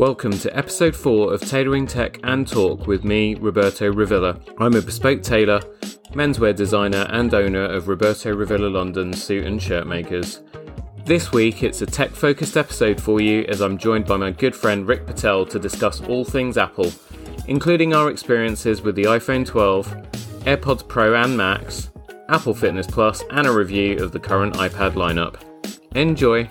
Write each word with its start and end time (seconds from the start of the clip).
Welcome 0.00 0.32
to 0.38 0.56
episode 0.56 0.96
4 0.96 1.34
of 1.34 1.42
Tailoring 1.42 1.86
Tech 1.86 2.20
and 2.24 2.48
Talk 2.48 2.86
with 2.86 3.04
me, 3.04 3.34
Roberto 3.34 3.92
Revilla. 3.92 4.42
I'm 4.56 4.74
a 4.74 4.80
bespoke 4.80 5.22
tailor, 5.22 5.60
menswear 6.14 6.56
designer, 6.56 7.06
and 7.10 7.34
owner 7.34 7.64
of 7.64 7.86
Roberto 7.86 8.34
Revilla 8.34 8.72
London 8.72 9.12
suit 9.12 9.44
and 9.44 9.62
shirt 9.62 9.86
makers. 9.86 10.40
This 11.04 11.32
week 11.32 11.62
it's 11.62 11.82
a 11.82 11.86
tech 11.86 12.12
focused 12.12 12.56
episode 12.56 12.98
for 12.98 13.20
you 13.20 13.44
as 13.50 13.60
I'm 13.60 13.76
joined 13.76 14.06
by 14.06 14.16
my 14.16 14.30
good 14.30 14.56
friend 14.56 14.88
Rick 14.88 15.06
Patel 15.06 15.44
to 15.44 15.58
discuss 15.58 16.00
all 16.00 16.24
things 16.24 16.56
Apple, 16.56 16.90
including 17.46 17.92
our 17.92 18.10
experiences 18.10 18.80
with 18.80 18.94
the 18.94 19.04
iPhone 19.04 19.44
12, 19.44 19.86
AirPods 20.46 20.88
Pro 20.88 21.14
and 21.14 21.36
Max, 21.36 21.90
Apple 22.30 22.54
Fitness 22.54 22.86
Plus, 22.86 23.22
and 23.32 23.46
a 23.46 23.52
review 23.52 24.02
of 24.02 24.12
the 24.12 24.18
current 24.18 24.54
iPad 24.54 24.92
lineup. 24.92 25.36
Enjoy! 25.94 26.48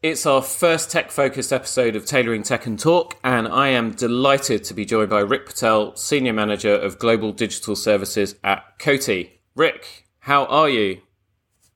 It's 0.00 0.26
our 0.26 0.42
first 0.42 0.92
tech 0.92 1.10
focused 1.10 1.52
episode 1.52 1.96
of 1.96 2.06
Tailoring 2.06 2.44
Tech 2.44 2.66
and 2.66 2.78
Talk, 2.78 3.16
and 3.24 3.48
I 3.48 3.70
am 3.70 3.90
delighted 3.90 4.62
to 4.64 4.74
be 4.74 4.84
joined 4.84 5.10
by 5.10 5.18
Rick 5.18 5.46
Patel, 5.46 5.96
Senior 5.96 6.32
Manager 6.32 6.72
of 6.72 7.00
Global 7.00 7.32
Digital 7.32 7.74
Services 7.74 8.36
at 8.44 8.78
Coty. 8.78 9.30
Rick, 9.56 10.06
how 10.20 10.44
are 10.44 10.68
you? 10.68 11.00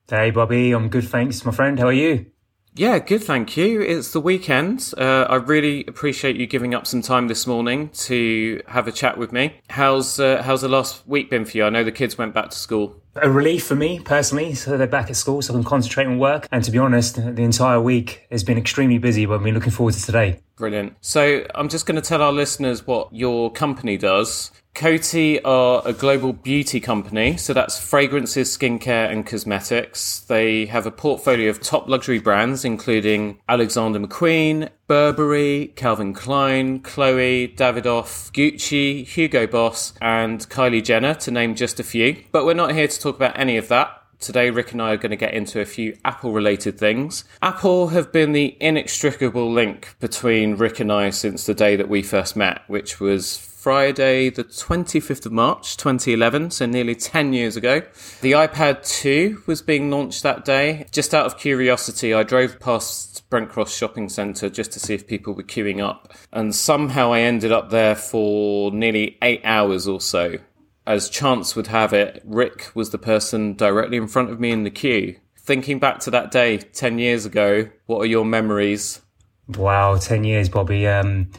Hey, 0.08 0.30
Bobby, 0.30 0.70
I'm 0.70 0.88
good, 0.88 1.08
thanks, 1.08 1.44
my 1.44 1.50
friend. 1.50 1.80
How 1.80 1.86
are 1.86 1.92
you? 1.92 2.26
Yeah, 2.74 2.98
good, 3.00 3.22
thank 3.22 3.56
you. 3.56 3.82
It's 3.82 4.12
the 4.12 4.20
weekend. 4.20 4.94
Uh, 4.96 5.26
I 5.28 5.36
really 5.36 5.84
appreciate 5.86 6.36
you 6.36 6.46
giving 6.46 6.74
up 6.74 6.86
some 6.86 7.02
time 7.02 7.28
this 7.28 7.46
morning 7.46 7.90
to 7.90 8.62
have 8.66 8.88
a 8.88 8.92
chat 8.92 9.18
with 9.18 9.30
me. 9.30 9.60
How's 9.68 10.18
uh, 10.18 10.42
how's 10.42 10.62
the 10.62 10.68
last 10.68 11.06
week 11.06 11.28
been 11.28 11.44
for 11.44 11.58
you? 11.58 11.64
I 11.64 11.70
know 11.70 11.84
the 11.84 11.92
kids 11.92 12.16
went 12.16 12.32
back 12.32 12.48
to 12.48 12.56
school 12.56 13.02
a 13.16 13.30
relief 13.30 13.66
for 13.66 13.74
me 13.74 14.00
personally. 14.00 14.54
So 14.54 14.76
they're 14.76 14.86
back 14.86 15.10
at 15.10 15.16
school, 15.16 15.42
so 15.42 15.52
I 15.52 15.56
can 15.56 15.64
concentrate 15.64 16.06
on 16.06 16.18
work. 16.18 16.48
And 16.50 16.64
to 16.64 16.70
be 16.70 16.78
honest, 16.78 17.16
the 17.16 17.42
entire 17.42 17.80
week 17.80 18.26
has 18.30 18.44
been 18.44 18.58
extremely 18.58 18.98
busy, 18.98 19.26
but 19.26 19.34
I've 19.34 19.42
been 19.42 19.54
looking 19.54 19.70
forward 19.70 19.94
to 19.94 20.02
today. 20.02 20.40
Brilliant. 20.56 20.96
So 21.00 21.44
I'm 21.54 21.68
just 21.68 21.86
going 21.86 22.00
to 22.00 22.06
tell 22.06 22.22
our 22.22 22.32
listeners 22.32 22.86
what 22.86 23.12
your 23.12 23.50
company 23.52 23.96
does. 23.96 24.50
Coty 24.74 25.38
are 25.44 25.82
a 25.84 25.92
global 25.92 26.32
beauty 26.32 26.80
company, 26.80 27.36
so 27.36 27.52
that's 27.52 27.78
fragrances, 27.78 28.56
skincare, 28.56 29.10
and 29.10 29.26
cosmetics. 29.26 30.20
They 30.20 30.66
have 30.66 30.86
a 30.86 30.90
portfolio 30.90 31.50
of 31.50 31.60
top 31.60 31.88
luxury 31.88 32.18
brands, 32.18 32.64
including 32.64 33.38
Alexander 33.48 34.00
McQueen, 34.00 34.70
Burberry, 34.86 35.72
Calvin 35.76 36.14
Klein, 36.14 36.80
Chloe, 36.80 37.48
Davidoff, 37.48 38.32
Gucci, 38.32 39.06
Hugo 39.06 39.46
Boss, 39.46 39.92
and 40.00 40.48
Kylie 40.48 40.82
Jenner, 40.82 41.14
to 41.14 41.30
name 41.30 41.54
just 41.54 41.78
a 41.78 41.84
few. 41.84 42.24
But 42.32 42.46
we're 42.46 42.54
not 42.54 42.72
here 42.72 42.88
to 42.88 43.00
talk 43.00 43.16
about 43.16 43.38
any 43.38 43.58
of 43.58 43.68
that. 43.68 44.01
Today, 44.22 44.50
Rick 44.50 44.70
and 44.70 44.80
I 44.80 44.92
are 44.92 44.96
going 44.96 45.10
to 45.10 45.16
get 45.16 45.34
into 45.34 45.60
a 45.60 45.64
few 45.64 45.98
Apple 46.04 46.32
related 46.32 46.78
things. 46.78 47.24
Apple 47.42 47.88
have 47.88 48.12
been 48.12 48.30
the 48.30 48.56
inextricable 48.60 49.50
link 49.50 49.96
between 49.98 50.54
Rick 50.54 50.78
and 50.78 50.92
I 50.92 51.10
since 51.10 51.44
the 51.44 51.54
day 51.54 51.74
that 51.74 51.88
we 51.88 52.02
first 52.02 52.36
met, 52.36 52.62
which 52.68 53.00
was 53.00 53.36
Friday, 53.36 54.30
the 54.30 54.44
25th 54.44 55.26
of 55.26 55.32
March 55.32 55.76
2011, 55.76 56.52
so 56.52 56.66
nearly 56.66 56.94
10 56.94 57.32
years 57.32 57.56
ago. 57.56 57.82
The 58.20 58.30
iPad 58.32 58.86
2 58.86 59.42
was 59.46 59.60
being 59.60 59.90
launched 59.90 60.22
that 60.22 60.44
day. 60.44 60.86
Just 60.92 61.12
out 61.12 61.26
of 61.26 61.36
curiosity, 61.36 62.14
I 62.14 62.22
drove 62.22 62.60
past 62.60 63.28
Brent 63.28 63.48
Cross 63.48 63.74
Shopping 63.76 64.08
Centre 64.08 64.48
just 64.48 64.70
to 64.72 64.78
see 64.78 64.94
if 64.94 65.08
people 65.08 65.34
were 65.34 65.42
queuing 65.42 65.80
up, 65.80 66.12
and 66.32 66.54
somehow 66.54 67.12
I 67.12 67.22
ended 67.22 67.50
up 67.50 67.70
there 67.70 67.96
for 67.96 68.70
nearly 68.70 69.18
eight 69.20 69.40
hours 69.42 69.88
or 69.88 70.00
so. 70.00 70.38
As 70.86 71.08
chance 71.08 71.54
would 71.54 71.68
have 71.68 71.92
it, 71.92 72.22
Rick 72.24 72.70
was 72.74 72.90
the 72.90 72.98
person 72.98 73.54
directly 73.54 73.96
in 73.96 74.08
front 74.08 74.30
of 74.30 74.40
me 74.40 74.50
in 74.50 74.64
the 74.64 74.70
queue. 74.70 75.16
Thinking 75.36 75.78
back 75.78 76.00
to 76.00 76.10
that 76.10 76.30
day 76.30 76.58
10 76.58 76.98
years 76.98 77.26
ago, 77.26 77.68
what 77.86 77.98
are 77.98 78.06
your 78.06 78.24
memories? 78.24 79.00
Wow, 79.48 79.96
10 79.96 80.24
years, 80.24 80.48
Bobby. 80.48 80.86
Um, 80.86 81.30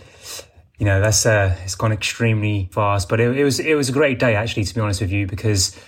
you 0.84 0.90
know 0.90 1.00
that's 1.00 1.26
uh, 1.26 1.56
it's 1.64 1.76
gone 1.76 1.94
extremely 1.94 2.70
fast. 2.74 3.08
But 3.08 3.22
it, 3.22 3.38
it, 3.38 3.44
was 3.46 3.60
it 3.60 3.76
was 3.76 3.88
a 3.88 3.94
great 3.94 4.20
day 4.20 4.36
actually, 4.36 4.66
to 4.66 4.76
be 4.76 4.82
honest 4.82 5.00
with 5.00 5.12
you, 5.12 5.28
because 5.28 5.80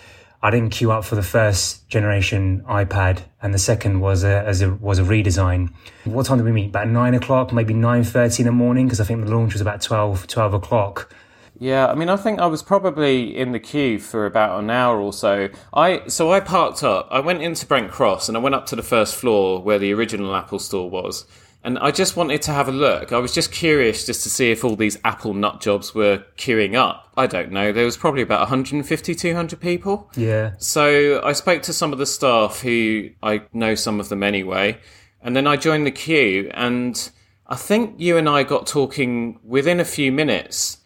I 0.42 0.52
didn't 0.52 0.70
queue 0.70 0.92
up 0.92 1.04
for 1.04 1.16
the 1.16 1.24
first 1.24 1.88
generation 1.90 2.64
iPad, 2.68 3.24
and 3.42 3.54
the 3.54 3.60
second 3.60 4.00
was 4.00 4.24
a 4.24 4.44
as 4.46 4.62
a 4.62 4.74
was 4.76 5.00
a 5.00 5.04
redesign. 5.04 5.74
What 6.06 6.28
time 6.28 6.38
did 6.38 6.46
we 6.46 6.54
meet? 6.54 6.70
About 6.70 6.88
nine 6.88 7.14
o'clock, 7.14 7.52
maybe 7.52 7.74
nine 7.74 8.06
thirty 8.06 8.44
in 8.44 8.46
the 8.46 8.54
morning, 8.54 8.86
because 8.86 9.02
I 9.02 9.04
think 9.04 9.26
the 9.26 9.36
launch 9.36 9.52
was 9.52 9.62
about 9.62 9.82
12, 9.82 10.28
12 10.28 10.54
o'clock. 10.54 11.14
Yeah, 11.58 11.88
I 11.88 11.96
mean, 11.96 12.10
I 12.10 12.18
think 12.18 12.40
I 12.40 12.48
was 12.48 12.62
probably 12.62 13.36
in 13.36 13.52
the 13.52 13.60
queue 13.60 14.00
for 14.00 14.26
about 14.26 14.60
an 14.60 14.70
hour 14.70 15.00
or 15.00 15.14
so. 15.14 15.50
I 15.74 16.08
so 16.08 16.32
I 16.32 16.40
parked 16.40 16.84
up. 16.84 17.08
I 17.12 17.20
went 17.20 17.42
into 17.42 17.66
Brent 17.66 17.92
Cross 17.92 18.28
and 18.28 18.38
I 18.38 18.42
went 18.42 18.56
up 18.56 18.66
to 18.68 18.76
the 18.76 18.84
first 18.84 19.16
floor 19.16 19.62
where 19.62 19.80
the 19.80 19.94
original 19.94 20.36
Apple 20.36 20.60
store 20.60 20.90
was. 20.90 21.26
And 21.64 21.80
I 21.80 21.90
just 21.90 22.16
wanted 22.16 22.44
to 22.44 22.52
have 22.52 22.68
a 22.68 22.72
look. 22.72 23.12
I 23.12 23.18
was 23.18 23.34
just 23.34 23.52
curious 23.52 24.06
just 24.06 24.22
to 24.22 24.30
see 24.30 24.52
if 24.52 24.64
all 24.64 24.76
these 24.76 25.00
Apple 25.04 25.34
nut 25.34 25.62
jobs 25.62 25.96
were 25.96 26.24
queuing 26.38 26.76
up. 26.76 27.12
I 27.18 27.26
don't 27.26 27.52
know. 27.52 27.72
There 27.72 27.86
was 27.86 27.98
probably 27.98 28.22
about 28.22 28.42
150, 28.42 29.16
200 29.16 29.60
people. 29.60 30.12
Yeah. 30.16 30.54
So 30.60 31.24
I 31.24 31.34
spoke 31.34 31.64
to 31.64 31.74
some 31.74 31.92
of 31.92 31.98
the 31.98 32.06
staff 32.06 32.62
who 32.62 33.10
I 33.24 33.42
know 33.52 33.74
some 33.74 34.00
of 34.00 34.10
them 34.10 34.22
anyway. 34.22 34.78
And 35.24 35.36
then 35.36 35.48
I 35.48 35.58
joined 35.58 35.88
the 35.88 35.92
queue. 35.92 36.52
And 36.54 37.10
I 37.48 37.56
think 37.56 37.96
you 37.98 38.16
and 38.16 38.30
I 38.30 38.44
got 38.44 38.68
talking 38.68 39.40
within 39.44 39.80
a 39.80 39.86
few 39.86 40.12
minutes. 40.12 40.78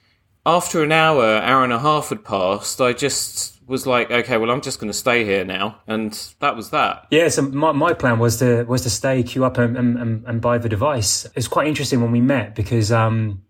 After 0.49 0.81
an 0.81 0.91
hour, 0.91 1.23
hour 1.23 1.63
and 1.63 1.71
a 1.71 1.77
half 1.77 2.09
had 2.09 2.25
passed, 2.25 2.81
I 2.81 2.91
just 2.91 3.61
was 3.67 3.85
like, 3.85 4.09
okay, 4.09 4.35
well, 4.37 4.49
I'm 4.49 4.61
just 4.61 4.79
going 4.79 4.91
to 4.91 4.97
stay 4.97 5.23
here 5.23 5.45
now, 5.45 5.79
and 5.85 6.11
that 6.39 6.55
was 6.55 6.71
that. 6.71 7.05
Yeah, 7.11 7.29
so 7.29 7.43
my, 7.43 7.71
my 7.71 7.93
plan 7.93 8.17
was 8.17 8.39
to 8.39 8.63
was 8.63 8.81
to 8.81 8.89
stay, 8.89 9.21
queue 9.21 9.45
up, 9.45 9.59
and, 9.59 9.77
and, 9.77 10.25
and 10.25 10.41
buy 10.41 10.57
the 10.57 10.67
device. 10.67 11.27
It's 11.35 11.47
quite 11.47 11.67
interesting 11.67 12.01
when 12.01 12.11
we 12.11 12.19
met 12.19 12.55
because 12.55 12.91
um, 12.91 13.43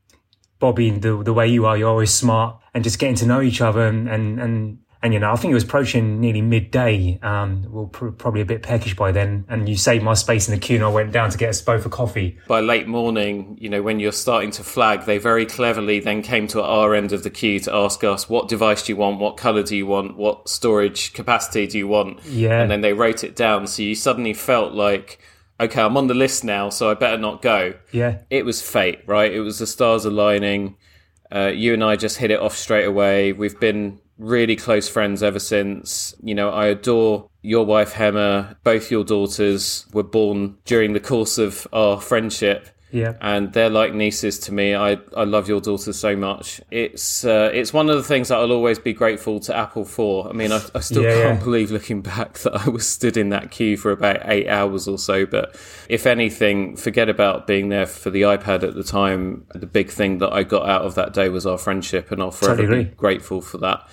Bobby, 0.59 0.89
the 0.89 1.23
the 1.23 1.31
way 1.31 1.47
you 1.47 1.65
are, 1.67 1.77
you're 1.77 1.89
always 1.89 2.13
smart, 2.13 2.59
and 2.73 2.83
just 2.83 2.99
getting 2.99 3.15
to 3.15 3.25
know 3.25 3.41
each 3.41 3.61
other 3.61 3.88
and 3.88 4.09
and, 4.09 4.41
and 4.41 4.79
and 5.01 5.13
you 5.13 5.19
know, 5.19 5.31
I 5.31 5.35
think 5.37 5.51
it 5.51 5.55
was 5.55 5.63
approaching 5.63 6.19
nearly 6.19 6.41
midday. 6.41 7.19
Um, 7.21 7.65
we 7.71 7.83
are 7.83 7.85
pr- 7.85 8.09
probably 8.09 8.41
a 8.41 8.45
bit 8.45 8.63
peckish 8.63 8.95
by 8.95 9.11
then. 9.13 9.45
And 9.47 9.69
you 9.69 9.77
saved 9.77 10.03
my 10.03 10.13
space 10.13 10.49
in 10.49 10.53
the 10.53 10.59
queue, 10.59 10.75
and 10.75 10.83
I 10.83 10.89
went 10.89 11.13
down 11.13 11.29
to 11.29 11.37
get 11.37 11.49
us 11.49 11.61
both 11.61 11.85
a 11.85 11.89
coffee. 11.89 12.37
By 12.47 12.59
late 12.59 12.87
morning, 12.87 13.57
you 13.61 13.69
know, 13.69 13.81
when 13.81 13.99
you're 13.99 14.11
starting 14.11 14.51
to 14.51 14.63
flag, 14.63 15.05
they 15.05 15.17
very 15.17 15.45
cleverly 15.45 16.01
then 16.01 16.21
came 16.21 16.47
to 16.49 16.61
our 16.61 16.93
end 16.93 17.13
of 17.13 17.23
the 17.23 17.29
queue 17.29 17.59
to 17.61 17.73
ask 17.73 18.03
us, 18.03 18.27
"What 18.27 18.49
device 18.49 18.83
do 18.83 18.91
you 18.91 18.97
want? 18.97 19.19
What 19.19 19.38
color 19.38 19.63
do 19.63 19.75
you 19.75 19.85
want? 19.85 20.17
What 20.17 20.49
storage 20.49 21.13
capacity 21.13 21.65
do 21.67 21.77
you 21.77 21.88
want?" 21.88 22.25
Yeah, 22.25 22.61
and 22.61 22.69
then 22.69 22.81
they 22.81 22.93
wrote 22.93 23.23
it 23.23 23.35
down. 23.35 23.67
So 23.67 23.83
you 23.83 23.95
suddenly 23.95 24.33
felt 24.33 24.73
like 24.73 25.19
okay, 25.59 25.81
I'm 25.81 25.97
on 25.97 26.07
the 26.07 26.13
list 26.13 26.43
now, 26.43 26.69
so 26.69 26.89
I 26.89 26.93
better 26.93 27.17
not 27.17 27.41
go. 27.41 27.73
Yeah. 27.91 28.19
It 28.29 28.45
was 28.45 28.61
fate, 28.61 29.01
right? 29.05 29.31
It 29.31 29.41
was 29.41 29.59
the 29.59 29.67
stars 29.67 30.05
aligning. 30.05 30.77
Uh, 31.33 31.51
you 31.53 31.73
and 31.73 31.83
I 31.83 31.95
just 31.95 32.17
hit 32.17 32.31
it 32.31 32.39
off 32.39 32.55
straight 32.55 32.85
away. 32.85 33.33
We've 33.33 33.59
been 33.59 33.99
really 34.19 34.56
close 34.56 34.88
friends 34.88 35.24
ever 35.24 35.40
since. 35.40 36.13
You 36.22 36.35
know, 36.35 36.50
I 36.50 36.68
adore 36.68 37.30
your 37.41 37.66
wife, 37.66 37.94
Hema. 37.94 38.57
Both 38.63 38.91
your 38.91 39.03
daughters 39.03 39.88
were 39.94 40.03
born 40.03 40.57
during 40.66 40.94
the 40.94 41.00
course 41.00 41.38
of 41.38 41.66
our 41.74 42.00
friendship. 42.00 42.69
Yeah. 42.91 43.13
And 43.22 43.53
they're 43.53 43.69
like 43.69 43.94
nieces 43.94 44.40
to 44.40 44.52
me. 44.52 44.74
I, 44.74 44.97
I 45.16 45.24
love 45.24 45.47
your 45.47 45.62
daughters 45.62 46.00
so 46.00 46.16
much. 46.16 46.59
It's 46.72 47.24
uh, 47.24 47.52
it's 47.53 47.72
one 47.72 47.88
of 47.88 47.97
the 47.97 48.03
things 48.03 48.30
that 48.30 48.40
I'll 48.40 48.52
always 48.52 48.80
be 48.80 48.94
grateful 48.94 49.40
to 49.41 49.56
Apple 49.56 49.85
for. 49.85 50.28
I 50.28 50.34
mean, 50.34 50.51
I, 50.51 50.59
I 50.74 50.80
still 50.80 51.03
yeah, 51.03 51.22
can't 51.22 51.40
yeah. 51.40 51.44
believe 51.44 51.69
looking 51.69 52.01
back 52.01 52.40
that 52.40 52.56
I 52.56 52.68
was 52.68 52.88
stood 52.88 53.16
in 53.16 53.30
that 53.30 53.51
queue 53.51 53.78
for 53.78 53.91
about 53.91 54.22
eight 54.25 54.47
hours 54.47 54.88
or 54.88 54.98
so. 54.98 55.27
But 55.27 55.56
if 55.88 56.07
anything, 56.07 56.75
forget 56.75 57.10
about 57.10 57.45
being 57.45 57.69
there 57.69 57.86
for 57.86 58.10
the 58.10 58.24
iPad 58.24 58.63
at 58.63 58.74
the 58.74 58.83
time. 58.83 59.45
The 59.54 59.68
big 59.68 59.92
thing 59.92 60.18
that 60.18 60.33
I 60.33 60.42
got 60.42 60.68
out 60.68 60.81
of 60.81 60.95
that 60.95 61.13
day 61.13 61.30
was 61.30 61.45
our 61.45 61.60
friendship, 61.60 62.12
and 62.12 62.24
I'll 62.24 62.31
forever 62.31 62.63
totally 62.63 62.86
be 62.86 62.95
grateful 62.95 63.42
for 63.42 63.60
that 63.60 63.88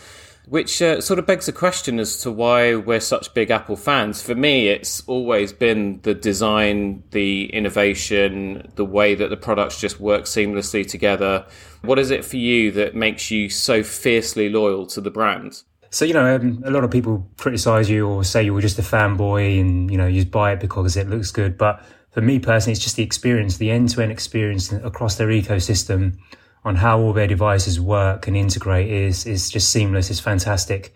which 0.47 0.81
uh, 0.81 1.01
sort 1.01 1.19
of 1.19 1.27
begs 1.27 1.47
the 1.47 1.53
question 1.53 1.99
as 1.99 2.19
to 2.19 2.31
why 2.31 2.77
we're 2.77 3.01
such 3.01 3.35
big 3.35 3.51
Apple 3.51 3.77
fans. 3.77 4.23
For 4.23 4.35
me, 4.35 4.69
it's 4.69 5.03
always 5.09 5.53
been 5.53 6.01
the 6.03 6.15
design, 6.15 7.03
the 7.11 7.47
innovation, 7.47 8.71
the 8.77 8.85
way 8.85 9.17
that 9.17 9.29
the 9.29 9.37
products 9.37 9.81
just 9.81 9.99
work 9.99 10.25
seamlessly 10.25 10.89
together. 10.89 11.45
What 11.83 11.99
is 11.99 12.13
it 12.13 12.25
for 12.25 12.37
you 12.37 12.71
that 12.73 12.95
makes 12.95 13.31
you 13.31 13.49
so 13.49 13.83
fiercely 13.83 14.49
loyal 14.49 14.87
to 14.87 15.01
the 15.01 15.11
brand? 15.11 15.63
So, 15.91 16.05
you 16.05 16.15
know, 16.15 16.37
um, 16.37 16.63
a 16.65 16.71
lot 16.71 16.85
of 16.85 16.91
people 16.91 17.29
criticize 17.39 17.91
you 17.91 18.07
or 18.07 18.23
say 18.23 18.45
you 18.45 18.55
were 18.55 18.61
just 18.61 18.79
a 18.79 18.83
fanboy 18.83 19.61
and, 19.61 19.91
you 19.91 19.97
know, 19.97 20.07
you 20.07 20.21
just 20.21 20.31
buy 20.31 20.53
it 20.53 20.61
because 20.61 20.97
it 20.97 21.09
looks 21.09 21.33
good. 21.33 21.59
But 21.59 21.83
for 22.13 22.21
me 22.21 22.39
personally, 22.39 22.73
it's 22.73 22.83
just 22.83 22.97
the 22.97 23.03
experience, 23.03 23.57
the 23.57 23.71
end 23.71 23.89
to 23.91 24.03
end 24.03 24.13
experience 24.13 24.73
across 24.73 25.17
their 25.17 25.29
ecosystem 25.29 26.19
on 26.67 26.75
how 26.75 26.99
all 26.99 27.13
their 27.13 27.29
devices 27.29 27.81
work 27.81 28.27
and 28.27 28.37
integrate 28.37 28.91
is 28.91 29.25
is 29.25 29.49
just 29.49 29.71
seamless. 29.71 30.11
It's 30.11 30.21
fantastic. 30.21 30.93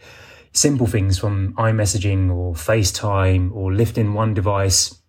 Simple 0.52 0.88
things 0.88 1.16
from 1.16 1.54
iMessaging 1.54 2.28
or 2.34 2.54
FaceTime 2.54 3.54
or 3.54 3.72
lifting 3.72 4.12
one 4.12 4.34
device 4.34 5.00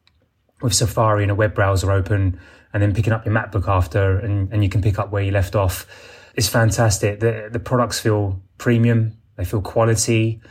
with 0.62 0.76
Safari 0.76 1.24
and 1.24 1.32
a 1.32 1.36
web 1.36 1.56
browser 1.56 1.92
open 1.92 2.40
and 2.74 2.84
then 2.84 2.94
picking 2.94 3.12
up 3.12 3.26
your 3.26 3.34
MacBook 3.34 3.68
after 3.68 4.20
and, 4.20 4.54
and 4.54 4.64
you 4.64 4.70
can 4.70 4.84
pick 4.84 5.00
up 5.00 5.12
where 5.12 5.24
you 5.24 5.32
left 5.32 5.56
off. 5.56 5.88
It's 6.36 6.48
fantastic. 6.48 7.20
The 7.22 7.50
the 7.52 7.60
products 7.60 8.00
feel 8.00 8.40
premium, 8.60 9.18
they 9.38 9.46
feel 9.46 9.64
quality. 9.64 10.42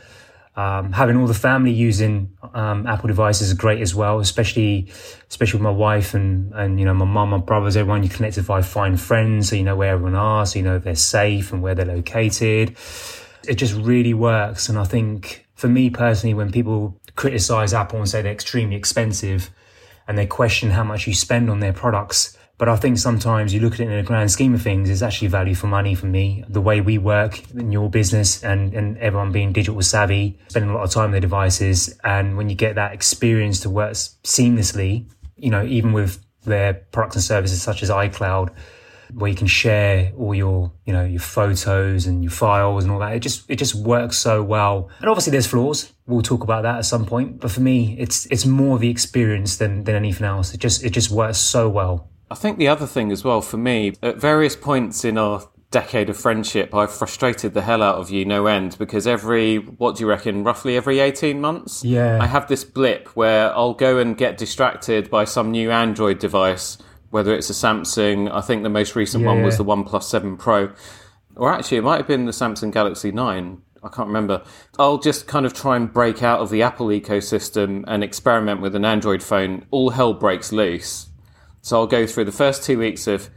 Um, 0.53 0.91
having 0.91 1.15
all 1.15 1.27
the 1.27 1.33
family 1.33 1.71
using 1.71 2.37
um, 2.53 2.85
Apple 2.85 3.07
devices 3.07 3.47
is 3.47 3.53
great 3.53 3.81
as 3.81 3.95
well, 3.95 4.19
especially 4.19 4.91
especially 5.29 5.59
with 5.59 5.63
my 5.63 5.71
wife 5.71 6.13
and 6.13 6.53
and 6.53 6.77
you 6.77 6.85
know 6.85 6.93
my 6.93 7.05
mum, 7.05 7.29
my 7.29 7.37
brothers, 7.37 7.77
everyone. 7.77 8.03
You 8.03 8.09
connected 8.09 8.43
via 8.43 8.61
Find 8.61 8.99
Friends, 8.99 9.49
so 9.49 9.55
you 9.55 9.63
know 9.63 9.77
where 9.77 9.93
everyone 9.93 10.15
are, 10.15 10.45
so 10.45 10.59
you 10.59 10.63
know 10.63 10.77
they're 10.77 10.95
safe 10.95 11.53
and 11.53 11.61
where 11.61 11.73
they're 11.73 11.85
located. 11.85 12.75
It 13.47 13.55
just 13.55 13.73
really 13.75 14.13
works, 14.13 14.67
and 14.67 14.77
I 14.77 14.83
think 14.83 15.47
for 15.55 15.69
me 15.69 15.89
personally, 15.89 16.33
when 16.33 16.51
people 16.51 16.99
criticize 17.15 17.73
Apple 17.73 17.99
and 17.99 18.09
say 18.09 18.21
they're 18.21 18.33
extremely 18.33 18.75
expensive, 18.75 19.51
and 20.05 20.17
they 20.17 20.25
question 20.25 20.71
how 20.71 20.83
much 20.83 21.07
you 21.07 21.13
spend 21.13 21.49
on 21.49 21.61
their 21.61 21.73
products, 21.73 22.37
but 22.61 22.69
I 22.69 22.75
think 22.75 22.99
sometimes 22.99 23.55
you 23.55 23.59
look 23.59 23.73
at 23.73 23.79
it 23.79 23.85
in 23.85 23.93
a 23.93 24.03
grand 24.03 24.29
scheme 24.29 24.53
of 24.53 24.61
things, 24.61 24.87
it's 24.87 25.01
actually 25.01 25.29
value 25.29 25.55
for 25.55 25.65
money 25.65 25.95
for 25.95 26.05
me. 26.05 26.43
The 26.47 26.61
way 26.61 26.79
we 26.79 26.99
work 26.99 27.51
in 27.55 27.71
your 27.71 27.89
business 27.89 28.43
and, 28.43 28.75
and 28.75 28.99
everyone 28.99 29.31
being 29.31 29.51
digital 29.51 29.81
savvy, 29.81 30.37
spending 30.47 30.69
a 30.69 30.75
lot 30.75 30.83
of 30.83 30.91
time 30.91 31.05
on 31.05 31.11
their 31.11 31.21
devices. 31.21 31.97
And 32.03 32.37
when 32.37 32.49
you 32.49 32.55
get 32.55 32.75
that 32.75 32.93
experience 32.93 33.61
to 33.61 33.71
work 33.71 33.93
seamlessly, 33.93 35.09
you 35.37 35.49
know, 35.49 35.65
even 35.65 35.91
with 35.91 36.23
their 36.43 36.75
products 36.75 37.15
and 37.15 37.23
services 37.23 37.63
such 37.63 37.81
as 37.81 37.89
iCloud, 37.89 38.51
where 39.15 39.31
you 39.31 39.35
can 39.35 39.47
share 39.47 40.13
all 40.15 40.35
your, 40.35 40.71
you 40.85 40.93
know, 40.93 41.03
your 41.03 41.19
photos 41.19 42.05
and 42.05 42.23
your 42.23 42.29
files 42.29 42.83
and 42.83 42.93
all 42.93 42.99
that. 42.99 43.15
It 43.15 43.21
just, 43.21 43.49
it 43.49 43.55
just 43.55 43.73
works 43.73 44.17
so 44.17 44.43
well. 44.43 44.87
And 44.99 45.09
obviously 45.09 45.31
there's 45.31 45.47
flaws. 45.47 45.91
We'll 46.05 46.21
talk 46.21 46.43
about 46.43 46.61
that 46.61 46.75
at 46.75 46.85
some 46.85 47.07
point. 47.07 47.39
But 47.39 47.49
for 47.49 47.61
me, 47.61 47.95
it's, 47.97 48.27
it's 48.27 48.45
more 48.45 48.77
the 48.77 48.91
experience 48.91 49.57
than, 49.57 49.83
than 49.85 49.95
anything 49.95 50.27
else. 50.27 50.53
It 50.53 50.59
just, 50.59 50.83
it 50.83 50.91
just 50.91 51.09
works 51.09 51.39
so 51.39 51.67
well. 51.67 52.10
I 52.31 52.35
think 52.35 52.57
the 52.57 52.69
other 52.69 52.87
thing 52.87 53.11
as 53.11 53.25
well 53.25 53.41
for 53.41 53.57
me, 53.57 53.93
at 54.01 54.15
various 54.15 54.55
points 54.55 55.03
in 55.03 55.17
our 55.17 55.49
decade 55.69 56.09
of 56.09 56.15
friendship, 56.15 56.73
I've 56.73 56.93
frustrated 56.93 57.53
the 57.53 57.61
hell 57.61 57.83
out 57.83 57.95
of 57.95 58.09
you 58.09 58.23
no 58.23 58.45
end 58.45 58.77
because 58.79 59.05
every, 59.05 59.57
what 59.57 59.97
do 59.97 60.03
you 60.03 60.09
reckon, 60.09 60.45
roughly 60.45 60.77
every 60.77 60.99
18 60.99 61.41
months? 61.41 61.83
Yeah. 61.83 62.19
I 62.21 62.27
have 62.27 62.47
this 62.47 62.63
blip 62.63 63.09
where 63.17 63.53
I'll 63.53 63.73
go 63.73 63.97
and 63.97 64.17
get 64.17 64.37
distracted 64.37 65.09
by 65.09 65.25
some 65.25 65.51
new 65.51 65.71
Android 65.71 66.19
device, 66.19 66.77
whether 67.09 67.35
it's 67.35 67.49
a 67.49 67.53
Samsung, 67.53 68.31
I 68.31 68.39
think 68.39 68.63
the 68.63 68.69
most 68.69 68.95
recent 68.95 69.23
yeah. 69.23 69.33
one 69.33 69.43
was 69.43 69.57
the 69.57 69.65
OnePlus 69.65 70.03
7 70.03 70.37
Pro, 70.37 70.71
or 71.35 71.51
actually 71.51 71.79
it 71.79 71.83
might 71.83 71.97
have 71.97 72.07
been 72.07 72.27
the 72.27 72.31
Samsung 72.31 72.71
Galaxy 72.71 73.11
9. 73.11 73.61
I 73.83 73.89
can't 73.89 74.07
remember. 74.07 74.41
I'll 74.79 74.99
just 74.99 75.27
kind 75.27 75.45
of 75.45 75.53
try 75.53 75.75
and 75.75 75.91
break 75.91 76.23
out 76.23 76.39
of 76.39 76.49
the 76.49 76.61
Apple 76.61 76.87
ecosystem 76.87 77.83
and 77.87 78.05
experiment 78.05 78.61
with 78.61 78.73
an 78.73 78.85
Android 78.85 79.21
phone. 79.21 79.65
All 79.69 79.89
hell 79.89 80.13
breaks 80.13 80.53
loose 80.53 81.10
so 81.61 81.79
I'll 81.79 81.87
go 81.87 82.05
through 82.07 82.25
the 82.25 82.31
first 82.31 82.63
two 82.63 82.77
weeks 82.77 83.07
of, 83.07 83.29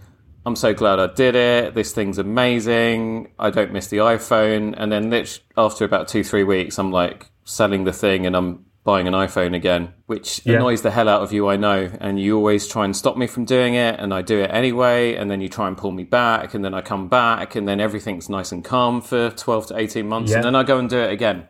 I'm 0.46 0.56
so 0.56 0.74
glad 0.74 0.98
I 0.98 1.06
did 1.06 1.34
it. 1.36 1.74
This 1.74 1.92
thing's 1.92 2.18
amazing. 2.18 3.32
I 3.38 3.50
don't 3.50 3.72
miss 3.72 3.88
the 3.88 3.98
iPhone. 3.98 4.74
And 4.76 4.92
then 4.92 5.12
after 5.56 5.84
about 5.84 6.08
two, 6.08 6.22
three 6.22 6.44
weeks, 6.44 6.78
I'm 6.78 6.90
like 6.90 7.30
selling 7.44 7.84
the 7.84 7.92
thing 7.92 8.26
and 8.26 8.36
I'm 8.36 8.66
buying 8.84 9.08
an 9.08 9.14
iPhone 9.14 9.56
again, 9.56 9.94
which 10.06 10.42
yeah. 10.44 10.56
annoys 10.56 10.82
the 10.82 10.90
hell 10.90 11.08
out 11.08 11.22
of 11.22 11.32
you, 11.32 11.48
I 11.48 11.56
know. 11.56 11.90
And 11.98 12.20
you 12.20 12.36
always 12.36 12.68
try 12.68 12.84
and 12.84 12.94
stop 12.94 13.16
me 13.16 13.26
from 13.26 13.46
doing 13.46 13.74
it. 13.74 13.98
And 13.98 14.12
I 14.12 14.20
do 14.20 14.40
it 14.40 14.50
anyway. 14.50 15.14
And 15.14 15.30
then 15.30 15.40
you 15.40 15.48
try 15.48 15.68
and 15.68 15.76
pull 15.76 15.92
me 15.92 16.04
back. 16.04 16.52
And 16.52 16.62
then 16.62 16.74
I 16.74 16.82
come 16.82 17.08
back. 17.08 17.54
And 17.54 17.66
then 17.66 17.80
everything's 17.80 18.28
nice 18.28 18.52
and 18.52 18.62
calm 18.62 19.00
for 19.00 19.30
12 19.30 19.68
to 19.68 19.78
18 19.78 20.06
months. 20.06 20.30
Yeah. 20.30 20.38
And 20.38 20.44
then 20.44 20.54
I 20.54 20.62
go 20.62 20.78
and 20.78 20.90
do 20.90 20.98
it 20.98 21.10
again. 21.10 21.48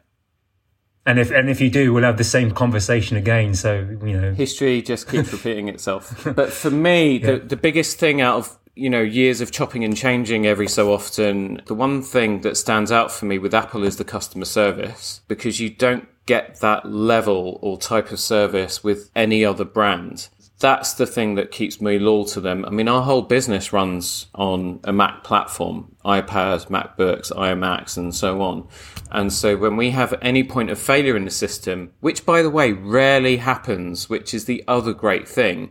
And 1.06 1.18
if 1.18 1.30
and 1.30 1.50
if 1.50 1.60
you 1.60 1.70
do, 1.70 1.92
we'll 1.92 2.04
have 2.04 2.16
the 2.16 2.24
same 2.24 2.50
conversation 2.50 3.16
again. 3.16 3.54
So 3.54 3.86
you 4.04 4.20
know, 4.20 4.32
history 4.32 4.80
just 4.82 5.08
keeps 5.08 5.32
repeating 5.32 5.68
itself. 5.68 6.26
But 6.34 6.52
for 6.52 6.70
me, 6.70 7.18
yeah. 7.18 7.32
the 7.32 7.38
the 7.40 7.56
biggest 7.56 7.98
thing 7.98 8.20
out 8.20 8.36
of 8.36 8.58
you 8.74 8.88
know 8.88 9.02
years 9.02 9.40
of 9.40 9.50
chopping 9.50 9.84
and 9.84 9.96
changing 9.96 10.46
every 10.46 10.68
so 10.68 10.92
often, 10.92 11.60
the 11.66 11.74
one 11.74 12.00
thing 12.00 12.40
that 12.40 12.56
stands 12.56 12.90
out 12.90 13.12
for 13.12 13.26
me 13.26 13.38
with 13.38 13.54
Apple 13.54 13.84
is 13.84 13.96
the 13.96 14.04
customer 14.04 14.46
service 14.46 15.20
because 15.28 15.60
you 15.60 15.68
don't 15.68 16.08
get 16.26 16.60
that 16.60 16.90
level 16.90 17.58
or 17.60 17.76
type 17.76 18.10
of 18.10 18.18
service 18.18 18.82
with 18.82 19.10
any 19.14 19.44
other 19.44 19.64
brand 19.64 20.28
that's 20.64 20.94
the 20.94 21.06
thing 21.06 21.34
that 21.34 21.50
keeps 21.50 21.78
me 21.78 21.98
loyal 21.98 22.24
to 22.24 22.40
them. 22.40 22.64
I 22.64 22.70
mean, 22.70 22.88
our 22.88 23.02
whole 23.02 23.20
business 23.20 23.70
runs 23.70 24.28
on 24.34 24.80
a 24.84 24.94
Mac 24.94 25.22
platform, 25.22 25.94
iPads, 26.06 26.68
MacBooks, 26.68 27.30
iMacs, 27.30 27.98
and 27.98 28.14
so 28.14 28.40
on. 28.40 28.66
And 29.10 29.30
so 29.30 29.58
when 29.58 29.76
we 29.76 29.90
have 29.90 30.14
any 30.22 30.42
point 30.42 30.70
of 30.70 30.78
failure 30.78 31.18
in 31.18 31.26
the 31.26 31.30
system, 31.30 31.92
which 32.00 32.24
by 32.24 32.40
the 32.40 32.48
way 32.48 32.72
rarely 32.72 33.36
happens, 33.36 34.08
which 34.08 34.32
is 34.32 34.46
the 34.46 34.64
other 34.66 34.94
great 34.94 35.28
thing, 35.28 35.70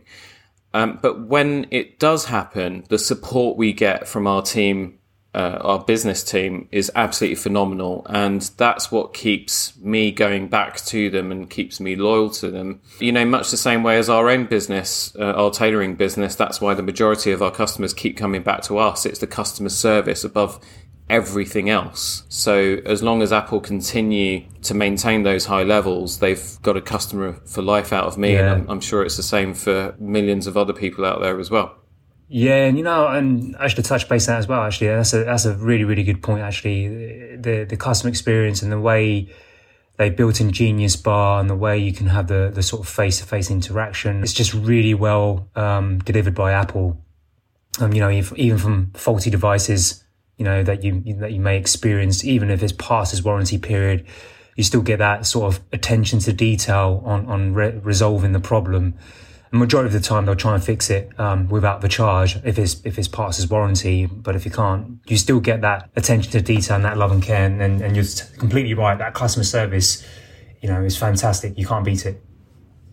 um, 0.72 1.00
but 1.02 1.26
when 1.26 1.66
it 1.72 1.98
does 1.98 2.26
happen, 2.26 2.84
the 2.88 2.98
support 2.98 3.56
we 3.56 3.72
get 3.72 4.06
from 4.06 4.28
our 4.28 4.42
team 4.42 5.00
uh, 5.34 5.58
our 5.60 5.80
business 5.80 6.22
team 6.22 6.68
is 6.70 6.90
absolutely 6.94 7.36
phenomenal. 7.36 8.06
And 8.08 8.42
that's 8.56 8.92
what 8.92 9.14
keeps 9.14 9.76
me 9.78 10.12
going 10.12 10.48
back 10.48 10.76
to 10.86 11.10
them 11.10 11.32
and 11.32 11.50
keeps 11.50 11.80
me 11.80 11.96
loyal 11.96 12.30
to 12.30 12.50
them. 12.50 12.80
You 13.00 13.12
know, 13.12 13.24
much 13.24 13.50
the 13.50 13.56
same 13.56 13.82
way 13.82 13.98
as 13.98 14.08
our 14.08 14.30
own 14.30 14.46
business, 14.46 15.14
uh, 15.18 15.32
our 15.32 15.50
tailoring 15.50 15.96
business, 15.96 16.36
that's 16.36 16.60
why 16.60 16.74
the 16.74 16.82
majority 16.82 17.32
of 17.32 17.42
our 17.42 17.50
customers 17.50 17.92
keep 17.92 18.16
coming 18.16 18.42
back 18.42 18.62
to 18.62 18.78
us. 18.78 19.04
It's 19.04 19.18
the 19.18 19.26
customer 19.26 19.70
service 19.70 20.24
above 20.24 20.64
everything 21.10 21.68
else. 21.68 22.22
So 22.28 22.78
as 22.86 23.02
long 23.02 23.20
as 23.20 23.32
Apple 23.32 23.60
continue 23.60 24.44
to 24.62 24.74
maintain 24.74 25.22
those 25.22 25.46
high 25.46 25.64
levels, 25.64 26.20
they've 26.20 26.58
got 26.62 26.76
a 26.76 26.80
customer 26.80 27.34
for 27.44 27.60
life 27.60 27.92
out 27.92 28.04
of 28.06 28.16
me. 28.16 28.34
Yeah. 28.34 28.52
And 28.52 28.62
I'm, 28.62 28.70
I'm 28.70 28.80
sure 28.80 29.04
it's 29.04 29.16
the 29.16 29.22
same 29.22 29.52
for 29.52 29.94
millions 29.98 30.46
of 30.46 30.56
other 30.56 30.72
people 30.72 31.04
out 31.04 31.20
there 31.20 31.38
as 31.38 31.50
well. 31.50 31.76
Yeah, 32.28 32.64
and 32.64 32.78
you 32.78 32.84
know, 32.84 33.06
and 33.06 33.54
I 33.56 33.68
should 33.68 33.84
touch 33.84 34.08
base 34.08 34.28
on 34.28 34.34
that 34.34 34.38
as 34.38 34.48
well. 34.48 34.62
Actually, 34.62 34.88
that's 34.88 35.12
a 35.12 35.24
that's 35.24 35.44
a 35.44 35.54
really 35.56 35.84
really 35.84 36.02
good 36.02 36.22
point. 36.22 36.42
Actually, 36.42 37.36
the 37.36 37.64
the 37.64 37.76
customer 37.76 38.08
experience 38.08 38.62
and 38.62 38.72
the 38.72 38.80
way 38.80 39.28
they 39.96 40.10
built 40.10 40.40
in 40.40 40.50
Genius 40.50 40.96
Bar 40.96 41.40
and 41.40 41.48
the 41.48 41.54
way 41.54 41.78
you 41.78 41.92
can 41.92 42.06
have 42.08 42.28
the 42.28 42.50
the 42.52 42.62
sort 42.62 42.80
of 42.80 42.88
face 42.88 43.18
to 43.20 43.26
face 43.26 43.50
interaction, 43.50 44.22
it's 44.22 44.32
just 44.32 44.54
really 44.54 44.94
well 44.94 45.48
um, 45.54 45.98
delivered 45.98 46.34
by 46.34 46.52
Apple. 46.52 47.00
Um, 47.80 47.92
you 47.92 48.00
know, 48.00 48.08
if, 48.08 48.32
even 48.34 48.58
from 48.58 48.90
faulty 48.94 49.30
devices, 49.30 50.02
you 50.38 50.44
know 50.44 50.62
that 50.62 50.82
you 50.82 51.02
that 51.18 51.32
you 51.32 51.40
may 51.40 51.58
experience, 51.58 52.24
even 52.24 52.50
if 52.50 52.62
it's 52.62 52.72
past 52.72 53.12
its 53.12 53.22
warranty 53.22 53.58
period, 53.58 54.06
you 54.56 54.64
still 54.64 54.82
get 54.82 54.98
that 54.98 55.26
sort 55.26 55.54
of 55.54 55.60
attention 55.72 56.20
to 56.20 56.32
detail 56.32 57.02
on 57.04 57.26
on 57.26 57.52
re- 57.52 57.78
resolving 57.82 58.32
the 58.32 58.40
problem 58.40 58.94
majority 59.52 59.86
of 59.86 59.92
the 59.92 60.06
time 60.06 60.26
they'll 60.26 60.36
try 60.36 60.54
and 60.54 60.62
fix 60.62 60.90
it 60.90 61.08
um, 61.18 61.48
without 61.48 61.80
the 61.80 61.88
charge 61.88 62.36
if 62.44 62.58
it's 62.58 62.80
if 62.84 62.98
it's 62.98 63.08
past 63.08 63.38
its 63.38 63.50
warranty. 63.50 64.06
But 64.06 64.36
if 64.36 64.44
you 64.44 64.50
can't, 64.50 65.00
you 65.06 65.16
still 65.16 65.40
get 65.40 65.60
that 65.60 65.90
attention 65.96 66.32
to 66.32 66.40
detail 66.40 66.76
and 66.76 66.84
that 66.84 66.96
love 66.96 67.12
and 67.12 67.22
care. 67.22 67.44
And, 67.44 67.60
and, 67.62 67.80
and 67.80 67.96
you're 67.96 68.04
completely 68.38 68.74
right. 68.74 68.98
That 68.98 69.14
customer 69.14 69.44
service, 69.44 70.06
you 70.60 70.68
know, 70.68 70.82
is 70.82 70.96
fantastic. 70.96 71.58
You 71.58 71.66
can't 71.66 71.84
beat 71.84 72.06
it. 72.06 72.22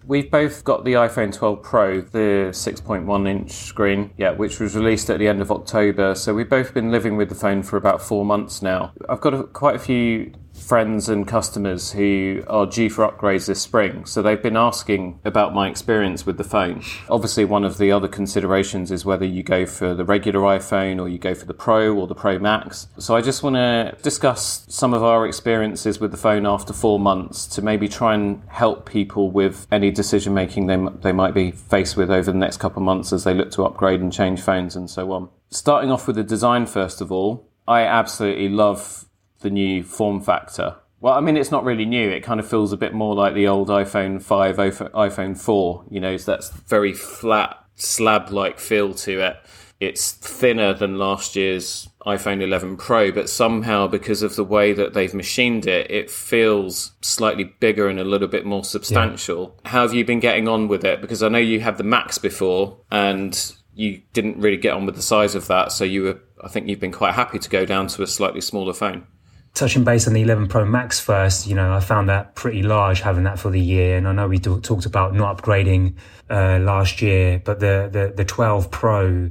We've 0.03 0.29
both 0.29 0.63
got 0.63 0.83
the 0.83 0.93
iPhone 0.93 1.33
12 1.33 1.61
Pro, 1.61 2.01
the 2.01 2.49
6.1 2.51 3.29
inch 3.29 3.51
screen, 3.51 4.11
yeah, 4.17 4.31
which 4.31 4.59
was 4.59 4.75
released 4.75 5.09
at 5.09 5.19
the 5.19 5.27
end 5.27 5.41
of 5.41 5.51
October. 5.51 6.15
So 6.15 6.33
we've 6.33 6.49
both 6.49 6.73
been 6.73 6.91
living 6.91 7.17
with 7.17 7.29
the 7.29 7.35
phone 7.35 7.61
for 7.61 7.77
about 7.77 8.01
four 8.01 8.25
months 8.25 8.61
now. 8.61 8.93
I've 9.07 9.21
got 9.21 9.33
a, 9.33 9.43
quite 9.43 9.75
a 9.75 9.79
few 9.79 10.33
friends 10.61 11.09
and 11.09 11.27
customers 11.27 11.91
who 11.91 12.43
are 12.47 12.65
due 12.65 12.89
for 12.89 13.07
upgrades 13.07 13.47
this 13.47 13.61
spring. 13.61 14.05
So 14.05 14.21
they've 14.21 14.41
been 14.41 14.57
asking 14.57 15.19
about 15.25 15.53
my 15.53 15.69
experience 15.69 16.25
with 16.25 16.37
the 16.37 16.43
phone. 16.43 16.83
Obviously, 17.09 17.45
one 17.45 17.63
of 17.63 17.77
the 17.77 17.91
other 17.91 18.07
considerations 18.07 18.91
is 18.91 19.05
whether 19.05 19.25
you 19.25 19.43
go 19.43 19.65
for 19.65 19.93
the 19.93 20.05
regular 20.05 20.41
iPhone 20.41 21.01
or 21.01 21.09
you 21.09 21.17
go 21.17 21.33
for 21.33 21.45
the 21.45 21.53
Pro 21.53 21.93
or 21.95 22.07
the 22.07 22.15
Pro 22.15 22.39
Max. 22.39 22.87
So 22.97 23.15
I 23.15 23.21
just 23.21 23.43
want 23.43 23.55
to 23.55 23.95
discuss 24.01 24.65
some 24.69 24.93
of 24.93 25.03
our 25.03 25.27
experiences 25.27 25.99
with 25.99 26.11
the 26.11 26.17
phone 26.17 26.45
after 26.45 26.73
four 26.73 26.99
months 26.99 27.45
to 27.47 27.61
maybe 27.61 27.87
try 27.87 28.13
and 28.13 28.41
help 28.47 28.89
people 28.89 29.31
with 29.31 29.67
any 29.71 29.91
decision 29.91 30.33
making 30.33 30.67
they, 30.67 30.77
they 31.01 31.11
might 31.11 31.33
be 31.33 31.51
faced 31.51 31.97
with 31.97 32.09
over 32.11 32.31
the 32.31 32.37
next 32.37 32.57
couple 32.57 32.81
of 32.81 32.85
months 32.85 33.11
as 33.11 33.23
they 33.23 33.33
look 33.33 33.51
to 33.51 33.65
upgrade 33.65 34.01
and 34.01 34.13
change 34.13 34.41
phones 34.41 34.75
and 34.75 34.89
so 34.89 35.11
on. 35.11 35.29
Starting 35.49 35.91
off 35.91 36.07
with 36.07 36.15
the 36.15 36.23
design, 36.23 36.65
first 36.65 37.01
of 37.01 37.11
all, 37.11 37.49
I 37.67 37.81
absolutely 37.81 38.49
love 38.49 39.05
the 39.41 39.49
new 39.49 39.83
form 39.83 40.21
factor. 40.21 40.75
Well, 41.01 41.15
I 41.15 41.19
mean, 41.19 41.35
it's 41.35 41.51
not 41.51 41.63
really 41.63 41.85
new. 41.85 42.09
It 42.09 42.21
kind 42.21 42.39
of 42.39 42.47
feels 42.47 42.71
a 42.71 42.77
bit 42.77 42.93
more 42.93 43.15
like 43.15 43.33
the 43.33 43.47
old 43.47 43.69
iPhone 43.69 44.21
5, 44.21 44.55
iPhone 44.57 45.37
4. 45.37 45.85
You 45.89 45.99
know, 45.99 46.15
so 46.17 46.31
that's 46.31 46.49
very 46.49 46.93
flat, 46.93 47.57
slab 47.75 48.29
like 48.29 48.59
feel 48.59 48.93
to 48.93 49.19
it. 49.19 49.37
It's 49.79 50.11
thinner 50.11 50.75
than 50.75 50.99
last 50.99 51.35
year's 51.35 51.89
iPhone 52.05 52.43
11 52.43 52.77
Pro, 52.77 53.11
but 53.11 53.29
somehow 53.29 53.87
because 53.87 54.21
of 54.21 54.35
the 54.35 54.43
way 54.43 54.73
that 54.73 54.93
they've 54.93 55.13
machined 55.13 55.65
it, 55.65 55.89
it 55.89 56.11
feels 56.11 56.91
slightly 57.01 57.45
bigger 57.45 57.87
and 57.87 57.99
a 57.99 58.03
little 58.03 58.27
bit 58.27 58.45
more 58.45 58.63
substantial. 58.63 59.55
Yeah. 59.65 59.71
How 59.71 59.81
have 59.81 59.95
you 59.95 60.05
been 60.05 60.19
getting 60.19 60.47
on 60.47 60.67
with 60.67 60.85
it? 60.85 61.01
Because 61.01 61.23
I 61.23 61.29
know 61.29 61.39
you 61.39 61.61
had 61.61 61.77
the 61.77 61.83
Max 61.83 62.19
before 62.19 62.77
and 62.91 63.55
you 63.73 64.03
didn't 64.13 64.37
really 64.37 64.57
get 64.57 64.75
on 64.75 64.85
with 64.85 64.95
the 64.95 65.01
size 65.01 65.33
of 65.33 65.47
that. 65.47 65.71
So 65.71 65.83
you 65.83 66.03
were, 66.03 66.19
I 66.43 66.47
think 66.47 66.67
you've 66.67 66.79
been 66.79 66.91
quite 66.91 67.15
happy 67.15 67.39
to 67.39 67.49
go 67.49 67.65
down 67.65 67.87
to 67.87 68.03
a 68.03 68.07
slightly 68.07 68.41
smaller 68.41 68.73
phone 68.73 69.07
touching 69.53 69.83
base 69.83 70.07
on 70.07 70.13
the 70.13 70.21
11 70.21 70.47
Pro 70.47 70.65
Max 70.65 70.99
first, 70.99 71.47
you 71.47 71.55
know, 71.55 71.73
I 71.73 71.79
found 71.79 72.09
that 72.09 72.35
pretty 72.35 72.63
large 72.63 73.01
having 73.01 73.23
that 73.23 73.39
for 73.39 73.49
the 73.49 73.59
year. 73.59 73.97
And 73.97 74.07
I 74.07 74.13
know 74.13 74.27
we 74.27 74.39
do, 74.39 74.59
talked 74.61 74.85
about 74.85 75.13
not 75.13 75.37
upgrading 75.37 75.95
uh, 76.29 76.59
last 76.59 77.01
year, 77.01 77.41
but 77.43 77.59
the, 77.59 77.89
the, 77.91 78.13
the 78.15 78.25
12 78.25 78.71
Pro, 78.71 79.29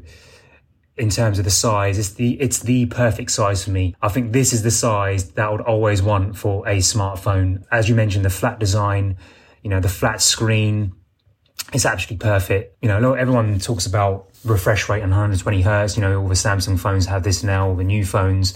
in 1.01 1.09
terms 1.09 1.39
of 1.39 1.45
the 1.45 1.51
size. 1.51 1.99
It's 1.99 2.13
the 2.13 2.41
it's 2.41 2.61
the 2.61 2.87
perfect 2.87 3.31
size 3.31 3.65
for 3.65 3.71
me. 3.71 3.97
I 4.03 4.09
think 4.09 4.33
this 4.33 4.53
is 4.53 4.63
the 4.63 4.71
size 4.71 5.31
that 5.33 5.47
I 5.47 5.51
would 5.51 5.63
always 5.63 6.03
want 6.03 6.37
for 6.37 6.69
a 6.69 6.77
smartphone. 6.79 7.65
As 7.73 7.89
you 7.89 7.95
mentioned, 7.95 8.25
the 8.25 8.31
flat 8.31 8.61
design, 8.61 9.17
you 9.63 9.71
know, 9.71 9.81
the 9.81 9.89
flat 9.89 10.21
screen, 10.21 10.93
it's 11.73 11.87
absolutely 11.87 12.19
perfect. 12.19 12.77
You 12.83 12.89
know, 12.89 13.15
everyone 13.15 13.59
talks 13.59 13.87
about 13.87 14.29
refresh 14.45 14.89
rate 14.91 15.03
and 15.03 15.11
120 15.11 15.63
hertz. 15.63 15.97
You 15.97 16.03
know, 16.03 16.21
all 16.21 16.29
the 16.29 16.35
Samsung 16.35 16.79
phones 16.79 17.07
have 17.07 17.23
this 17.23 17.43
now, 17.43 17.69
all 17.69 17.77
the 17.77 17.85
new 17.85 18.05
phones, 18.05 18.55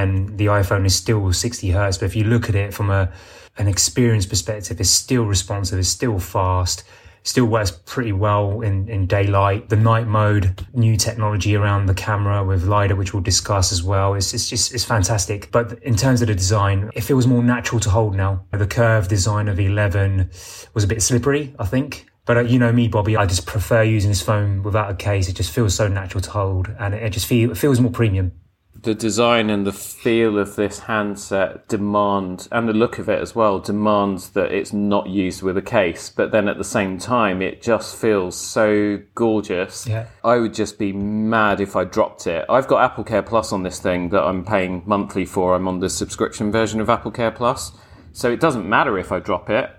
and 0.00 0.38
the 0.38 0.46
iPhone 0.46 0.86
is 0.86 0.94
still 0.94 1.32
60 1.32 1.70
hertz. 1.70 1.98
But 1.98 2.06
if 2.06 2.16
you 2.16 2.24
look 2.24 2.48
at 2.48 2.54
it 2.54 2.72
from 2.72 2.90
a 2.90 3.12
an 3.58 3.68
experience 3.68 4.26
perspective, 4.26 4.80
it's 4.80 4.90
still 4.90 5.24
responsive, 5.24 5.78
it's 5.78 5.88
still 5.88 6.18
fast, 6.18 6.84
still 7.24 7.44
works 7.44 7.70
pretty 7.70 8.12
well 8.12 8.62
in, 8.62 8.88
in 8.88 9.06
daylight. 9.06 9.68
The 9.68 9.76
night 9.76 10.06
mode, 10.06 10.66
new 10.72 10.96
technology 10.96 11.54
around 11.54 11.86
the 11.86 11.94
camera 11.94 12.42
with 12.42 12.64
LiDAR, 12.64 12.96
which 12.96 13.12
we'll 13.12 13.22
discuss 13.22 13.72
as 13.72 13.82
well. 13.82 14.14
It's, 14.14 14.32
it's 14.32 14.48
just, 14.48 14.72
it's 14.72 14.84
fantastic. 14.84 15.50
But 15.50 15.82
in 15.82 15.96
terms 15.96 16.22
of 16.22 16.28
the 16.28 16.34
design, 16.34 16.90
it 16.94 17.02
feels 17.02 17.26
more 17.26 17.42
natural 17.42 17.80
to 17.80 17.90
hold 17.90 18.14
now. 18.14 18.46
The 18.52 18.66
curved 18.66 19.10
design 19.10 19.48
of 19.48 19.60
11 19.60 20.30
was 20.72 20.84
a 20.84 20.86
bit 20.86 21.02
slippery, 21.02 21.54
I 21.58 21.66
think. 21.66 22.06
But 22.24 22.36
uh, 22.36 22.40
you 22.40 22.58
know 22.58 22.72
me, 22.72 22.88
Bobby, 22.88 23.16
I 23.16 23.26
just 23.26 23.46
prefer 23.46 23.82
using 23.82 24.10
this 24.10 24.22
phone 24.22 24.62
without 24.62 24.90
a 24.90 24.94
case. 24.94 25.28
It 25.28 25.34
just 25.34 25.50
feels 25.52 25.74
so 25.74 25.88
natural 25.88 26.20
to 26.22 26.30
hold 26.30 26.74
and 26.78 26.94
it, 26.94 27.10
just 27.10 27.26
feel, 27.26 27.50
it 27.50 27.58
feels 27.58 27.80
more 27.80 27.90
premium 27.90 28.32
the 28.82 28.94
design 28.94 29.50
and 29.50 29.66
the 29.66 29.72
feel 29.72 30.38
of 30.38 30.56
this 30.56 30.80
handset 30.80 31.68
demand, 31.68 32.48
and 32.50 32.68
the 32.68 32.72
look 32.72 32.98
of 32.98 33.08
it 33.08 33.20
as 33.20 33.34
well, 33.34 33.58
demands 33.58 34.30
that 34.30 34.52
it's 34.52 34.72
not 34.72 35.08
used 35.08 35.42
with 35.42 35.56
a 35.56 35.62
case. 35.62 36.08
But 36.08 36.32
then 36.32 36.48
at 36.48 36.58
the 36.58 36.64
same 36.64 36.98
time, 36.98 37.42
it 37.42 37.62
just 37.62 37.96
feels 37.96 38.36
so 38.36 39.00
gorgeous. 39.14 39.86
Yeah. 39.86 40.06
I 40.24 40.38
would 40.38 40.54
just 40.54 40.78
be 40.78 40.92
mad 40.92 41.60
if 41.60 41.76
I 41.76 41.84
dropped 41.84 42.26
it. 42.26 42.44
I've 42.48 42.68
got 42.68 42.82
Apple 42.82 43.04
Care 43.04 43.22
Plus 43.22 43.52
on 43.52 43.62
this 43.62 43.80
thing 43.80 44.10
that 44.10 44.22
I'm 44.22 44.44
paying 44.44 44.82
monthly 44.86 45.26
for. 45.26 45.54
I'm 45.54 45.68
on 45.68 45.80
the 45.80 45.90
subscription 45.90 46.50
version 46.50 46.80
of 46.80 46.88
Apple 46.88 47.10
Care 47.10 47.32
Plus. 47.32 47.72
So 48.12 48.30
it 48.30 48.40
doesn't 48.40 48.68
matter 48.68 48.98
if 48.98 49.12
I 49.12 49.20
drop 49.20 49.50
it 49.50 49.70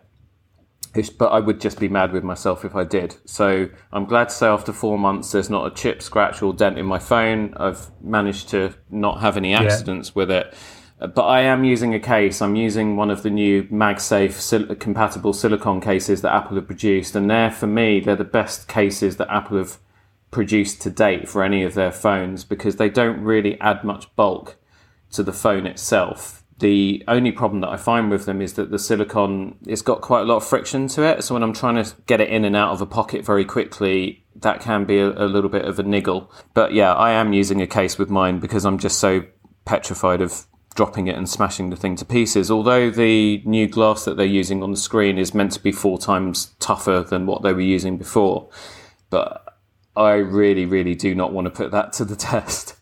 but 1.18 1.28
I 1.28 1.40
would 1.40 1.62
just 1.62 1.80
be 1.80 1.88
mad 1.88 2.12
with 2.12 2.24
myself 2.24 2.66
if 2.66 2.76
I 2.76 2.84
did. 2.84 3.16
So 3.26 3.70
I'm 3.92 4.06
glad 4.06 4.30
to 4.30 4.36
say 4.36 4.48
after 4.48 4.74
four 4.74 4.98
months, 5.00 5.32
there's 5.32 5.50
not 5.50 5.72
a 5.72 5.76
chip, 5.76 6.02
scratch, 6.02 6.42
or 6.42 6.54
dent 6.54 6.78
in 6.78 6.86
my 6.86 7.00
phone. 7.00 7.54
I've 7.58 7.90
managed 8.02 8.50
to 8.50 8.74
not 8.90 9.22
have 9.22 9.38
any 9.38 9.54
accidents 9.54 10.10
yeah. 10.10 10.14
with 10.16 10.32
it. 10.32 10.54
Uh, 11.00 11.08
but 11.08 11.24
I 11.24 11.42
am 11.42 11.64
using 11.64 11.94
a 11.94 12.00
case. 12.00 12.42
I'm 12.42 12.56
using 12.56 12.98
one 12.98 13.10
of 13.10 13.24
the 13.24 13.30
new 13.30 13.64
MagSafe 13.64 14.34
sil- 14.36 14.76
compatible 14.76 15.34
silicon 15.34 15.80
cases 15.80 16.22
that 16.22 16.34
Apple 16.34 16.58
have 16.58 16.68
produced. 16.68 17.16
And 17.16 17.30
they're, 17.30 17.52
for 17.52 17.68
me, 17.68 18.02
they're 18.02 18.16
the 18.16 18.24
best 18.24 18.68
cases 18.68 19.18
that 19.18 19.32
Apple 19.32 19.58
have 19.58 19.78
produced 20.30 20.82
to 20.82 20.90
date 20.90 21.28
for 21.28 21.44
any 21.44 21.64
of 21.64 21.74
their 21.74 21.92
phones 21.92 22.44
because 22.44 22.76
they 22.76 22.90
don't 22.90 23.22
really 23.22 23.60
add 23.60 23.84
much 23.84 24.14
bulk 24.16 24.58
to 25.12 25.24
the 25.24 25.34
phone 25.34 25.66
itself 25.66 26.41
the 26.62 27.04
only 27.08 27.32
problem 27.32 27.62
that 27.62 27.70
I 27.70 27.78
find 27.78 28.12
with 28.12 28.26
them 28.26 28.40
is 28.40 28.54
that 28.54 28.70
the 28.70 28.78
silicon 28.78 29.58
it's 29.66 29.82
got 29.82 30.02
quite 30.02 30.22
a 30.22 30.26
lot 30.26 30.38
of 30.38 30.48
friction 30.48 30.88
to 30.90 31.04
it. 31.04 31.24
So 31.24 31.34
when 31.34 31.44
I'm 31.44 31.54
trying 31.54 31.84
to 31.84 31.94
get 32.06 32.22
it 32.22 32.30
in 32.30 32.46
and 32.46 32.56
out 32.56 32.72
of 32.72 32.82
a 32.82 32.86
pocket 32.86 33.26
very 33.26 33.44
quickly, 33.44 34.24
that 34.36 34.62
can 34.62 34.86
be 34.86 35.00
a, 35.00 35.10
a 35.10 35.26
little 35.26 35.50
bit 35.50 35.66
of 35.66 35.80
a 35.80 35.84
niggle. 35.84 36.32
But 36.54 36.74
yeah, 36.74 36.94
I 36.94 37.12
am 37.12 37.34
using 37.34 37.62
a 37.62 37.68
case 37.68 37.98
with 37.98 38.12
mine 38.12 38.40
because 38.40 38.64
I'm 38.64 38.78
just 38.78 39.00
so 39.00 39.24
petrified 39.66 40.22
of 40.22 40.46
dropping 40.76 41.08
it 41.08 41.18
and 41.18 41.28
smashing 41.28 41.72
the 41.72 41.76
thing 41.76 41.96
to 41.98 42.06
pieces. 42.06 42.52
Although 42.52 42.92
the 42.92 43.42
new 43.44 43.68
glass 43.68 44.06
that 44.06 44.16
they're 44.16 44.26
using 44.26 44.62
on 44.62 44.72
the 44.72 44.78
screen 44.78 45.18
is 45.18 45.34
meant 45.34 45.54
to 45.54 45.60
be 45.60 45.72
four 45.72 45.98
times 45.98 46.54
tougher 46.60 47.02
than 47.02 47.26
what 47.26 47.42
they 47.42 47.54
were 47.54 47.60
using 47.60 47.98
before. 47.98 48.50
But 49.10 49.58
I 49.96 50.14
really, 50.14 50.66
really 50.66 50.94
do 50.94 51.16
not 51.16 51.34
want 51.34 51.46
to 51.46 51.52
put 51.52 51.72
that 51.72 51.92
to 51.94 52.06
the 52.06 52.16
test. 52.32 52.76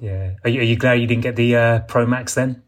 Yeah. 0.00 0.32
Are 0.44 0.50
you, 0.50 0.60
are 0.60 0.64
you 0.64 0.76
glad 0.76 0.94
you 0.94 1.06
didn't 1.06 1.22
get 1.22 1.36
the 1.36 1.56
uh, 1.56 1.78
Pro 1.80 2.06
Max 2.06 2.34
then? 2.34 2.62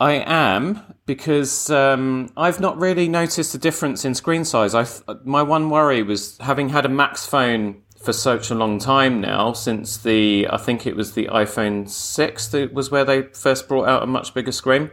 I 0.00 0.12
am 0.26 0.80
because 1.06 1.70
um, 1.70 2.30
I've 2.36 2.60
not 2.60 2.76
really 2.78 3.08
noticed 3.08 3.54
a 3.54 3.58
difference 3.58 4.04
in 4.04 4.14
screen 4.14 4.44
size. 4.44 4.74
I 4.74 4.86
my 5.24 5.42
one 5.42 5.70
worry 5.70 6.02
was 6.02 6.36
having 6.38 6.70
had 6.70 6.84
a 6.84 6.88
Max 6.88 7.24
phone 7.24 7.82
for 8.02 8.12
such 8.12 8.50
a 8.50 8.54
long 8.54 8.78
time 8.78 9.20
now 9.20 9.52
since 9.52 9.96
the 9.96 10.46
I 10.50 10.56
think 10.56 10.86
it 10.86 10.96
was 10.96 11.12
the 11.12 11.26
iPhone 11.26 11.88
six 11.88 12.48
that 12.48 12.74
was 12.74 12.90
where 12.90 13.04
they 13.04 13.22
first 13.22 13.68
brought 13.68 13.88
out 13.88 14.02
a 14.02 14.06
much 14.06 14.34
bigger 14.34 14.52
screen. 14.52 14.90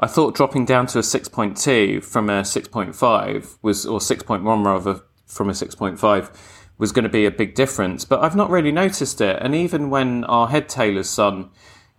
I 0.00 0.06
thought 0.06 0.34
dropping 0.34 0.64
down 0.64 0.86
to 0.88 0.98
a 0.98 1.02
six 1.02 1.28
point 1.28 1.56
two 1.56 2.00
from 2.00 2.30
a 2.30 2.44
six 2.44 2.66
point 2.66 2.96
five 2.96 3.58
was 3.62 3.84
or 3.86 4.00
six 4.00 4.22
point 4.22 4.42
one 4.42 4.64
rather 4.64 5.02
from 5.26 5.50
a 5.50 5.54
six 5.54 5.74
point 5.74 5.98
five 5.98 6.30
was 6.78 6.92
going 6.92 7.04
to 7.04 7.08
be 7.08 7.26
a 7.26 7.30
big 7.30 7.54
difference, 7.54 8.04
but 8.04 8.20
I've 8.22 8.36
not 8.36 8.50
really 8.50 8.72
noticed 8.72 9.20
it. 9.20 9.38
And 9.40 9.54
even 9.54 9.90
when 9.90 10.24
our 10.24 10.48
head 10.48 10.68
tailor's 10.68 11.08
son, 11.08 11.50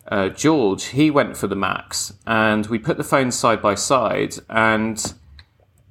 uh, 0.08 0.30
George, 0.30 0.86
he 0.86 1.10
went 1.10 1.36
for 1.36 1.48
the 1.48 1.56
Max, 1.56 2.14
and 2.26 2.66
we 2.68 2.80
put 2.80 2.98
the 2.98 3.04
phones 3.04 3.36
side 3.36 3.62
by 3.62 3.76
side, 3.76 4.36
and 4.50 5.14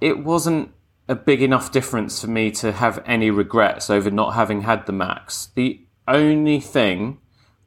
it 0.01 0.25
wasn't 0.25 0.73
a 1.09 1.15
big 1.15 1.43
enough 1.43 1.71
difference 1.71 2.21
for 2.21 2.29
me 2.29 2.51
to 2.51 2.73
have 2.73 3.03
any 3.07 3.31
regrets 3.31 3.91
over 3.91 4.11
not 4.11 4.35
having 4.35 4.63
had 4.63 4.87
the 4.87 4.93
Max. 4.93 5.49
The 5.55 5.81
only 6.09 6.61
thing 6.61 7.19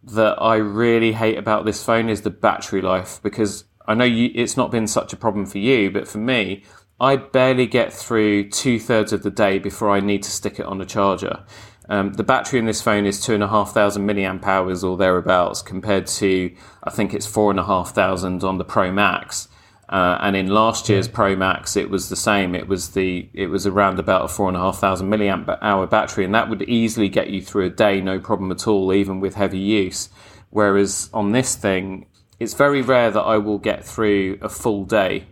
that 0.04 0.42
I 0.42 0.56
really 0.56 1.14
hate 1.14 1.38
about 1.38 1.66
this 1.66 1.84
phone 1.84 2.10
is 2.10 2.22
the 2.22 2.30
battery 2.30 2.82
life 2.82 3.20
because 3.22 3.66
I 3.86 3.94
know 3.94 4.06
you, 4.06 4.32
it's 4.34 4.58
not 4.58 4.72
been 4.72 4.88
such 4.88 5.14
a 5.14 5.18
problem 5.18 5.46
for 5.46 5.58
you, 5.58 5.92
but 5.92 6.08
for 6.08 6.20
me, 6.20 6.64
I 7.01 7.15
barely 7.15 7.65
get 7.65 7.94
through 7.94 8.50
two 8.50 8.77
thirds 8.77 9.13
of 9.13 9.24
the 9.24 9.32
day 9.32 9.58
before 9.58 9.89
I 9.89 10.01
need 10.01 10.24
to 10.24 10.32
stick 10.32 10.60
it 10.60 10.65
on 10.65 10.82
a 10.82 10.86
charger. 10.86 11.44
Um, 11.88 12.13
the 12.13 12.24
battery 12.24 12.60
in 12.60 12.65
this 12.65 12.82
phone 12.82 13.06
is 13.06 13.24
two 13.24 13.34
and 13.34 13.41
a 13.41 13.48
half 13.48 13.74
thousand 13.74 14.06
milliamp 14.06 14.44
hours 14.46 14.84
or 14.84 14.98
thereabouts, 14.98 15.62
compared 15.62 16.08
to 16.08 16.53
I 16.84 16.89
think 16.89 17.13
it's 17.13 17.25
four 17.25 17.51
and 17.51 17.60
a 17.60 17.65
half 17.65 17.96
thousand 17.96 18.44
on 18.44 18.58
the 18.58 18.65
Pro 18.65 18.91
Max. 18.91 19.48
Uh, 19.88 20.20
and 20.22 20.36
in 20.36 20.48
last 20.48 20.88
year's 20.88 21.08
Pro 21.08 21.36
Max, 21.36 21.75
it 21.75 21.89
was 21.89 22.10
the 22.10 22.15
same. 22.15 22.53
It 22.53 22.68
was 22.68 22.89
the 22.89 23.29
it 23.34 23.48
was 23.48 23.65
around 23.65 23.98
about 23.98 24.25
a 24.25 24.27
four 24.27 24.50
and 24.50 24.58
a 24.58 24.60
half 24.60 24.77
thousand 24.77 25.10
milliamp 25.10 25.58
hour 25.62 25.88
battery, 25.88 26.25
and 26.25 26.36
that 26.36 26.50
would 26.50 26.63
easily 26.63 27.08
get 27.08 27.29
you 27.29 27.41
through 27.41 27.65
a 27.68 27.72
day, 27.72 28.01
no 28.01 28.20
problem 28.20 28.51
at 28.51 28.68
all, 28.68 28.94
even 28.94 29.22
with 29.22 29.36
heavy 29.36 29.58
use. 29.58 30.10
Whereas 30.50 31.10
on 31.13 31.32
this 31.32 31.56
thing, 31.56 32.08
it's 32.39 32.53
very 32.53 32.82
rare 32.82 33.10
that 33.10 33.22
I 33.22 33.38
will 33.38 33.58
get 33.58 33.86
through 33.86 34.38
a 34.41 34.50
full 34.50 34.84
day 34.84 35.25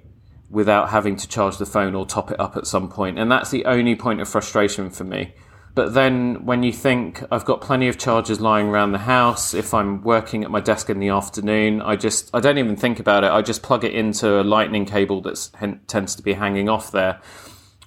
without 0.50 0.90
having 0.90 1.16
to 1.18 1.28
charge 1.28 1.58
the 1.58 1.66
phone 1.66 1.94
or 1.94 2.06
top 2.06 2.32
it 2.32 2.40
up 2.40 2.56
at 2.56 2.68
some 2.68 2.90
point. 2.90 3.20
And 3.20 3.32
that's 3.32 3.52
the 3.52 3.66
only 3.66 3.96
point 3.96 4.22
of 4.22 4.30
frustration 4.30 4.90
for 4.90 5.04
me. 5.04 5.34
But 5.76 5.94
then 5.94 6.44
when 6.44 6.64
you 6.64 6.74
think 6.74 7.24
I've 7.32 7.46
got 7.46 7.62
plenty 7.62 7.88
of 7.88 8.00
chargers 8.00 8.42
lying 8.42 8.68
around 8.68 8.94
the 8.94 8.98
house, 8.98 9.54
if 9.54 9.76
I'm 9.76 10.02
working 10.02 10.44
at 10.44 10.50
my 10.50 10.60
desk 10.60 10.90
in 10.90 11.00
the 11.00 11.10
afternoon, 11.10 11.84
I 11.84 11.96
just 11.96 12.32
I 12.34 12.40
don't 12.40 12.58
even 12.58 12.76
think 12.76 13.00
about 13.00 13.24
it. 13.24 13.30
I 13.30 13.44
just 13.44 13.62
plug 13.62 13.84
it 13.84 13.94
into 13.94 14.42
a 14.42 14.44
lightning 14.44 14.86
cable 14.86 15.22
that 15.22 15.50
tends 15.86 16.16
to 16.16 16.24
be 16.24 16.34
hanging 16.34 16.68
off 16.68 16.92
there. 16.92 17.22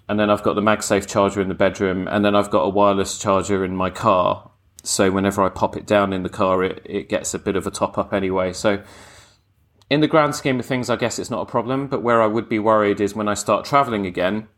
And 0.09 0.21
then 0.21 0.31
I've 0.31 0.45
got 0.45 0.55
the 0.55 0.61
MagSafe 0.61 1.09
charger 1.09 1.41
in 1.41 1.49
the 1.49 1.55
bedroom, 1.55 2.07
and 2.07 2.25
then 2.25 2.37
I've 2.37 2.51
got 2.51 2.63
a 2.63 2.69
wireless 2.69 3.19
charger 3.19 3.65
in 3.65 3.75
my 3.75 3.91
car. 3.91 4.51
So 4.85 5.11
whenever 5.11 5.43
I 5.43 5.49
pop 5.49 5.77
it 5.77 5.85
down 5.85 6.13
in 6.13 6.23
the 6.23 6.29
car, 6.29 6.63
it, 6.63 6.83
it 6.85 7.09
gets 7.09 7.35
a 7.35 7.41
bit 7.41 7.57
of 7.57 7.67
a 7.67 7.73
top 7.73 7.99
up 7.99 8.13
anyway. 8.13 8.53
So 8.53 8.83
in 9.91 10.01
the 10.01 10.07
grand 10.07 10.35
scheme 10.37 10.61
of 10.61 10.67
things, 10.67 10.89
I 10.89 10.97
guess 10.97 11.19
it's 11.19 11.31
not 11.31 11.43
a 11.43 11.47
problem. 11.47 11.89
But 11.89 12.03
where 12.03 12.23
I 12.23 12.27
would 12.27 12.49
be 12.49 12.59
worried 12.59 13.01
is 13.01 13.15
when 13.15 13.29
I 13.29 13.35
start 13.35 13.65
traveling 13.65 14.07
again 14.07 14.49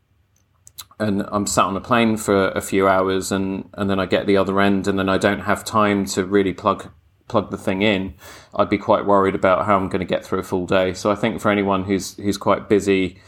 and 1.01 1.25
I'm 1.33 1.47
sat 1.47 1.65
on 1.65 1.77
a 1.77 1.81
plane 1.81 2.17
for 2.17 2.49
a 2.51 2.61
few 2.61 2.87
hours 2.87 3.33
and, 3.33 3.69
and 3.75 3.91
then 3.91 3.99
I 3.99 4.07
get 4.07 4.27
the 4.27 4.37
other 4.37 4.61
end 4.61 4.87
and 4.87 4.99
then 4.99 5.09
I 5.09 5.19
don't 5.19 5.41
have 5.41 5.65
time 5.65 6.05
to 6.07 6.25
really 6.25 6.53
plug 6.53 6.91
plug 7.29 7.51
the 7.51 7.57
thing 7.57 7.81
in, 7.81 8.15
I'd 8.55 8.69
be 8.69 8.77
quite 8.77 9.07
worried 9.07 9.35
about 9.35 9.65
how 9.65 9.77
I'm 9.77 9.89
going 9.89 10.01
to 10.01 10.07
get 10.07 10.25
through 10.25 10.41
a 10.41 10.43
full 10.43 10.67
day. 10.67 10.93
So 10.93 11.11
I 11.11 11.15
think 11.15 11.41
for 11.41 11.51
anyone 11.51 11.85
who's 11.85 12.15
who's 12.17 12.37
quite 12.37 12.69
busy 12.69 13.19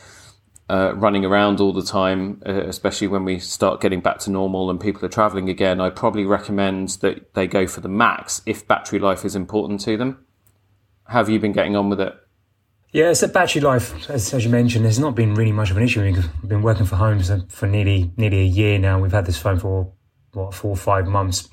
uh, 0.69 0.95
running 0.95 1.25
around 1.25 1.61
all 1.61 1.73
the 1.73 1.83
time, 1.83 2.43
uh, 2.47 2.53
especially 2.65 3.07
when 3.07 3.25
we 3.25 3.39
start 3.39 3.81
getting 3.81 4.01
back 4.01 4.19
to 4.21 4.31
normal 4.31 4.69
and 4.69 4.79
people 4.79 5.05
are 5.05 5.09
traveling 5.09 5.49
again, 5.49 5.81
I'd 5.81 5.97
probably 5.97 6.27
recommend 6.27 6.91
that 7.01 7.35
they 7.35 7.47
go 7.47 7.67
for 7.67 7.81
the 7.81 7.89
max 7.89 8.43
if 8.45 8.67
battery 8.67 8.99
life 8.99 9.25
is 9.25 9.35
important 9.35 9.81
to 9.83 9.97
them. 9.97 10.24
How 11.07 11.19
have 11.19 11.29
you 11.29 11.39
been 11.39 11.53
getting 11.53 11.77
on 11.77 11.91
with 11.91 12.01
it? 12.01 12.15
Yeah, 12.93 13.11
it's 13.11 13.23
a 13.23 13.29
battery 13.29 13.61
life, 13.61 14.09
as, 14.09 14.33
as, 14.33 14.45
you 14.45 14.51
mentioned, 14.51 14.85
there's 14.85 15.01
not 15.01 15.17
been 15.17 15.35
really 15.35 15.51
much 15.51 15.71
of 15.71 15.77
an 15.77 15.83
issue. 15.83 16.01
We've 16.03 16.49
been 16.49 16.63
working 16.63 16.87
for 16.87 16.95
home 16.95 17.21
for 17.49 17.67
nearly 17.67 18.13
nearly 18.17 18.43
a 18.43 18.45
year 18.45 18.79
now. 18.79 19.01
We've 19.01 19.11
had 19.11 19.27
this 19.27 19.37
phone 19.37 19.59
for 19.59 19.93
what 20.33 20.55
four 20.55 20.71
or 20.71 20.77
five 20.77 21.09
months. 21.09 21.49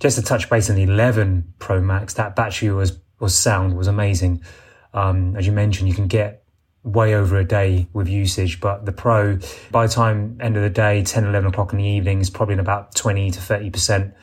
Just 0.00 0.16
to 0.16 0.24
touch 0.24 0.48
base 0.48 0.70
on 0.70 0.76
the 0.76 0.84
11 0.84 1.54
Pro 1.58 1.80
Max, 1.80 2.14
that 2.14 2.34
battery 2.34 2.70
was 2.70 2.98
was 3.20 3.34
sound 3.34 3.76
was 3.76 3.86
amazing. 3.86 4.42
Um, 4.94 5.36
as 5.36 5.46
you 5.46 5.52
mentioned, 5.52 5.90
you 5.90 5.94
can 5.94 6.06
get 6.06 6.44
way 6.82 7.14
over 7.14 7.36
a 7.36 7.44
day 7.44 7.86
with 7.92 8.08
usage, 8.08 8.58
but 8.58 8.86
the 8.86 8.92
Pro, 8.92 9.38
by 9.70 9.86
the 9.86 9.92
time 9.92 10.38
end 10.40 10.56
of 10.56 10.62
the 10.62 10.70
day, 10.70 11.02
10, 11.02 11.24
11 11.24 11.50
o'clock 11.50 11.72
in 11.72 11.78
the 11.78 11.84
evening, 11.84 12.20
is 12.20 12.30
probably 12.30 12.54
in 12.54 12.60
about 12.60 12.94
20 12.94 13.30
to 13.32 13.40
30 13.40 13.70
percent 13.70 14.14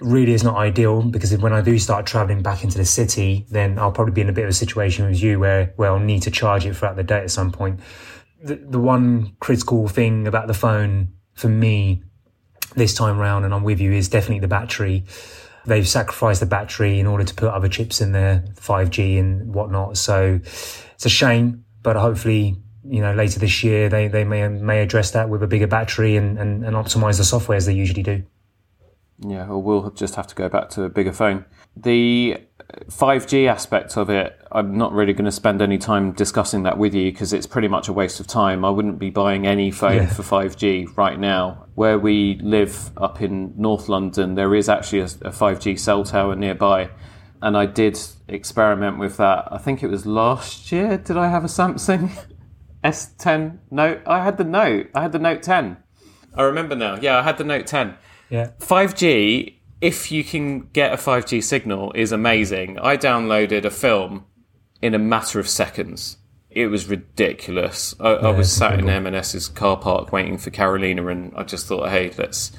really 0.00 0.32
is 0.32 0.44
not 0.44 0.56
ideal 0.56 1.02
because 1.02 1.36
when 1.38 1.52
I 1.52 1.60
do 1.60 1.78
start 1.78 2.06
traveling 2.06 2.42
back 2.42 2.62
into 2.62 2.78
the 2.78 2.84
city, 2.84 3.46
then 3.50 3.78
I'll 3.78 3.92
probably 3.92 4.12
be 4.12 4.20
in 4.20 4.28
a 4.28 4.32
bit 4.32 4.44
of 4.44 4.50
a 4.50 4.54
situation 4.54 5.06
with 5.06 5.20
you 5.20 5.40
where, 5.40 5.72
where 5.76 5.90
I'll 5.90 5.98
need 5.98 6.22
to 6.22 6.30
charge 6.30 6.64
it 6.66 6.76
throughout 6.76 6.96
the 6.96 7.02
day 7.02 7.20
at 7.20 7.30
some 7.30 7.50
point. 7.50 7.80
The, 8.42 8.56
the 8.56 8.78
one 8.78 9.36
critical 9.40 9.88
thing 9.88 10.28
about 10.28 10.46
the 10.46 10.54
phone 10.54 11.14
for 11.34 11.48
me 11.48 12.02
this 12.76 12.94
time 12.94 13.18
round, 13.18 13.44
and 13.44 13.52
I'm 13.52 13.64
with 13.64 13.80
you, 13.80 13.92
is 13.92 14.08
definitely 14.08 14.40
the 14.40 14.48
battery. 14.48 15.04
They've 15.66 15.88
sacrificed 15.88 16.40
the 16.40 16.46
battery 16.46 17.00
in 17.00 17.06
order 17.06 17.24
to 17.24 17.34
put 17.34 17.48
other 17.48 17.68
chips 17.68 18.00
in 18.00 18.12
there, 18.12 18.44
5G 18.54 19.18
and 19.18 19.52
whatnot. 19.52 19.96
So 19.96 20.40
it's 20.42 21.06
a 21.06 21.08
shame, 21.08 21.64
but 21.82 21.96
hopefully, 21.96 22.56
you 22.84 23.00
know, 23.00 23.12
later 23.12 23.40
this 23.40 23.64
year 23.64 23.88
they, 23.88 24.06
they 24.06 24.22
may 24.22 24.46
may 24.48 24.80
address 24.80 25.10
that 25.10 25.28
with 25.28 25.42
a 25.42 25.48
bigger 25.48 25.66
battery 25.66 26.16
and, 26.16 26.38
and, 26.38 26.64
and 26.64 26.76
optimize 26.76 27.18
the 27.18 27.24
software 27.24 27.56
as 27.56 27.66
they 27.66 27.74
usually 27.74 28.04
do. 28.04 28.24
Yeah, 29.20 29.48
or 29.48 29.60
we'll 29.60 29.90
just 29.90 30.14
have 30.14 30.26
to 30.28 30.34
go 30.34 30.48
back 30.48 30.68
to 30.70 30.84
a 30.84 30.88
bigger 30.88 31.12
phone. 31.12 31.44
The 31.76 32.38
5G 32.90 33.48
aspect 33.48 33.96
of 33.96 34.10
it, 34.10 34.38
I'm 34.52 34.76
not 34.76 34.92
really 34.92 35.12
going 35.12 35.24
to 35.24 35.32
spend 35.32 35.60
any 35.60 35.78
time 35.78 36.12
discussing 36.12 36.62
that 36.64 36.78
with 36.78 36.94
you 36.94 37.10
because 37.10 37.32
it's 37.32 37.46
pretty 37.46 37.68
much 37.68 37.88
a 37.88 37.92
waste 37.92 38.20
of 38.20 38.26
time. 38.26 38.64
I 38.64 38.70
wouldn't 38.70 38.98
be 38.98 39.10
buying 39.10 39.46
any 39.46 39.70
phone 39.70 39.96
yeah. 39.96 40.06
for 40.06 40.22
5G 40.22 40.96
right 40.96 41.18
now. 41.18 41.66
Where 41.74 41.98
we 41.98 42.38
live 42.42 42.90
up 42.96 43.20
in 43.20 43.54
North 43.56 43.88
London, 43.88 44.34
there 44.34 44.54
is 44.54 44.68
actually 44.68 45.00
a, 45.00 45.04
a 45.04 45.32
5G 45.32 45.78
cell 45.78 46.04
tower 46.04 46.36
nearby. 46.36 46.90
And 47.42 47.56
I 47.56 47.66
did 47.66 47.98
experiment 48.28 48.98
with 48.98 49.16
that. 49.16 49.48
I 49.50 49.58
think 49.58 49.82
it 49.82 49.88
was 49.88 50.06
last 50.06 50.70
year. 50.70 50.96
Did 50.96 51.16
I 51.16 51.28
have 51.28 51.44
a 51.44 51.48
Samsung 51.48 52.10
S10 52.84 53.58
Note? 53.70 54.02
I 54.06 54.22
had 54.22 54.36
the 54.36 54.44
Note. 54.44 54.90
I 54.94 55.02
had 55.02 55.12
the 55.12 55.18
Note 55.18 55.42
10. 55.42 55.76
I 56.34 56.42
remember 56.42 56.76
now. 56.76 56.98
Yeah, 57.00 57.18
I 57.18 57.22
had 57.22 57.38
the 57.38 57.44
Note 57.44 57.66
10 57.66 57.96
yeah. 58.30 58.50
5G, 58.60 59.54
if 59.80 60.10
you 60.10 60.24
can 60.24 60.60
get 60.72 60.92
a 60.92 60.96
5G 60.96 61.42
signal, 61.42 61.92
is 61.94 62.12
amazing. 62.12 62.78
I 62.78 62.96
downloaded 62.96 63.64
a 63.64 63.70
film 63.70 64.26
in 64.82 64.94
a 64.94 64.98
matter 64.98 65.40
of 65.40 65.48
seconds. 65.48 66.18
It 66.50 66.68
was 66.68 66.88
ridiculous. 66.88 67.94
I, 68.00 68.12
yeah, 68.12 68.16
I 68.18 68.30
was 68.30 68.50
sat 68.50 68.78
in 68.78 68.88
M&S's 68.88 69.48
car 69.48 69.76
park 69.76 70.12
waiting 70.12 70.38
for 70.38 70.50
Carolina, 70.50 71.06
and 71.08 71.32
I 71.36 71.42
just 71.42 71.66
thought, 71.66 71.90
hey, 71.90 72.12
let's 72.16 72.52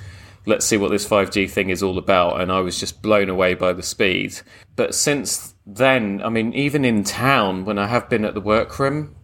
let's 0.45 0.65
see 0.65 0.77
what 0.77 0.91
this 0.91 1.07
5G 1.07 1.49
thing 1.49 1.69
is 1.69 1.83
all 1.83 1.97
about. 1.97 2.41
And 2.41 2.51
I 2.51 2.59
was 2.59 2.79
just 2.79 3.01
blown 3.01 3.29
away 3.29 3.53
by 3.53 3.73
the 3.73 3.83
speed. 3.83 4.39
But 4.75 4.95
since 4.95 5.53
then, 5.65 6.21
I 6.23 6.29
mean, 6.29 6.53
even 6.53 6.85
in 6.85 7.03
town, 7.03 7.65
when 7.65 7.77
I 7.77 7.87
have 7.87 8.09
been 8.09 8.25
at 8.25 8.33
the 8.33 8.41
workroom, 8.41 9.15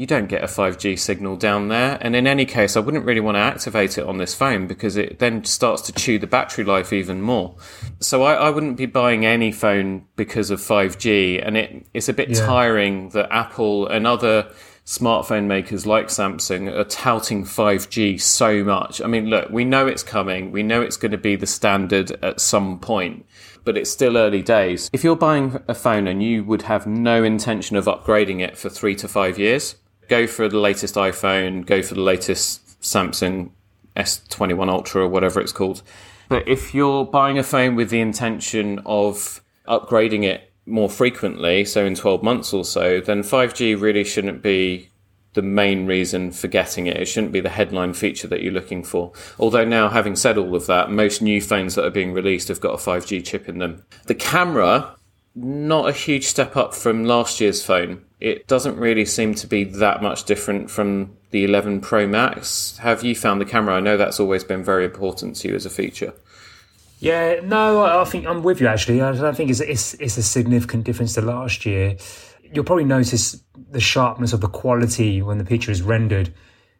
you 0.00 0.06
don't 0.06 0.28
get 0.28 0.42
a 0.42 0.46
5G 0.46 0.98
signal 0.98 1.36
down 1.36 1.68
there. 1.68 1.98
And 2.00 2.16
in 2.16 2.26
any 2.26 2.46
case, 2.46 2.74
I 2.74 2.80
wouldn't 2.80 3.04
really 3.04 3.20
want 3.20 3.34
to 3.34 3.40
activate 3.40 3.98
it 3.98 4.06
on 4.06 4.16
this 4.16 4.34
phone 4.34 4.66
because 4.66 4.96
it 4.96 5.18
then 5.18 5.44
starts 5.44 5.82
to 5.82 5.92
chew 5.92 6.18
the 6.18 6.26
battery 6.26 6.64
life 6.64 6.90
even 6.90 7.20
more. 7.20 7.54
So 8.00 8.22
I, 8.22 8.32
I 8.32 8.48
wouldn't 8.48 8.78
be 8.78 8.86
buying 8.86 9.26
any 9.26 9.52
phone 9.52 10.06
because 10.16 10.50
of 10.50 10.58
5G. 10.58 11.46
And 11.46 11.54
it, 11.58 11.86
it's 11.92 12.08
a 12.08 12.14
bit 12.14 12.30
yeah. 12.30 12.46
tiring 12.46 13.10
that 13.10 13.30
Apple 13.30 13.88
and 13.88 14.06
other 14.06 14.50
smartphone 14.86 15.44
makers 15.44 15.86
like 15.86 16.06
Samsung 16.06 16.74
are 16.74 16.84
touting 16.84 17.44
5G 17.44 18.18
so 18.18 18.64
much. 18.64 19.02
I 19.02 19.06
mean, 19.06 19.26
look, 19.26 19.50
we 19.50 19.66
know 19.66 19.86
it's 19.86 20.02
coming. 20.02 20.50
We 20.50 20.62
know 20.62 20.80
it's 20.80 20.96
going 20.96 21.12
to 21.12 21.18
be 21.18 21.36
the 21.36 21.46
standard 21.46 22.12
at 22.24 22.40
some 22.40 22.78
point 22.80 23.26
but 23.62 23.76
it's 23.76 23.90
still 23.90 24.16
early 24.16 24.42
days. 24.42 24.88
If 24.90 25.04
you're 25.04 25.14
buying 25.14 25.60
a 25.68 25.74
phone 25.74 26.06
and 26.06 26.22
you 26.22 26.42
would 26.44 26.62
have 26.62 26.86
no 26.86 27.22
intention 27.22 27.76
of 27.76 27.84
upgrading 27.84 28.40
it 28.40 28.56
for 28.56 28.70
three 28.70 28.96
to 28.96 29.06
five 29.06 29.38
years, 29.38 29.76
go 30.10 30.26
for 30.26 30.48
the 30.48 30.58
latest 30.58 30.96
iPhone, 30.96 31.64
go 31.64 31.80
for 31.80 31.94
the 31.94 32.02
latest 32.02 32.80
Samsung 32.82 33.50
S21 33.96 34.68
Ultra 34.68 35.04
or 35.04 35.08
whatever 35.08 35.40
it's 35.40 35.52
called. 35.52 35.82
But 36.28 36.46
if 36.46 36.74
you're 36.74 37.04
buying 37.04 37.38
a 37.38 37.42
phone 37.42 37.76
with 37.76 37.90
the 37.90 38.00
intention 38.00 38.80
of 38.84 39.40
upgrading 39.66 40.24
it 40.24 40.52
more 40.66 40.90
frequently, 40.90 41.64
so 41.64 41.84
in 41.86 41.94
12 41.94 42.22
months 42.22 42.52
or 42.52 42.64
so, 42.64 43.00
then 43.00 43.22
5G 43.22 43.80
really 43.80 44.04
shouldn't 44.04 44.42
be 44.42 44.90
the 45.34 45.42
main 45.42 45.86
reason 45.86 46.32
for 46.32 46.48
getting 46.48 46.88
it. 46.88 46.96
It 46.96 47.06
shouldn't 47.06 47.32
be 47.32 47.40
the 47.40 47.48
headline 47.48 47.94
feature 47.94 48.26
that 48.28 48.42
you're 48.42 48.52
looking 48.52 48.82
for. 48.82 49.12
Although 49.38 49.64
now, 49.64 49.88
having 49.88 50.16
said 50.16 50.36
all 50.36 50.56
of 50.56 50.66
that, 50.66 50.90
most 50.90 51.22
new 51.22 51.40
phones 51.40 51.76
that 51.76 51.84
are 51.84 51.90
being 51.90 52.12
released 52.12 52.48
have 52.48 52.60
got 52.60 52.74
a 52.74 52.78
5G 52.78 53.24
chip 53.24 53.48
in 53.48 53.58
them. 53.58 53.84
The 54.06 54.16
camera, 54.16 54.96
not 55.36 55.88
a 55.88 55.92
huge 55.92 56.26
step 56.26 56.56
up 56.56 56.74
from 56.74 57.04
last 57.04 57.40
year's 57.40 57.64
phone 57.64 58.04
it 58.20 58.46
doesn't 58.46 58.76
really 58.76 59.04
seem 59.04 59.34
to 59.36 59.46
be 59.46 59.64
that 59.64 60.02
much 60.02 60.24
different 60.24 60.70
from 60.70 61.16
the 61.30 61.44
11 61.44 61.80
Pro 61.80 62.06
Max. 62.06 62.76
Have 62.78 63.02
you 63.02 63.14
found 63.14 63.40
the 63.40 63.46
camera? 63.46 63.76
I 63.76 63.80
know 63.80 63.96
that's 63.96 64.20
always 64.20 64.44
been 64.44 64.62
very 64.62 64.84
important 64.84 65.36
to 65.36 65.48
you 65.48 65.54
as 65.54 65.64
a 65.64 65.70
feature. 65.70 66.12
Yeah, 66.98 67.40
no, 67.42 67.82
I 67.82 68.04
think 68.04 68.26
I'm 68.26 68.42
with 68.42 68.60
you 68.60 68.66
actually. 68.66 69.00
I 69.00 69.12
don't 69.12 69.34
think 69.34 69.48
it's, 69.48 69.60
it's, 69.60 69.94
it's 69.94 70.18
a 70.18 70.22
significant 70.22 70.84
difference 70.84 71.14
to 71.14 71.22
last 71.22 71.64
year. 71.64 71.96
You'll 72.52 72.64
probably 72.64 72.84
notice 72.84 73.42
the 73.70 73.80
sharpness 73.80 74.34
of 74.34 74.42
the 74.42 74.48
quality 74.48 75.22
when 75.22 75.38
the 75.38 75.44
picture 75.44 75.70
is 75.70 75.80
rendered 75.80 76.34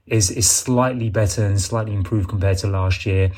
is 0.06 0.30
is 0.30 0.50
slightly 0.50 1.08
better 1.08 1.46
and 1.46 1.60
slightly 1.60 1.94
improved 1.94 2.28
compared 2.28 2.58
to 2.58 2.66
last 2.66 3.06
year. 3.06 3.30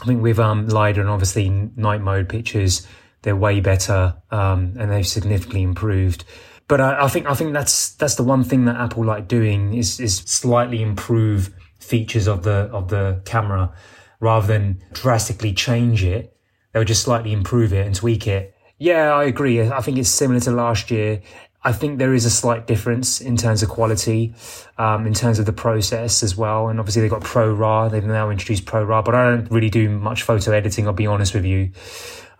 I 0.00 0.06
think 0.06 0.22
with 0.22 0.38
um, 0.38 0.66
LiDAR 0.66 1.02
and 1.02 1.10
obviously 1.10 1.50
night 1.76 2.00
mode 2.00 2.28
pictures, 2.28 2.86
they're 3.20 3.36
way 3.36 3.60
better 3.60 4.16
um, 4.30 4.74
and 4.78 4.90
they've 4.90 5.06
significantly 5.06 5.62
improved. 5.62 6.24
But 6.72 6.80
I, 6.80 7.04
I, 7.04 7.08
think 7.08 7.26
I 7.26 7.34
think 7.34 7.52
that's 7.52 7.90
that's 7.96 8.14
the 8.14 8.22
one 8.22 8.44
thing 8.44 8.64
that 8.64 8.76
Apple 8.76 9.04
like 9.04 9.28
doing 9.28 9.74
is 9.74 10.00
is 10.00 10.16
slightly 10.16 10.80
improve 10.80 11.54
features 11.80 12.26
of 12.26 12.44
the 12.44 12.70
of 12.72 12.88
the 12.88 13.20
camera 13.26 13.74
rather 14.20 14.46
than 14.46 14.82
drastically 14.94 15.52
change 15.52 16.02
it. 16.02 16.34
They'll 16.72 16.84
just 16.84 17.02
slightly 17.02 17.34
improve 17.34 17.74
it 17.74 17.84
and 17.84 17.94
tweak 17.94 18.26
it. 18.26 18.54
Yeah, 18.78 19.12
I 19.12 19.24
agree. 19.24 19.60
I 19.60 19.82
think 19.82 19.98
it's 19.98 20.08
similar 20.08 20.40
to 20.40 20.50
last 20.50 20.90
year. 20.90 21.20
I 21.62 21.72
think 21.72 21.98
there 21.98 22.14
is 22.14 22.24
a 22.24 22.30
slight 22.30 22.66
difference 22.66 23.20
in 23.20 23.36
terms 23.36 23.62
of 23.62 23.68
quality, 23.68 24.34
um, 24.78 25.06
in 25.06 25.12
terms 25.12 25.38
of 25.38 25.44
the 25.44 25.52
process 25.52 26.22
as 26.22 26.38
well. 26.38 26.68
And 26.68 26.80
obviously 26.80 27.02
they've 27.02 27.10
got 27.10 27.20
ProRAW. 27.20 27.90
They've 27.90 28.02
now 28.02 28.30
introduced 28.30 28.64
ProRAW, 28.64 29.04
but 29.04 29.14
I 29.14 29.30
don't 29.30 29.50
really 29.50 29.68
do 29.68 29.90
much 29.90 30.22
photo 30.22 30.52
editing. 30.52 30.86
I'll 30.86 30.94
be 30.94 31.06
honest 31.06 31.34
with 31.34 31.44
you. 31.44 31.70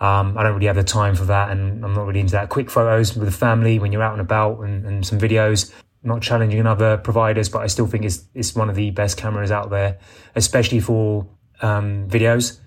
Um, 0.02 0.36
I 0.36 0.42
don't 0.42 0.54
really 0.54 0.66
have 0.66 0.74
the 0.74 0.82
time 0.82 1.14
for 1.14 1.26
that, 1.26 1.50
and 1.50 1.84
I'm 1.84 1.94
not 1.94 2.08
really 2.08 2.18
into 2.18 2.32
that. 2.32 2.48
Quick 2.48 2.68
photos 2.68 3.14
with 3.14 3.24
the 3.24 3.30
family 3.30 3.78
when 3.78 3.92
you're 3.92 4.02
out 4.02 4.10
and 4.10 4.20
about, 4.20 4.58
and, 4.58 4.84
and 4.84 5.06
some 5.06 5.16
videos. 5.16 5.72
Not 6.02 6.20
challenging 6.20 6.66
other 6.66 6.96
providers, 6.96 7.48
but 7.48 7.60
I 7.60 7.68
still 7.68 7.86
think 7.86 8.04
it's 8.04 8.24
it's 8.34 8.52
one 8.56 8.68
of 8.68 8.74
the 8.74 8.90
best 8.90 9.16
cameras 9.16 9.52
out 9.52 9.70
there, 9.70 10.00
especially 10.34 10.80
for 10.80 11.28
um, 11.60 12.08
videos. 12.08 12.58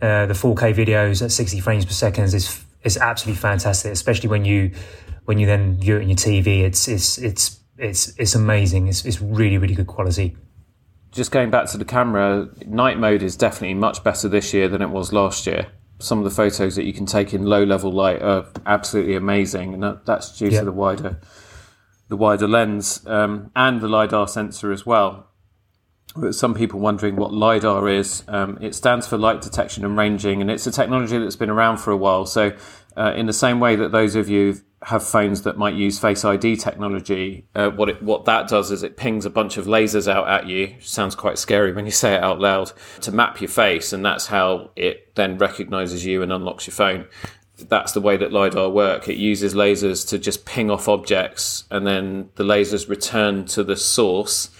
Uh, 0.00 0.24
the 0.24 0.32
4K 0.32 0.74
videos 0.74 1.22
at 1.22 1.30
60 1.30 1.60
frames 1.60 1.84
per 1.84 1.92
second 1.92 2.24
is 2.32 2.64
is 2.82 2.96
absolutely 2.96 3.38
fantastic, 3.38 3.92
especially 3.92 4.30
when 4.30 4.46
you 4.46 4.70
when 5.26 5.36
you 5.36 5.44
then 5.44 5.78
view 5.78 5.98
it 5.98 6.02
on 6.04 6.08
your 6.08 6.16
TV. 6.16 6.62
It's 6.62 6.88
it's 6.88 7.18
it's 7.18 7.60
it's 7.76 8.18
it's 8.18 8.34
amazing. 8.34 8.88
It's 8.88 9.04
it's 9.04 9.20
really 9.20 9.58
really 9.58 9.74
good 9.74 9.86
quality. 9.86 10.34
Just 11.12 11.30
going 11.30 11.50
back 11.50 11.66
to 11.72 11.76
the 11.76 11.84
camera, 11.84 12.48
night 12.64 12.98
mode 12.98 13.22
is 13.22 13.36
definitely 13.36 13.74
much 13.74 14.02
better 14.02 14.30
this 14.30 14.54
year 14.54 14.66
than 14.66 14.80
it 14.80 14.88
was 14.88 15.12
last 15.12 15.46
year 15.46 15.66
some 16.00 16.18
of 16.18 16.24
the 16.24 16.30
photos 16.30 16.76
that 16.76 16.84
you 16.84 16.92
can 16.92 17.06
take 17.06 17.32
in 17.32 17.44
low 17.44 17.64
level 17.64 17.92
light 17.92 18.20
are 18.22 18.46
absolutely 18.66 19.14
amazing, 19.14 19.74
and 19.74 19.82
that, 19.82 20.06
that's 20.06 20.36
due 20.38 20.50
to 20.50 20.64
the 20.64 20.72
wider 20.72 21.20
the 22.10 22.16
wider 22.16 22.48
lens 22.48 23.06
um, 23.06 23.50
and 23.56 23.80
the 23.80 23.88
lidar 23.88 24.28
sensor 24.28 24.72
as 24.72 24.84
well. 24.84 25.28
Some 26.32 26.54
people 26.54 26.80
wondering 26.80 27.14
what 27.14 27.32
lidar 27.32 27.88
is. 27.88 28.24
Um, 28.26 28.58
it 28.60 28.74
stands 28.74 29.06
for 29.06 29.16
light 29.16 29.40
detection 29.40 29.84
and 29.84 29.96
ranging, 29.96 30.40
and 30.40 30.50
it's 30.50 30.66
a 30.66 30.72
technology 30.72 31.16
that's 31.18 31.36
been 31.36 31.50
around 31.50 31.78
for 31.78 31.92
a 31.92 31.96
while. 31.96 32.26
So, 32.26 32.52
uh, 32.96 33.12
in 33.16 33.26
the 33.26 33.32
same 33.32 33.60
way 33.60 33.76
that 33.76 33.92
those 33.92 34.16
of 34.16 34.28
you 34.28 34.60
have 34.82 35.06
phones 35.06 35.42
that 35.42 35.58
might 35.58 35.74
use 35.74 35.98
Face 35.98 36.24
ID 36.24 36.56
technology, 36.56 37.44
uh, 37.54 37.70
what 37.70 37.88
it, 37.88 38.02
what 38.02 38.24
that 38.24 38.48
does 38.48 38.70
is 38.70 38.82
it 38.82 38.96
pings 38.96 39.26
a 39.26 39.30
bunch 39.30 39.56
of 39.58 39.66
lasers 39.66 40.10
out 40.10 40.26
at 40.26 40.46
you. 40.46 40.74
Sounds 40.80 41.14
quite 41.14 41.38
scary 41.38 41.72
when 41.72 41.84
you 41.84 41.90
say 41.90 42.14
it 42.14 42.22
out 42.22 42.40
loud 42.40 42.72
to 43.02 43.12
map 43.12 43.40
your 43.40 43.48
face, 43.48 43.92
and 43.92 44.04
that's 44.04 44.26
how 44.26 44.70
it 44.76 45.14
then 45.16 45.36
recognizes 45.36 46.06
you 46.06 46.22
and 46.22 46.32
unlocks 46.32 46.66
your 46.66 46.72
phone. 46.72 47.06
That's 47.58 47.92
the 47.92 48.00
way 48.00 48.16
that 48.16 48.32
lidar 48.32 48.70
work. 48.70 49.06
It 49.06 49.18
uses 49.18 49.54
lasers 49.54 50.08
to 50.08 50.18
just 50.18 50.46
ping 50.46 50.70
off 50.70 50.88
objects, 50.88 51.64
and 51.70 51.86
then 51.86 52.30
the 52.36 52.44
lasers 52.44 52.88
return 52.88 53.44
to 53.46 53.62
the 53.62 53.76
source. 53.76 54.50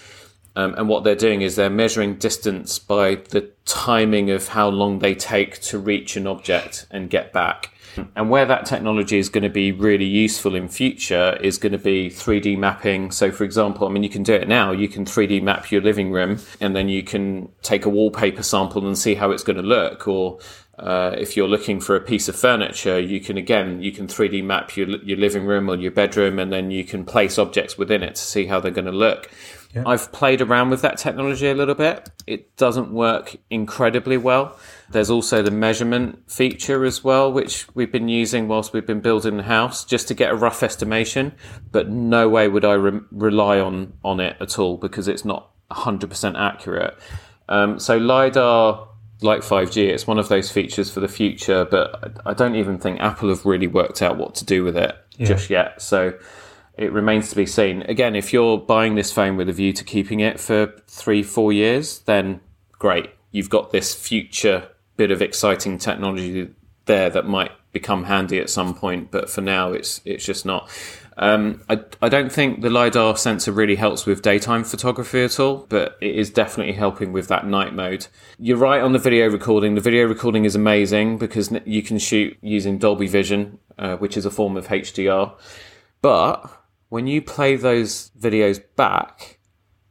Um, 0.55 0.75
and 0.75 0.87
what 0.87 1.03
they're 1.03 1.15
doing 1.15 1.41
is 1.41 1.55
they're 1.55 1.69
measuring 1.69 2.15
distance 2.15 2.77
by 2.77 3.15
the 3.15 3.49
timing 3.65 4.29
of 4.29 4.49
how 4.49 4.67
long 4.67 4.99
they 4.99 5.15
take 5.15 5.61
to 5.61 5.79
reach 5.79 6.15
an 6.15 6.27
object 6.27 6.85
and 6.91 7.09
get 7.09 7.33
back. 7.33 7.70
And 8.15 8.29
where 8.29 8.45
that 8.45 8.65
technology 8.65 9.17
is 9.17 9.29
going 9.29 9.43
to 9.43 9.49
be 9.49 9.71
really 9.71 10.05
useful 10.05 10.55
in 10.55 10.67
future 10.67 11.37
is 11.41 11.57
going 11.57 11.71
to 11.73 11.77
be 11.77 12.09
3D 12.09 12.57
mapping. 12.57 13.11
So, 13.11 13.31
for 13.31 13.43
example, 13.43 13.87
I 13.87 13.91
mean, 13.91 14.03
you 14.03 14.09
can 14.09 14.23
do 14.23 14.33
it 14.33 14.47
now. 14.47 14.71
You 14.71 14.87
can 14.87 15.05
3D 15.05 15.41
map 15.41 15.71
your 15.71 15.81
living 15.81 16.11
room, 16.11 16.39
and 16.59 16.75
then 16.75 16.89
you 16.89 17.03
can 17.03 17.49
take 17.61 17.85
a 17.85 17.89
wallpaper 17.89 18.43
sample 18.43 18.85
and 18.85 18.97
see 18.97 19.15
how 19.15 19.31
it's 19.31 19.43
going 19.43 19.57
to 19.57 19.63
look. 19.63 20.07
Or 20.07 20.39
uh, 20.79 21.15
if 21.17 21.35
you're 21.35 21.47
looking 21.47 21.79
for 21.79 21.95
a 21.95 22.01
piece 22.01 22.27
of 22.27 22.35
furniture, 22.35 22.99
you 22.99 23.19
can 23.19 23.37
again 23.37 23.81
you 23.81 23.91
can 23.91 24.07
3D 24.07 24.43
map 24.43 24.75
your 24.75 24.87
your 25.03 25.17
living 25.17 25.45
room 25.45 25.69
or 25.69 25.75
your 25.75 25.91
bedroom, 25.91 26.39
and 26.39 26.51
then 26.51 26.71
you 26.71 26.83
can 26.83 27.05
place 27.05 27.37
objects 27.37 27.77
within 27.77 28.03
it 28.03 28.15
to 28.15 28.21
see 28.21 28.45
how 28.45 28.59
they're 28.59 28.71
going 28.71 28.85
to 28.85 28.91
look. 28.91 29.29
Yeah. 29.73 29.83
I've 29.85 30.11
played 30.11 30.41
around 30.41 30.69
with 30.69 30.81
that 30.81 30.97
technology 30.97 31.47
a 31.47 31.53
little 31.53 31.75
bit. 31.75 32.09
It 32.27 32.57
doesn't 32.57 32.91
work 32.91 33.37
incredibly 33.49 34.17
well. 34.17 34.57
There's 34.91 35.09
also 35.09 35.41
the 35.41 35.51
measurement 35.51 36.29
feature 36.29 36.85
as 36.85 37.03
well, 37.03 37.31
which 37.31 37.67
we've 37.73 37.91
been 37.91 38.09
using 38.09 38.47
whilst 38.47 38.73
we've 38.73 38.85
been 38.85 39.01
building 39.01 39.37
the 39.37 39.43
house 39.43 39.85
just 39.85 40.07
to 40.09 40.13
get 40.13 40.31
a 40.31 40.35
rough 40.35 40.63
estimation. 40.63 41.33
But 41.71 41.89
no 41.89 42.29
way 42.29 42.47
would 42.47 42.65
I 42.65 42.73
re- 42.73 43.01
rely 43.11 43.59
on, 43.59 43.93
on 44.03 44.19
it 44.19 44.37
at 44.39 44.59
all 44.59 44.77
because 44.77 45.07
it's 45.07 45.25
not 45.25 45.49
100% 45.71 46.37
accurate. 46.37 46.97
Um, 47.49 47.79
so 47.79 47.97
LiDAR 47.97 48.87
like 49.21 49.41
5G. 49.41 49.87
It's 49.87 50.07
one 50.07 50.19
of 50.19 50.29
those 50.29 50.51
features 50.51 50.91
for 50.91 50.99
the 50.99 51.07
future, 51.07 51.65
but 51.65 52.19
I 52.25 52.33
don't 52.33 52.55
even 52.55 52.77
think 52.77 52.99
Apple 52.99 53.29
have 53.29 53.45
really 53.45 53.67
worked 53.67 54.01
out 54.01 54.17
what 54.17 54.35
to 54.35 54.45
do 54.45 54.63
with 54.63 54.75
it 54.75 54.95
yeah. 55.17 55.27
just 55.27 55.49
yet. 55.49 55.81
So 55.81 56.17
it 56.77 56.91
remains 56.91 57.29
to 57.29 57.35
be 57.35 57.45
seen. 57.45 57.83
Again, 57.83 58.15
if 58.15 58.33
you're 58.33 58.57
buying 58.57 58.95
this 58.95 59.11
phone 59.11 59.37
with 59.37 59.49
a 59.49 59.53
view 59.53 59.73
to 59.73 59.83
keeping 59.83 60.19
it 60.19 60.39
for 60.39 60.73
three, 60.87 61.23
four 61.23 61.53
years, 61.53 61.99
then 61.99 62.41
great. 62.71 63.11
You've 63.31 63.49
got 63.49 63.71
this 63.71 63.93
future 63.93 64.67
bit 65.01 65.09
of 65.09 65.19
exciting 65.19 65.79
technology 65.79 66.47
there 66.85 67.09
that 67.09 67.25
might 67.25 67.51
become 67.71 68.03
handy 68.03 68.39
at 68.39 68.51
some 68.51 68.75
point, 68.75 69.09
but 69.09 69.31
for 69.31 69.41
now, 69.41 69.71
it's 69.71 69.99
it's 70.05 70.23
just 70.23 70.45
not. 70.45 70.69
Um, 71.17 71.63
I, 71.67 71.79
I 72.03 72.07
don't 72.07 72.31
think 72.31 72.61
the 72.61 72.69
LiDAR 72.69 73.17
sensor 73.17 73.51
really 73.51 73.75
helps 73.75 74.05
with 74.05 74.21
daytime 74.21 74.63
photography 74.63 75.23
at 75.23 75.39
all, 75.39 75.65
but 75.69 75.97
it 76.01 76.15
is 76.15 76.29
definitely 76.29 76.73
helping 76.73 77.13
with 77.13 77.29
that 77.29 77.47
night 77.47 77.73
mode. 77.73 78.05
You're 78.37 78.57
right 78.57 78.81
on 78.81 78.93
the 78.93 78.99
video 78.99 79.27
recording. 79.27 79.73
The 79.73 79.81
video 79.81 80.05
recording 80.05 80.45
is 80.45 80.55
amazing 80.55 81.17
because 81.17 81.51
you 81.65 81.81
can 81.81 81.97
shoot 81.97 82.37
using 82.41 82.77
Dolby 82.77 83.07
Vision, 83.07 83.57
uh, 83.79 83.95
which 83.97 84.15
is 84.17 84.25
a 84.25 84.31
form 84.31 84.55
of 84.55 84.67
HDR. 84.67 85.33
But 86.03 86.47
when 86.89 87.07
you 87.07 87.23
play 87.23 87.55
those 87.55 88.11
videos 88.19 88.61
back, 88.75 89.39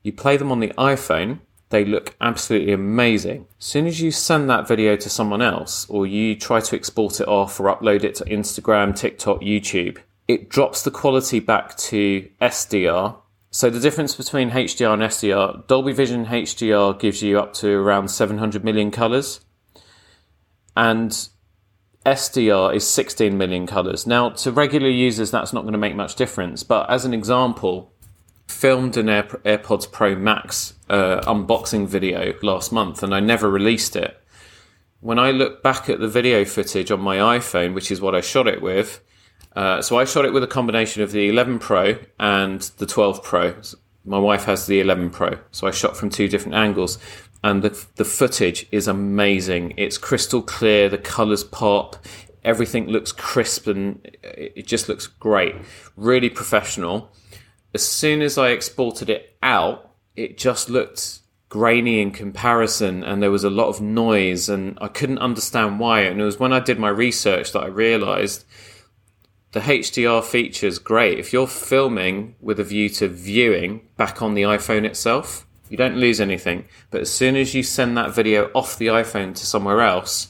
you 0.04 0.12
play 0.12 0.36
them 0.36 0.52
on 0.52 0.60
the 0.60 0.72
iPhone, 0.78 1.40
they 1.70 1.84
look 1.84 2.16
absolutely 2.20 2.72
amazing. 2.72 3.46
As 3.58 3.64
soon 3.64 3.86
as 3.86 4.00
you 4.00 4.10
send 4.10 4.50
that 4.50 4.68
video 4.68 4.96
to 4.96 5.08
someone 5.08 5.40
else, 5.40 5.88
or 5.88 6.06
you 6.06 6.34
try 6.36 6.60
to 6.60 6.76
export 6.76 7.20
it 7.20 7.28
off 7.28 7.58
or 7.58 7.74
upload 7.74 8.04
it 8.04 8.16
to 8.16 8.24
Instagram, 8.24 8.94
TikTok, 8.94 9.40
YouTube, 9.40 9.98
it 10.28 10.48
drops 10.48 10.82
the 10.82 10.90
quality 10.90 11.40
back 11.40 11.76
to 11.76 12.28
SDR. 12.40 13.16
So 13.52 13.70
the 13.70 13.80
difference 13.80 14.14
between 14.14 14.50
HDR 14.50 14.94
and 14.94 15.02
SDR, 15.02 15.66
Dolby 15.66 15.92
Vision 15.92 16.26
HDR 16.26 16.98
gives 16.98 17.22
you 17.22 17.38
up 17.38 17.52
to 17.54 17.70
around 17.70 18.08
700 18.08 18.64
million 18.64 18.90
colors, 18.90 19.40
and 20.76 21.28
SDR 22.04 22.74
is 22.74 22.86
16 22.86 23.36
million 23.36 23.66
colors. 23.66 24.06
Now, 24.06 24.30
to 24.30 24.50
regular 24.50 24.88
users, 24.88 25.30
that's 25.30 25.52
not 25.52 25.62
going 25.62 25.72
to 25.72 25.78
make 25.78 25.94
much 25.94 26.16
difference. 26.16 26.62
But 26.62 26.88
as 26.90 27.04
an 27.04 27.12
example, 27.12 27.92
filmed 28.50 28.96
an 28.96 29.08
Air- 29.08 29.40
AirPods 29.44 29.90
Pro 29.90 30.14
Max 30.14 30.74
uh, 30.88 31.20
unboxing 31.22 31.86
video 31.86 32.34
last 32.42 32.72
month, 32.72 33.02
and 33.02 33.14
I 33.14 33.20
never 33.20 33.48
released 33.48 33.96
it. 33.96 34.20
When 35.00 35.18
I 35.18 35.30
look 35.30 35.62
back 35.62 35.88
at 35.88 36.00
the 36.00 36.08
video 36.08 36.44
footage 36.44 36.90
on 36.90 37.00
my 37.00 37.16
iPhone, 37.16 37.74
which 37.74 37.90
is 37.90 38.00
what 38.00 38.14
I 38.14 38.20
shot 38.20 38.46
it 38.46 38.60
with, 38.60 39.00
uh, 39.56 39.80
so 39.82 39.98
I 39.98 40.04
shot 40.04 40.24
it 40.24 40.32
with 40.32 40.44
a 40.44 40.48
combination 40.48 41.02
of 41.02 41.12
the 41.12 41.28
11 41.28 41.58
Pro 41.58 41.98
and 42.18 42.60
the 42.78 42.86
12 42.86 43.22
Pro. 43.22 43.54
My 44.04 44.18
wife 44.18 44.44
has 44.44 44.66
the 44.66 44.80
11 44.80 45.10
Pro, 45.10 45.38
so 45.50 45.66
I 45.66 45.70
shot 45.70 45.96
from 45.96 46.10
two 46.10 46.28
different 46.28 46.54
angles, 46.54 46.98
and 47.42 47.62
the 47.62 47.86
the 47.96 48.04
footage 48.04 48.66
is 48.70 48.88
amazing. 48.88 49.74
It's 49.76 49.96
crystal 49.98 50.42
clear, 50.42 50.88
the 50.88 50.98
colors 50.98 51.44
pop, 51.44 51.96
everything 52.44 52.86
looks 52.88 53.12
crisp, 53.12 53.66
and 53.66 54.00
it 54.22 54.66
just 54.66 54.88
looks 54.88 55.06
great. 55.06 55.54
Really 55.96 56.30
professional. 56.30 57.12
As 57.72 57.86
soon 57.86 58.22
as 58.22 58.36
I 58.36 58.48
exported 58.48 59.08
it 59.08 59.36
out, 59.42 59.90
it 60.16 60.36
just 60.36 60.68
looked 60.68 61.20
grainy 61.48 62.00
in 62.00 62.12
comparison 62.12 63.02
and 63.02 63.22
there 63.22 63.30
was 63.30 63.44
a 63.44 63.50
lot 63.50 63.68
of 63.68 63.80
noise 63.80 64.48
and 64.48 64.78
I 64.80 64.88
couldn't 64.88 65.18
understand 65.18 65.80
why 65.80 66.02
and 66.02 66.20
it 66.20 66.24
was 66.24 66.38
when 66.38 66.52
I 66.52 66.60
did 66.60 66.78
my 66.78 66.88
research 66.88 67.52
that 67.52 67.60
I 67.60 67.66
realized 67.66 68.44
the 69.52 69.60
HDR 69.60 70.22
feature 70.22 70.68
is 70.68 70.78
great. 70.78 71.18
If 71.18 71.32
you're 71.32 71.48
filming 71.48 72.36
with 72.40 72.60
a 72.60 72.64
view 72.64 72.88
to 72.90 73.08
viewing 73.08 73.88
back 73.96 74.22
on 74.22 74.34
the 74.34 74.42
iPhone 74.42 74.84
itself, 74.84 75.44
you 75.68 75.76
don't 75.76 75.96
lose 75.96 76.20
anything. 76.20 76.66
But 76.90 77.00
as 77.00 77.10
soon 77.10 77.34
as 77.34 77.52
you 77.54 77.64
send 77.64 77.96
that 77.96 78.14
video 78.14 78.50
off 78.54 78.78
the 78.78 78.88
iPhone 78.88 79.34
to 79.34 79.46
somewhere 79.46 79.80
else, 79.80 80.28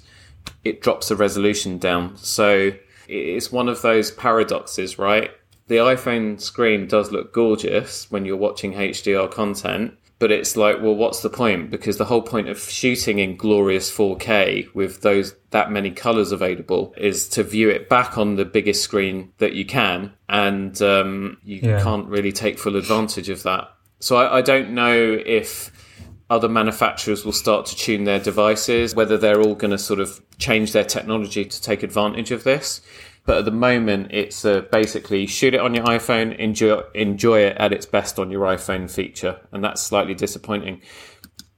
it 0.65 0.81
drops 0.81 1.09
the 1.09 1.17
resolution 1.17 1.79
down. 1.79 2.17
So 2.17 2.73
it's 3.09 3.53
one 3.53 3.69
of 3.69 3.83
those 3.83 4.11
paradoxes, 4.11 4.99
right? 4.99 5.31
The 5.71 5.77
iPhone 5.77 6.41
screen 6.41 6.89
does 6.89 7.13
look 7.13 7.33
gorgeous 7.33 8.11
when 8.11 8.25
you're 8.25 8.37
watching 8.37 8.73
HDR 8.73 9.31
content, 9.31 9.97
but 10.19 10.33
it's 10.33 10.57
like 10.57 10.83
well 10.83 10.97
what's 10.97 11.23
the 11.23 11.31
point? 11.31 11.71
Because 11.71 11.97
the 11.97 12.07
whole 12.07 12.23
point 12.23 12.49
of 12.49 12.59
shooting 12.59 13.21
in 13.21 13.37
glorious 13.37 13.89
4k 13.89 14.75
with 14.75 15.03
those 15.03 15.37
that 15.51 15.71
many 15.71 15.93
colors 15.93 16.33
available 16.33 16.93
is 16.97 17.29
to 17.29 17.45
view 17.45 17.71
it 17.71 17.89
back 17.89 18.19
on 18.19 18.35
the 18.35 18.45
biggest 18.45 18.83
screen 18.83 19.33
that 19.39 19.53
you 19.53 19.65
can 19.65 20.13
and 20.29 20.83
um, 20.83 21.39
you 21.45 21.61
yeah. 21.63 21.81
can't 21.81 22.09
really 22.09 22.33
take 22.33 22.59
full 22.59 22.75
advantage 22.75 23.29
of 23.29 23.45
that. 23.45 23.73
So 24.01 24.17
I, 24.17 24.39
I 24.39 24.43
don't 24.43 24.71
know 24.71 25.23
if 25.25 25.71
other 26.31 26.49
manufacturers 26.49 27.25
will 27.25 27.31
start 27.31 27.67
to 27.67 27.77
tune 27.77 28.03
their 28.03 28.19
devices 28.19 28.97
whether 28.97 29.17
they're 29.17 29.41
all 29.41 29.55
going 29.55 29.71
to 29.71 29.79
sort 29.79 30.01
of 30.01 30.21
change 30.39 30.73
their 30.73 30.85
technology 30.85 31.45
to 31.45 31.63
take 31.63 31.85
advantage 31.85 32.33
of 32.33 32.43
this 32.43 32.81
but 33.27 33.39
at 33.39 33.45
the 33.45 33.51
moment, 33.51 34.09
it's 34.11 34.45
uh, 34.45 34.63
basically 34.73 35.27
shoot 35.27 35.55
it 35.55 35.61
on 35.61 35.75
your 35.75 35.85
iPhone, 35.85 36.37
enjoy 36.39 36.83
enjoy 36.95 37.41
it 37.41 37.57
at 37.59 37.73
its 37.73 37.87
best 37.87 38.19
on 38.19 38.31
your 38.31 38.43
iPhone 38.43 38.91
feature, 38.91 39.41
and 39.53 39.63
that's 39.63 39.83
slightly 39.83 40.15
disappointing. 40.15 40.81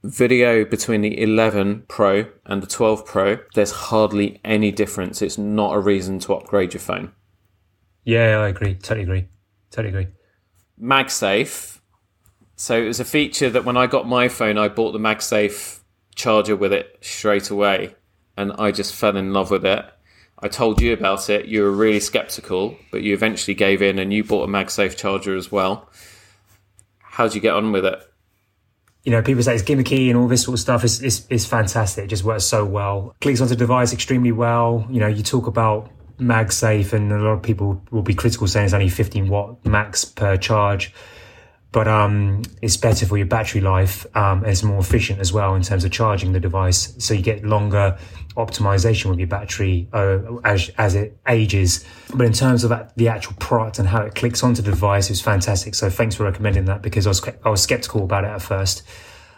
Video 0.03 0.65
between 0.65 0.99
the 0.99 1.21
11 1.21 1.85
Pro 1.87 2.25
and 2.45 2.61
the 2.61 2.67
12 2.67 3.05
Pro, 3.05 3.37
there's 3.55 3.71
hardly 3.71 4.41
any 4.43 4.69
difference. 4.69 5.21
It's 5.21 5.37
not 5.37 5.73
a 5.73 5.79
reason 5.79 6.19
to 6.19 6.33
upgrade 6.33 6.73
your 6.73 6.81
phone. 6.81 7.13
Yeah, 8.03 8.39
I 8.39 8.49
agree. 8.49 8.75
Totally 8.75 9.03
agree. 9.03 9.27
Totally 9.71 9.89
agree. 9.89 10.13
MagSafe. 10.81 11.79
So 12.57 12.81
it 12.81 12.87
was 12.87 12.99
a 12.99 13.05
feature 13.05 13.49
that 13.49 13.63
when 13.63 13.77
I 13.77 13.87
got 13.87 14.05
my 14.05 14.27
phone, 14.27 14.57
I 14.57 14.67
bought 14.67 14.91
the 14.91 14.99
MagSafe 14.99 15.79
charger 16.15 16.57
with 16.57 16.73
it 16.73 16.97
straight 16.99 17.49
away, 17.49 17.95
and 18.35 18.51
I 18.59 18.71
just 18.71 18.93
fell 18.93 19.15
in 19.15 19.31
love 19.31 19.51
with 19.51 19.65
it 19.65 19.85
I 20.43 20.49
told 20.49 20.81
you 20.81 20.91
about 20.91 21.29
it. 21.29 21.45
You 21.45 21.63
were 21.63 21.71
really 21.71 22.01
skeptical, 22.01 22.77
but 22.91 23.01
you 23.01 23.13
eventually 23.13 23.55
gave 23.55 23.81
in 23.81 23.97
and 23.97 24.13
you 24.13 24.25
bought 24.25 24.43
a 24.43 24.51
MagSafe 24.51 24.97
charger 24.97 25.37
as 25.37 25.49
well. 25.49 25.89
How'd 26.99 27.33
you 27.33 27.39
get 27.39 27.53
on 27.53 27.71
with 27.71 27.85
it? 27.85 28.03
You 29.03 29.13
know, 29.13 29.21
people 29.21 29.41
say 29.41 29.55
it's 29.55 29.63
gimmicky 29.63 30.09
and 30.09 30.17
all 30.17 30.27
this 30.27 30.43
sort 30.43 30.55
of 30.55 30.59
stuff. 30.59 30.83
It's, 30.83 30.99
it's, 30.99 31.25
it's 31.29 31.45
fantastic. 31.45 32.03
It 32.03 32.07
just 32.07 32.25
works 32.25 32.43
so 32.43 32.65
well. 32.65 33.15
Clicks 33.21 33.39
onto 33.39 33.55
the 33.55 33.55
device 33.55 33.93
extremely 33.93 34.33
well. 34.33 34.85
You 34.89 34.99
know, 34.99 35.07
you 35.07 35.23
talk 35.23 35.47
about 35.47 35.89
MagSafe, 36.19 36.91
and 36.91 37.09
a 37.13 37.19
lot 37.19 37.31
of 37.31 37.41
people 37.41 37.81
will 37.91 38.01
be 38.01 38.13
critical 38.13 38.45
saying 38.45 38.65
it's 38.65 38.73
only 38.73 38.89
15 38.89 39.29
watt 39.29 39.65
max 39.65 40.03
per 40.03 40.35
charge 40.35 40.93
but 41.73 41.87
um, 41.87 42.43
it's 42.61 42.77
better 42.77 43.05
for 43.05 43.17
your 43.17 43.25
battery 43.25 43.59
life 43.59 44.05
um, 44.15 44.43
and 44.43 44.47
it's 44.47 44.61
more 44.63 44.79
efficient 44.79 45.19
as 45.19 45.33
well 45.33 45.55
in 45.55 45.63
terms 45.63 45.83
of 45.83 45.91
charging 45.91 46.31
the 46.31 46.39
device. 46.39 46.93
So 47.03 47.15
you 47.15 47.23
get 47.23 47.43
longer 47.43 47.97
optimization 48.37 49.09
with 49.09 49.17
your 49.17 49.27
battery 49.27 49.89
uh, 49.91 50.19
as, 50.45 50.69
as 50.77 50.93
it 50.93 51.17
ages. 51.27 51.83
But 52.13 52.27
in 52.27 52.33
terms 52.33 52.63
of 52.63 52.69
that, 52.69 52.95
the 52.95 53.07
actual 53.07 53.33
product 53.39 53.79
and 53.79 53.87
how 53.87 54.03
it 54.03 54.13
clicks 54.13 54.43
onto 54.43 54.61
the 54.61 54.69
device, 54.69 55.09
it's 55.09 55.19
fantastic. 55.19 55.73
So 55.73 55.89
thanks 55.89 56.15
for 56.15 56.25
recommending 56.25 56.65
that 56.65 56.83
because 56.83 57.07
I 57.07 57.09
was 57.09 57.27
I 57.43 57.49
was 57.49 57.63
skeptical 57.63 58.03
about 58.03 58.23
it 58.23 58.27
at 58.27 58.41
first. 58.43 58.83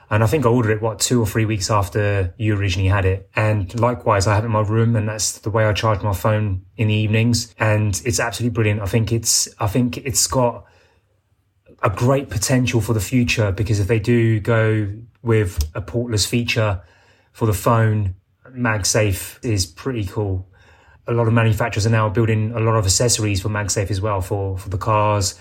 And 0.09 0.23
I 0.23 0.27
think 0.27 0.45
I 0.45 0.49
ordered 0.49 0.71
it, 0.71 0.81
what, 0.81 0.99
two 0.99 1.19
or 1.19 1.25
three 1.25 1.45
weeks 1.45 1.71
after 1.71 2.33
you 2.37 2.55
originally 2.55 2.89
had 2.89 3.05
it. 3.05 3.29
And 3.35 3.77
likewise, 3.79 4.27
I 4.27 4.35
have 4.35 4.43
it 4.43 4.47
in 4.47 4.51
my 4.51 4.61
room 4.61 4.95
and 4.95 5.09
that's 5.09 5.39
the 5.39 5.49
way 5.49 5.65
I 5.65 5.73
charge 5.73 6.01
my 6.03 6.13
phone 6.13 6.65
in 6.77 6.89
the 6.89 6.93
evenings. 6.93 7.55
And 7.57 7.99
it's 8.05 8.19
absolutely 8.19 8.53
brilliant. 8.53 8.81
I 8.81 8.85
think 8.85 9.11
it's, 9.11 9.47
I 9.59 9.65
think 9.65 9.97
it's 9.97 10.27
got, 10.27 10.65
a 11.83 11.89
great 11.89 12.29
potential 12.29 12.81
for 12.81 12.93
the 12.93 12.99
future 12.99 13.51
because 13.51 13.79
if 13.79 13.87
they 13.87 13.99
do 13.99 14.39
go 14.39 14.91
with 15.21 15.69
a 15.73 15.81
portless 15.81 16.25
feature 16.27 16.81
for 17.31 17.45
the 17.45 17.53
phone, 17.53 18.15
MagSafe 18.49 19.43
is 19.43 19.65
pretty 19.65 20.05
cool. 20.05 20.47
A 21.07 21.13
lot 21.13 21.27
of 21.27 21.33
manufacturers 21.33 21.85
are 21.85 21.91
now 21.91 22.09
building 22.09 22.51
a 22.53 22.59
lot 22.59 22.75
of 22.75 22.85
accessories 22.85 23.41
for 23.41 23.49
MagSafe 23.49 23.91
as 23.91 24.01
well 24.01 24.21
for, 24.21 24.57
for 24.57 24.69
the 24.69 24.77
cars, 24.77 25.39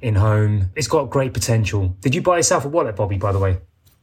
in 0.00 0.14
home. 0.14 0.70
It's 0.76 0.88
got 0.88 1.10
great 1.10 1.34
potential. 1.34 1.96
Did 2.00 2.14
you 2.14 2.22
buy 2.22 2.36
yourself 2.36 2.64
a 2.64 2.68
wallet, 2.68 2.96
Bobby, 2.96 3.18
by 3.18 3.32
the 3.32 3.38
way? 3.38 3.58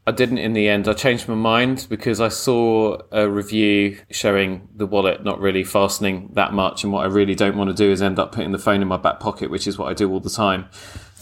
I 0.07 0.11
didn't 0.11 0.37
in 0.37 0.53
the 0.53 0.69
end. 0.69 0.87
I 0.87 0.93
changed 0.93 1.27
my 1.27 1.33
mind 1.33 1.87
because 1.89 2.21
I 2.21 2.27
saw 2.27 2.99
a 3.11 3.27
review 3.27 3.97
showing 4.11 4.67
the 4.75 4.85
wallet 4.85 5.23
not 5.23 5.39
really 5.39 5.63
fastening 5.63 6.29
that 6.33 6.53
much. 6.53 6.83
And 6.83 6.93
what 6.93 7.03
I 7.03 7.07
really 7.07 7.33
don't 7.33 7.57
want 7.57 7.71
to 7.71 7.75
do 7.75 7.91
is 7.91 8.03
end 8.03 8.19
up 8.19 8.31
putting 8.31 8.51
the 8.51 8.59
phone 8.59 8.83
in 8.83 8.87
my 8.87 8.97
back 8.97 9.19
pocket, 9.19 9.49
which 9.49 9.65
is 9.65 9.79
what 9.79 9.89
I 9.89 9.93
do 9.95 10.11
all 10.11 10.19
the 10.19 10.29
time. 10.29 10.69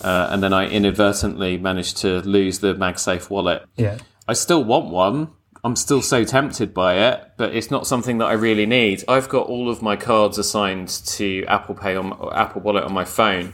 Uh, 0.04 0.28
and 0.30 0.44
then 0.44 0.54
I 0.54 0.68
inadvertently 0.68 1.58
managed 1.58 1.98
to 1.98 2.22
lose 2.22 2.60
the 2.60 2.76
MagSafe 2.76 3.30
wallet. 3.30 3.66
Yeah. 3.76 3.98
I 4.28 4.34
still 4.34 4.63
want 4.63 4.89
one. 4.89 5.30
I'm 5.66 5.78
still 5.78 6.02
so 6.02 6.26
tempted 6.26 6.74
by 6.74 6.96
it, 6.96 7.32
but 7.38 7.56
it's 7.56 7.72
not 7.72 7.88
something 7.88 8.18
that 8.18 8.26
I 8.26 8.34
really 8.34 8.66
need. 8.66 9.04
I've 9.08 9.30
got 9.30 9.48
all 9.48 9.70
of 9.70 9.82
my 9.82 9.96
cards 9.96 10.38
assigned 10.38 10.89
to 10.89 11.46
Apple 11.46 11.76
Pay 11.76 11.96
on 11.96 12.12
Apple 12.34 12.62
Wallet 12.62 12.84
on 12.84 12.94
my 12.94 13.06
phone 13.06 13.54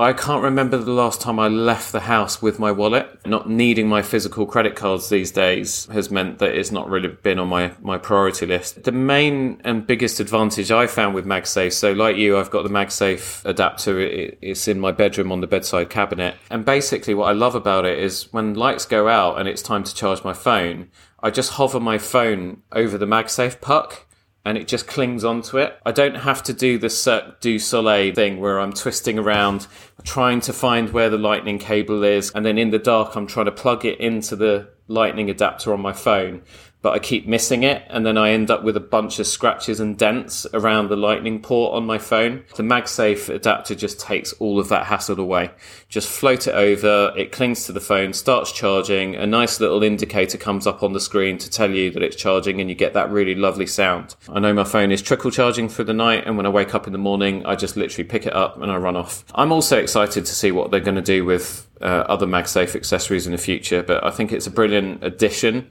I 0.00 0.12
can't 0.12 0.44
remember 0.44 0.78
the 0.78 0.92
last 0.92 1.20
time 1.20 1.40
I 1.40 1.48
left 1.48 1.90
the 1.90 1.98
house 1.98 2.40
with 2.40 2.60
my 2.60 2.70
wallet. 2.70 3.18
Not 3.26 3.50
needing 3.50 3.88
my 3.88 4.00
physical 4.00 4.46
credit 4.46 4.76
cards 4.76 5.08
these 5.08 5.32
days 5.32 5.86
has 5.86 6.08
meant 6.08 6.38
that 6.38 6.54
it's 6.54 6.70
not 6.70 6.88
really 6.88 7.08
been 7.08 7.40
on 7.40 7.48
my, 7.48 7.72
my 7.80 7.98
priority 7.98 8.46
list. 8.46 8.84
The 8.84 8.92
main 8.92 9.60
and 9.64 9.84
biggest 9.84 10.20
advantage 10.20 10.70
I 10.70 10.86
found 10.86 11.16
with 11.16 11.26
MagSafe, 11.26 11.72
so 11.72 11.90
like 11.90 12.16
you, 12.16 12.38
I've 12.38 12.50
got 12.50 12.62
the 12.62 12.68
MagSafe 12.68 13.44
adapter. 13.44 13.98
it's 13.98 14.68
in 14.68 14.78
my 14.78 14.92
bedroom 14.92 15.32
on 15.32 15.40
the 15.40 15.48
bedside 15.48 15.90
cabinet. 15.90 16.36
And 16.48 16.64
basically 16.64 17.14
what 17.14 17.28
I 17.28 17.32
love 17.32 17.56
about 17.56 17.84
it 17.84 17.98
is 17.98 18.32
when 18.32 18.54
lights 18.54 18.84
go 18.84 19.08
out 19.08 19.40
and 19.40 19.48
it's 19.48 19.62
time 19.62 19.82
to 19.82 19.92
charge 19.92 20.22
my 20.22 20.32
phone, 20.32 20.90
I 21.24 21.30
just 21.30 21.54
hover 21.54 21.80
my 21.80 21.98
phone 21.98 22.62
over 22.70 22.98
the 22.98 23.06
MagSafe 23.06 23.60
puck 23.60 24.06
and 24.44 24.56
it 24.56 24.68
just 24.68 24.86
clings 24.86 25.24
onto 25.24 25.58
it. 25.58 25.78
I 25.84 25.92
don't 25.92 26.16
have 26.16 26.42
to 26.44 26.52
do 26.52 26.78
the 26.78 26.90
Cirque 26.90 27.40
du 27.40 27.58
Soleil 27.58 28.14
thing 28.14 28.40
where 28.40 28.60
I'm 28.60 28.72
twisting 28.72 29.18
around 29.18 29.66
trying 30.04 30.40
to 30.42 30.52
find 30.52 30.90
where 30.92 31.10
the 31.10 31.18
lightning 31.18 31.58
cable 31.58 32.02
is 32.02 32.30
and 32.30 32.46
then 32.46 32.58
in 32.58 32.70
the 32.70 32.78
dark 32.78 33.16
I'm 33.16 33.26
trying 33.26 33.46
to 33.46 33.52
plug 33.52 33.84
it 33.84 34.00
into 34.00 34.36
the 34.36 34.68
lightning 34.88 35.30
adapter 35.30 35.72
on 35.72 35.80
my 35.80 35.92
phone 35.92 36.42
but 36.80 36.92
I 36.92 37.00
keep 37.00 37.26
missing 37.26 37.64
it, 37.64 37.82
and 37.88 38.06
then 38.06 38.16
I 38.16 38.30
end 38.30 38.50
up 38.50 38.62
with 38.62 38.76
a 38.76 38.80
bunch 38.80 39.18
of 39.18 39.26
scratches 39.26 39.80
and 39.80 39.98
dents 39.98 40.46
around 40.54 40.88
the 40.88 40.96
lightning 40.96 41.40
port 41.42 41.74
on 41.74 41.84
my 41.84 41.98
phone. 41.98 42.44
The 42.54 42.62
MagSafe 42.62 43.28
adapter 43.28 43.74
just 43.74 43.98
takes 43.98 44.32
all 44.34 44.60
of 44.60 44.68
that 44.68 44.86
hassle 44.86 45.18
away. 45.18 45.50
Just 45.88 46.08
float 46.08 46.46
it 46.46 46.54
over, 46.54 47.12
it 47.16 47.32
clings 47.32 47.66
to 47.66 47.72
the 47.72 47.80
phone, 47.80 48.12
starts 48.12 48.52
charging, 48.52 49.16
a 49.16 49.26
nice 49.26 49.58
little 49.58 49.82
indicator 49.82 50.38
comes 50.38 50.66
up 50.66 50.82
on 50.82 50.92
the 50.92 51.00
screen 51.00 51.36
to 51.38 51.50
tell 51.50 51.70
you 51.70 51.90
that 51.90 52.02
it's 52.02 52.16
charging, 52.16 52.60
and 52.60 52.70
you 52.70 52.76
get 52.76 52.94
that 52.94 53.10
really 53.10 53.34
lovely 53.34 53.66
sound. 53.66 54.14
I 54.28 54.38
know 54.38 54.54
my 54.54 54.64
phone 54.64 54.92
is 54.92 55.02
trickle 55.02 55.32
charging 55.32 55.68
through 55.68 55.86
the 55.86 55.94
night, 55.94 56.26
and 56.26 56.36
when 56.36 56.46
I 56.46 56.50
wake 56.50 56.76
up 56.76 56.86
in 56.86 56.92
the 56.92 56.98
morning, 56.98 57.44
I 57.44 57.56
just 57.56 57.76
literally 57.76 58.08
pick 58.08 58.24
it 58.24 58.32
up 58.32 58.62
and 58.62 58.70
I 58.70 58.76
run 58.76 58.96
off. 58.96 59.24
I'm 59.34 59.50
also 59.50 59.78
excited 59.78 60.24
to 60.24 60.32
see 60.32 60.52
what 60.52 60.70
they're 60.70 60.80
going 60.80 60.94
to 60.94 61.02
do 61.02 61.24
with 61.24 61.67
uh, 61.80 62.04
other 62.08 62.26
MagSafe 62.26 62.74
accessories 62.74 63.26
in 63.26 63.32
the 63.32 63.38
future, 63.38 63.82
but 63.82 64.04
I 64.04 64.10
think 64.10 64.32
it's 64.32 64.46
a 64.46 64.50
brilliant 64.50 65.02
addition 65.04 65.70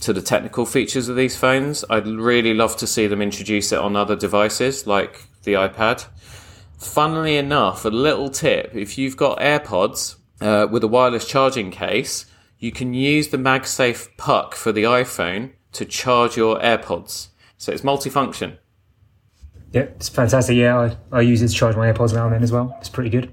to 0.00 0.12
the 0.12 0.22
technical 0.22 0.66
features 0.66 1.08
of 1.08 1.16
these 1.16 1.36
phones. 1.36 1.84
I'd 1.88 2.06
really 2.06 2.54
love 2.54 2.76
to 2.78 2.86
see 2.86 3.06
them 3.06 3.22
introduce 3.22 3.72
it 3.72 3.78
on 3.78 3.96
other 3.96 4.16
devices 4.16 4.86
like 4.86 5.24
the 5.44 5.54
iPad. 5.54 6.06
Funnily 6.78 7.36
enough, 7.36 7.84
a 7.84 7.88
little 7.88 8.28
tip 8.28 8.74
if 8.74 8.98
you've 8.98 9.16
got 9.16 9.38
AirPods 9.38 10.16
uh, 10.40 10.66
with 10.70 10.82
a 10.82 10.88
wireless 10.88 11.26
charging 11.26 11.70
case, 11.70 12.26
you 12.58 12.72
can 12.72 12.94
use 12.94 13.28
the 13.28 13.36
MagSafe 13.36 14.08
puck 14.16 14.54
for 14.54 14.72
the 14.72 14.82
iPhone 14.84 15.52
to 15.72 15.84
charge 15.84 16.36
your 16.36 16.58
AirPods. 16.58 17.28
So 17.56 17.72
it's 17.72 17.82
multifunction. 17.82 18.58
Yeah, 19.72 19.82
it's 19.82 20.08
fantastic. 20.08 20.56
Yeah, 20.56 20.78
I, 21.12 21.18
I 21.18 21.20
use 21.22 21.42
it 21.42 21.48
to 21.48 21.54
charge 21.54 21.76
my 21.76 21.90
AirPods 21.90 22.12
now 22.12 22.24
and 22.24 22.34
then 22.34 22.42
as 22.42 22.52
well. 22.52 22.76
It's 22.80 22.88
pretty 22.88 23.10
good. 23.10 23.32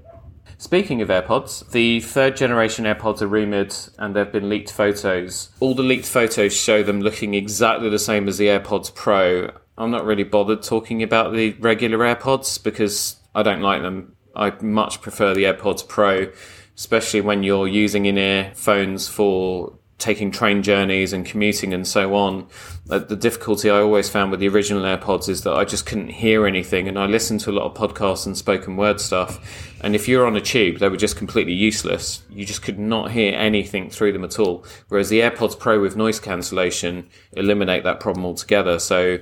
Speaking 0.60 1.00
of 1.00 1.08
AirPods, 1.08 1.70
the 1.70 2.00
third 2.00 2.36
generation 2.36 2.84
AirPods 2.84 3.22
are 3.22 3.26
rumoured 3.26 3.74
and 3.96 4.14
there 4.14 4.24
have 4.24 4.32
been 4.32 4.50
leaked 4.50 4.70
photos. 4.70 5.48
All 5.58 5.74
the 5.74 5.82
leaked 5.82 6.04
photos 6.04 6.54
show 6.54 6.82
them 6.82 7.00
looking 7.00 7.32
exactly 7.32 7.88
the 7.88 7.98
same 7.98 8.28
as 8.28 8.36
the 8.36 8.48
AirPods 8.48 8.94
Pro. 8.94 9.52
I'm 9.78 9.90
not 9.90 10.04
really 10.04 10.22
bothered 10.22 10.62
talking 10.62 11.02
about 11.02 11.32
the 11.32 11.52
regular 11.54 12.00
AirPods 12.00 12.62
because 12.62 13.16
I 13.34 13.42
don't 13.42 13.62
like 13.62 13.80
them. 13.80 14.14
I 14.36 14.50
much 14.60 15.00
prefer 15.00 15.32
the 15.32 15.44
AirPods 15.44 15.88
Pro, 15.88 16.30
especially 16.76 17.22
when 17.22 17.42
you're 17.42 17.66
using 17.66 18.04
in 18.04 18.18
ear 18.18 18.52
phones 18.54 19.08
for 19.08 19.78
taking 20.00 20.30
train 20.30 20.62
journeys 20.62 21.12
and 21.12 21.24
commuting 21.24 21.72
and 21.72 21.86
so 21.86 22.14
on. 22.14 22.48
Uh, 22.88 22.98
the 22.98 23.14
difficulty 23.14 23.70
I 23.70 23.78
always 23.80 24.08
found 24.08 24.30
with 24.30 24.40
the 24.40 24.48
original 24.48 24.82
AirPods 24.82 25.28
is 25.28 25.42
that 25.42 25.52
I 25.52 25.64
just 25.64 25.86
couldn't 25.86 26.08
hear 26.08 26.46
anything, 26.46 26.88
and 26.88 26.98
I 26.98 27.06
listened 27.06 27.40
to 27.40 27.50
a 27.50 27.52
lot 27.52 27.64
of 27.64 27.74
podcasts 27.74 28.26
and 28.26 28.36
spoken 28.36 28.76
word 28.76 29.00
stuff. 29.00 29.38
And 29.82 29.94
if 29.94 30.08
you're 30.08 30.26
on 30.26 30.34
a 30.36 30.40
tube, 30.40 30.78
they 30.78 30.88
were 30.88 30.96
just 30.96 31.16
completely 31.16 31.52
useless. 31.52 32.22
You 32.30 32.44
just 32.44 32.62
could 32.62 32.78
not 32.78 33.12
hear 33.12 33.34
anything 33.34 33.90
through 33.90 34.12
them 34.12 34.24
at 34.24 34.38
all. 34.38 34.64
Whereas 34.88 35.08
the 35.08 35.20
AirPods 35.20 35.58
Pro 35.58 35.80
with 35.80 35.96
noise 35.96 36.18
cancellation 36.18 37.08
eliminate 37.32 37.84
that 37.84 38.00
problem 38.00 38.24
altogether. 38.24 38.78
So, 38.78 39.18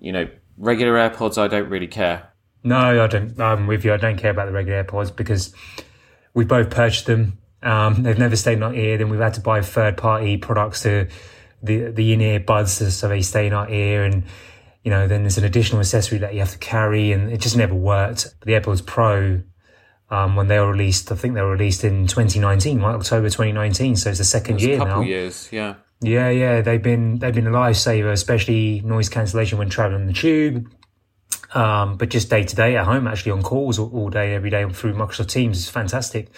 you 0.00 0.12
know, 0.12 0.28
regular 0.56 0.94
AirPods, 0.94 1.36
I 1.36 1.48
don't 1.48 1.68
really 1.68 1.86
care. 1.86 2.28
No, 2.62 3.02
I 3.02 3.06
don't. 3.06 3.38
I'm 3.40 3.66
with 3.66 3.84
you. 3.84 3.92
I 3.92 3.96
don't 3.96 4.16
care 4.16 4.30
about 4.30 4.46
the 4.46 4.52
regular 4.52 4.84
AirPods 4.84 5.14
because 5.14 5.54
we 6.34 6.44
both 6.44 6.70
purchased 6.70 7.06
them 7.06 7.38
um, 7.62 8.02
they've 8.02 8.18
never 8.18 8.36
stayed 8.36 8.54
in 8.54 8.62
our 8.62 8.74
ear. 8.74 8.98
Then 8.98 9.08
we've 9.10 9.20
had 9.20 9.34
to 9.34 9.40
buy 9.40 9.60
third 9.60 9.96
party 9.96 10.36
products 10.36 10.82
to 10.82 11.08
the 11.62 11.90
the 11.90 12.12
in 12.12 12.20
ear 12.20 12.40
buds 12.40 12.72
so 12.72 13.08
they 13.08 13.22
stay 13.22 13.46
in 13.46 13.52
our 13.52 13.68
ear. 13.70 14.04
And 14.04 14.24
you 14.82 14.90
know, 14.90 15.06
then 15.06 15.22
there's 15.22 15.38
an 15.38 15.44
additional 15.44 15.80
accessory 15.80 16.18
that 16.18 16.32
you 16.32 16.40
have 16.40 16.52
to 16.52 16.58
carry, 16.58 17.12
and 17.12 17.30
it 17.30 17.40
just 17.40 17.56
never 17.56 17.74
worked. 17.74 18.34
But 18.40 18.46
the 18.46 18.52
AirPods 18.52 18.84
Pro, 18.84 19.42
um, 20.10 20.36
when 20.36 20.48
they 20.48 20.58
were 20.58 20.70
released, 20.70 21.12
I 21.12 21.16
think 21.16 21.34
they 21.34 21.42
were 21.42 21.52
released 21.52 21.84
in 21.84 22.06
2019, 22.06 22.80
right? 22.80 22.94
October 22.94 23.28
2019. 23.28 23.96
So 23.96 24.10
it's 24.10 24.18
the 24.18 24.24
second 24.24 24.62
year 24.62 24.76
a 24.76 24.78
couple 24.78 25.02
now. 25.02 25.02
Years, 25.02 25.48
yeah. 25.52 25.74
Yeah, 26.02 26.30
yeah, 26.30 26.62
they've 26.62 26.82
been 26.82 27.18
they've 27.18 27.34
been 27.34 27.46
a 27.46 27.50
lifesaver, 27.50 28.10
especially 28.10 28.80
noise 28.80 29.10
cancellation 29.10 29.58
when 29.58 29.68
traveling 29.68 30.06
the 30.06 30.14
tube. 30.14 30.72
Um, 31.52 31.98
but 31.98 32.08
just 32.08 32.30
day 32.30 32.44
to 32.44 32.56
day 32.56 32.76
at 32.76 32.86
home, 32.86 33.06
actually 33.06 33.32
on 33.32 33.42
calls 33.42 33.78
all, 33.78 33.90
all 33.92 34.08
day, 34.08 34.34
every 34.34 34.48
day 34.48 34.66
through 34.70 34.94
Microsoft 34.94 35.28
Teams 35.28 35.58
is 35.58 35.68
fantastic 35.68 36.30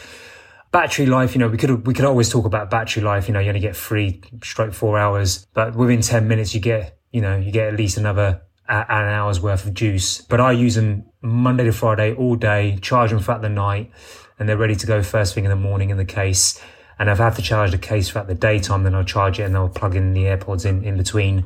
battery 0.72 1.06
life, 1.06 1.34
you 1.34 1.38
know, 1.38 1.48
we 1.48 1.58
could 1.58 1.86
we 1.86 1.94
could 1.94 2.04
always 2.04 2.28
talk 2.28 2.44
about 2.44 2.70
battery 2.70 3.02
life. 3.02 3.28
You 3.28 3.34
know, 3.34 3.40
you 3.40 3.48
only 3.48 3.60
get 3.60 3.76
three 3.76 4.20
stroke 4.42 4.72
four 4.72 4.98
hours, 4.98 5.46
but 5.54 5.76
within 5.76 6.00
ten 6.00 6.26
minutes, 6.26 6.54
you 6.54 6.60
get 6.60 6.98
you 7.12 7.20
know 7.20 7.36
you 7.36 7.52
get 7.52 7.68
at 7.68 7.76
least 7.76 7.96
another 7.96 8.42
an 8.68 8.84
hour's 8.88 9.40
worth 9.40 9.66
of 9.66 9.74
juice. 9.74 10.22
But 10.22 10.40
I 10.40 10.52
use 10.52 10.74
them 10.76 11.04
Monday 11.20 11.64
to 11.64 11.72
Friday 11.72 12.14
all 12.14 12.36
day, 12.36 12.78
charge 12.80 13.10
them 13.10 13.20
throughout 13.20 13.42
the 13.42 13.48
night, 13.48 13.92
and 14.38 14.48
they're 14.48 14.56
ready 14.56 14.74
to 14.74 14.86
go 14.86 15.02
first 15.02 15.34
thing 15.34 15.44
in 15.44 15.50
the 15.50 15.56
morning 15.56 15.90
in 15.90 15.98
the 15.98 16.04
case. 16.04 16.60
And 16.98 17.10
if 17.10 17.20
I 17.20 17.24
have 17.24 17.36
to 17.36 17.42
charge 17.42 17.72
the 17.72 17.78
case 17.78 18.10
throughout 18.10 18.28
the 18.28 18.34
daytime, 18.34 18.84
then 18.84 18.94
I'll 18.94 19.04
charge 19.04 19.40
it 19.40 19.44
and 19.44 19.56
I'll 19.56 19.68
plug 19.68 19.96
in 19.96 20.12
the 20.12 20.24
AirPods 20.24 20.64
in, 20.64 20.84
in 20.84 20.96
between. 20.96 21.44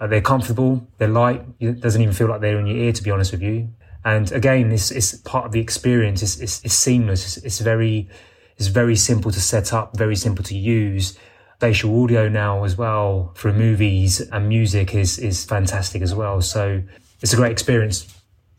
Uh, 0.00 0.06
they're 0.06 0.22
comfortable, 0.22 0.88
they're 0.98 1.08
light, 1.08 1.44
it 1.60 1.80
doesn't 1.80 2.00
even 2.00 2.14
feel 2.14 2.28
like 2.28 2.40
they're 2.40 2.58
in 2.58 2.66
your 2.66 2.76
ear, 2.76 2.92
to 2.92 3.02
be 3.02 3.10
honest 3.10 3.32
with 3.32 3.42
you. 3.42 3.68
And 4.04 4.30
again, 4.32 4.72
it's, 4.72 4.90
it's 4.90 5.14
part 5.18 5.46
of 5.46 5.52
the 5.52 5.60
experience, 5.60 6.22
it's, 6.22 6.40
it's, 6.40 6.64
it's 6.64 6.74
seamless, 6.74 7.36
it's, 7.36 7.44
it's 7.44 7.58
very, 7.60 8.08
is 8.56 8.68
very 8.68 8.96
simple 8.96 9.30
to 9.30 9.40
set 9.40 9.72
up, 9.72 9.96
very 9.96 10.16
simple 10.16 10.44
to 10.44 10.56
use. 10.56 11.18
Spatial 11.56 12.02
audio 12.02 12.28
now 12.28 12.64
as 12.64 12.76
well 12.76 13.32
for 13.36 13.52
movies 13.52 14.20
and 14.20 14.48
music 14.48 14.94
is, 14.94 15.18
is 15.18 15.44
fantastic 15.44 16.02
as 16.02 16.14
well. 16.14 16.42
So 16.42 16.82
it's 17.22 17.32
a 17.32 17.36
great 17.36 17.52
experience. 17.52 18.06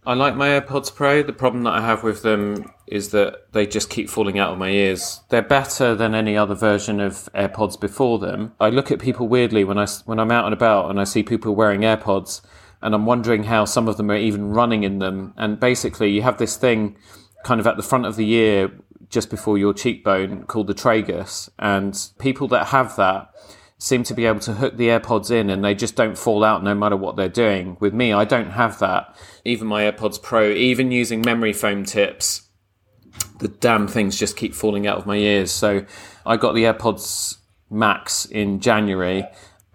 I 0.08 0.14
like 0.14 0.36
my 0.36 0.50
AirPods 0.50 0.94
Pro. 0.94 1.24
The 1.24 1.34
problem 1.34 1.64
that 1.64 1.74
I 1.74 1.82
have 1.82 2.04
with 2.04 2.22
them 2.22 2.72
is 2.88 3.10
that 3.10 3.52
they 3.54 3.66
just 3.66 3.90
keep 3.90 4.10
falling 4.10 4.38
out 4.38 4.52
of 4.52 4.60
my 4.60 4.70
ears. 4.70 5.22
They're 5.30 5.42
better 5.42 5.96
than 5.96 6.14
any 6.14 6.38
other 6.38 6.54
version 6.54 7.00
of 7.00 7.30
AirPods 7.34 7.80
before 7.80 8.20
them. 8.20 8.54
I 8.60 8.70
look 8.70 8.92
at 8.92 9.00
people 9.00 9.28
weirdly 9.28 9.64
when 9.64 9.80
I 9.80 9.88
when 10.06 10.20
I'm 10.20 10.32
out 10.32 10.46
and 10.46 10.54
about 10.54 10.92
and 10.92 11.00
I 11.00 11.06
see 11.06 11.24
people 11.24 11.56
wearing 11.56 11.82
AirPods, 11.82 12.42
and 12.84 12.94
I'm 12.94 13.08
wondering 13.08 13.46
how 13.46 13.66
some 13.66 13.88
of 13.88 13.98
them 13.98 14.12
are 14.12 14.16
even 14.16 14.50
running 14.52 14.84
in 14.84 15.00
them. 15.00 15.34
And 15.38 15.60
basically, 15.60 16.12
you 16.12 16.22
have 16.22 16.38
this 16.38 16.56
thing 16.56 16.98
kind 17.44 17.60
of 17.60 17.66
at 17.66 17.78
the 17.78 17.84
front 17.84 18.06
of 18.06 18.16
the 18.16 18.32
ear 18.32 18.72
just 19.10 19.30
before 19.30 19.58
your 19.58 19.74
cheekbone 19.74 20.44
called 20.46 20.68
the 20.68 20.74
tragus. 20.74 21.50
And 21.60 21.98
people 22.20 22.48
that 22.50 22.68
have 22.68 22.96
that 22.96 23.30
seem 23.78 24.04
to 24.04 24.14
be 24.14 24.26
able 24.26 24.40
to 24.40 24.54
hook 24.54 24.78
the 24.78 24.88
AirPods 24.88 25.30
in 25.32 25.50
and 25.50 25.64
they 25.64 25.76
just 25.76 25.96
don't 25.96 26.18
fall 26.18 26.44
out 26.44 26.64
no 26.64 26.74
matter 26.74 26.96
what 26.96 27.16
they're 27.16 27.30
doing. 27.30 27.78
With 27.80 27.94
me, 27.94 28.14
I 28.14 28.26
don't 28.26 28.52
have 28.52 28.80
that. 28.80 29.16
Even 29.44 29.68
my 29.68 29.84
AirPods 29.84 30.22
Pro, 30.22 30.50
even 30.50 30.92
using 30.92 31.22
memory 31.22 31.54
foam 31.54 31.84
tips, 31.84 32.48
the 33.40 33.48
damn 33.48 33.88
things 33.88 34.18
just 34.18 34.38
keep 34.38 34.54
falling 34.54 34.88
out 34.88 34.98
of 34.98 35.06
my 35.06 35.18
ears. 35.18 35.52
So 35.52 35.86
I 36.26 36.38
got 36.38 36.54
the 36.54 36.64
AirPods 36.64 37.38
Max 37.70 38.26
in 38.26 38.60
January 38.60 39.26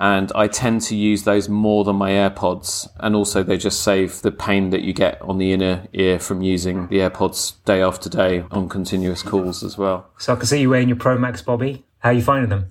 and 0.00 0.32
I 0.34 0.48
tend 0.48 0.80
to 0.82 0.96
use 0.96 1.24
those 1.24 1.50
more 1.50 1.84
than 1.84 1.96
my 1.96 2.12
AirPods. 2.12 2.88
And 3.00 3.14
also, 3.14 3.42
they 3.42 3.58
just 3.58 3.82
save 3.82 4.22
the 4.22 4.32
pain 4.32 4.70
that 4.70 4.80
you 4.80 4.94
get 4.94 5.20
on 5.20 5.36
the 5.36 5.52
inner 5.52 5.86
ear 5.92 6.18
from 6.18 6.40
using 6.40 6.86
the 6.88 7.00
AirPods 7.00 7.62
day 7.66 7.82
after 7.82 8.08
day 8.08 8.46
on 8.50 8.70
continuous 8.70 9.22
calls 9.22 9.62
as 9.62 9.76
well. 9.76 10.10
So 10.18 10.32
I 10.32 10.36
can 10.36 10.46
see 10.46 10.62
you 10.62 10.70
wearing 10.70 10.88
your 10.88 10.96
Pro 10.96 11.18
Max, 11.18 11.42
Bobby. 11.42 11.84
How 11.98 12.08
are 12.08 12.12
you 12.14 12.22
finding 12.22 12.48
them? 12.48 12.70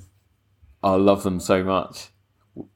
I 0.82 0.96
love 0.96 1.22
them 1.22 1.40
so 1.40 1.64
much. 1.64 2.10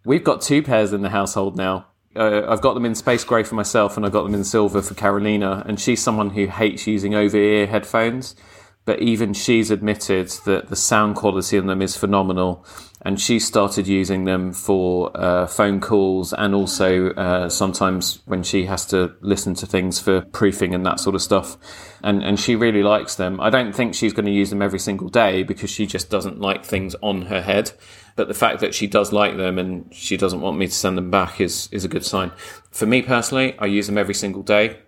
We've 0.06 0.24
got 0.24 0.42
two 0.42 0.62
pairs 0.62 0.94
in 0.94 1.02
the 1.02 1.10
household 1.10 1.58
now. 1.58 1.88
Uh, 2.16 2.44
I've 2.48 2.62
got 2.62 2.76
them 2.76 2.86
in 2.86 2.94
space 2.94 3.24
grey 3.24 3.42
for 3.42 3.56
myself, 3.56 3.98
and 3.98 4.06
I've 4.06 4.12
got 4.12 4.22
them 4.22 4.36
in 4.36 4.44
silver 4.44 4.84
for 4.84 4.94
Carolina. 4.94 5.64
And 5.66 5.80
she's 5.80 6.04
someone 6.04 6.30
who 6.30 6.46
hates 6.46 6.86
using 6.86 7.16
over 7.16 7.38
ear 7.38 7.66
headphones 7.66 8.36
but 8.86 9.02
even 9.02 9.34
she's 9.34 9.72
admitted 9.72 10.28
that 10.46 10.70
the 10.70 10.76
sound 10.76 11.16
quality 11.16 11.58
in 11.58 11.68
them 11.68 11.82
is 11.82 11.96
phenomenal. 11.96 12.66
And 13.06 13.20
she 13.20 13.40
started 13.40 13.88
using 13.88 14.24
them 14.24 14.54
for 14.54 15.12
uh, 15.16 15.46
phone 15.48 15.82
calls 15.82 16.32
and 16.32 16.56
also 16.56 17.10
uh, 17.12 17.50
sometimes 17.50 18.22
when 18.26 18.44
she 18.44 18.66
has 18.66 18.86
to 18.88 19.14
listen 19.20 19.56
to 19.56 19.66
things 19.66 20.00
for 20.00 20.22
proofing 20.22 20.74
and 20.74 20.86
that 20.86 21.00
sort 21.00 21.16
of 21.16 21.22
stuff. 21.22 21.58
And, 22.02 22.24
and 22.24 22.40
she 22.40 22.56
really 22.56 22.82
likes 22.82 23.16
them. 23.16 23.42
I 23.42 23.50
don't 23.50 23.76
think 23.76 23.94
she's 23.94 24.14
going 24.14 24.26
to 24.26 24.32
use 24.32 24.50
them 24.50 24.62
every 24.62 24.80
single 24.80 25.10
day 25.10 25.44
because 25.44 25.70
she 25.70 25.86
just 25.86 26.10
doesn't 26.10 26.40
like 26.40 26.64
things 26.64 26.96
on 27.02 27.24
her 27.24 27.42
head. 27.42 27.72
But 28.16 28.28
the 28.28 28.34
fact 28.34 28.60
that 28.62 28.74
she 28.74 28.88
does 28.88 29.12
like 29.12 29.38
them 29.38 29.58
and 29.58 29.94
she 29.94 30.18
doesn't 30.18 30.42
want 30.42 30.58
me 30.58 30.68
to 30.68 30.74
send 30.74 30.98
them 30.98 31.12
back 31.12 31.42
is, 31.42 31.68
is 31.72 31.84
a 31.84 31.90
good 31.90 32.06
sign. 32.06 32.32
For 32.72 32.86
me 32.86 33.02
personally, 33.02 33.58
I 33.60 33.66
use 33.66 33.88
them 33.88 33.98
every 33.98 34.14
single 34.14 34.44
day. 34.44 34.80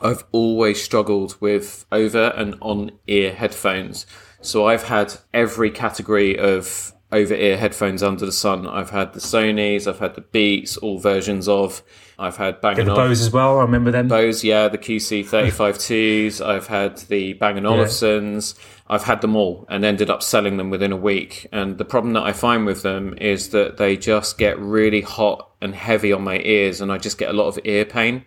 I've 0.00 0.24
always 0.32 0.82
struggled 0.82 1.36
with 1.40 1.86
over 1.92 2.32
and 2.36 2.56
on 2.60 2.92
ear 3.06 3.32
headphones. 3.32 4.06
So 4.40 4.66
I've 4.66 4.84
had 4.84 5.14
every 5.32 5.70
category 5.70 6.36
of 6.36 6.92
over 7.12 7.34
ear 7.34 7.56
headphones 7.56 8.02
under 8.02 8.26
the 8.26 8.32
sun. 8.32 8.66
I've 8.66 8.90
had 8.90 9.12
the 9.12 9.20
Sony's, 9.20 9.86
I've 9.86 9.98
had 9.98 10.14
the 10.14 10.22
Beats, 10.22 10.76
all 10.78 10.98
versions 10.98 11.46
of. 11.46 11.82
I've 12.18 12.36
had 12.36 12.60
Bang 12.60 12.76
the 12.76 12.84
Bose 12.84 13.20
as 13.20 13.30
well. 13.30 13.58
I 13.58 13.62
remember 13.62 13.90
them. 13.90 14.08
Bose, 14.08 14.44
yeah, 14.44 14.68
the 14.68 14.78
QC 14.78 15.26
35 15.26 16.40
I've 16.46 16.66
had 16.66 16.98
the 16.98 17.32
Bang 17.34 17.64
& 17.64 17.66
Olufsen's. 17.66 18.54
Yeah. 18.56 18.64
I've 18.94 19.04
had 19.04 19.22
them 19.22 19.36
all 19.36 19.66
and 19.68 19.84
ended 19.84 20.10
up 20.10 20.22
selling 20.22 20.56
them 20.56 20.70
within 20.70 20.92
a 20.92 20.96
week. 20.96 21.46
And 21.50 21.78
the 21.78 21.84
problem 21.84 22.12
that 22.12 22.24
I 22.24 22.32
find 22.32 22.66
with 22.66 22.82
them 22.82 23.14
is 23.18 23.48
that 23.50 23.76
they 23.76 23.96
just 23.96 24.38
get 24.38 24.58
really 24.58 25.00
hot 25.00 25.50
and 25.60 25.74
heavy 25.74 26.12
on 26.12 26.22
my 26.22 26.38
ears, 26.40 26.80
and 26.80 26.92
I 26.92 26.98
just 26.98 27.18
get 27.18 27.30
a 27.30 27.32
lot 27.32 27.46
of 27.46 27.58
ear 27.64 27.84
pain. 27.84 28.26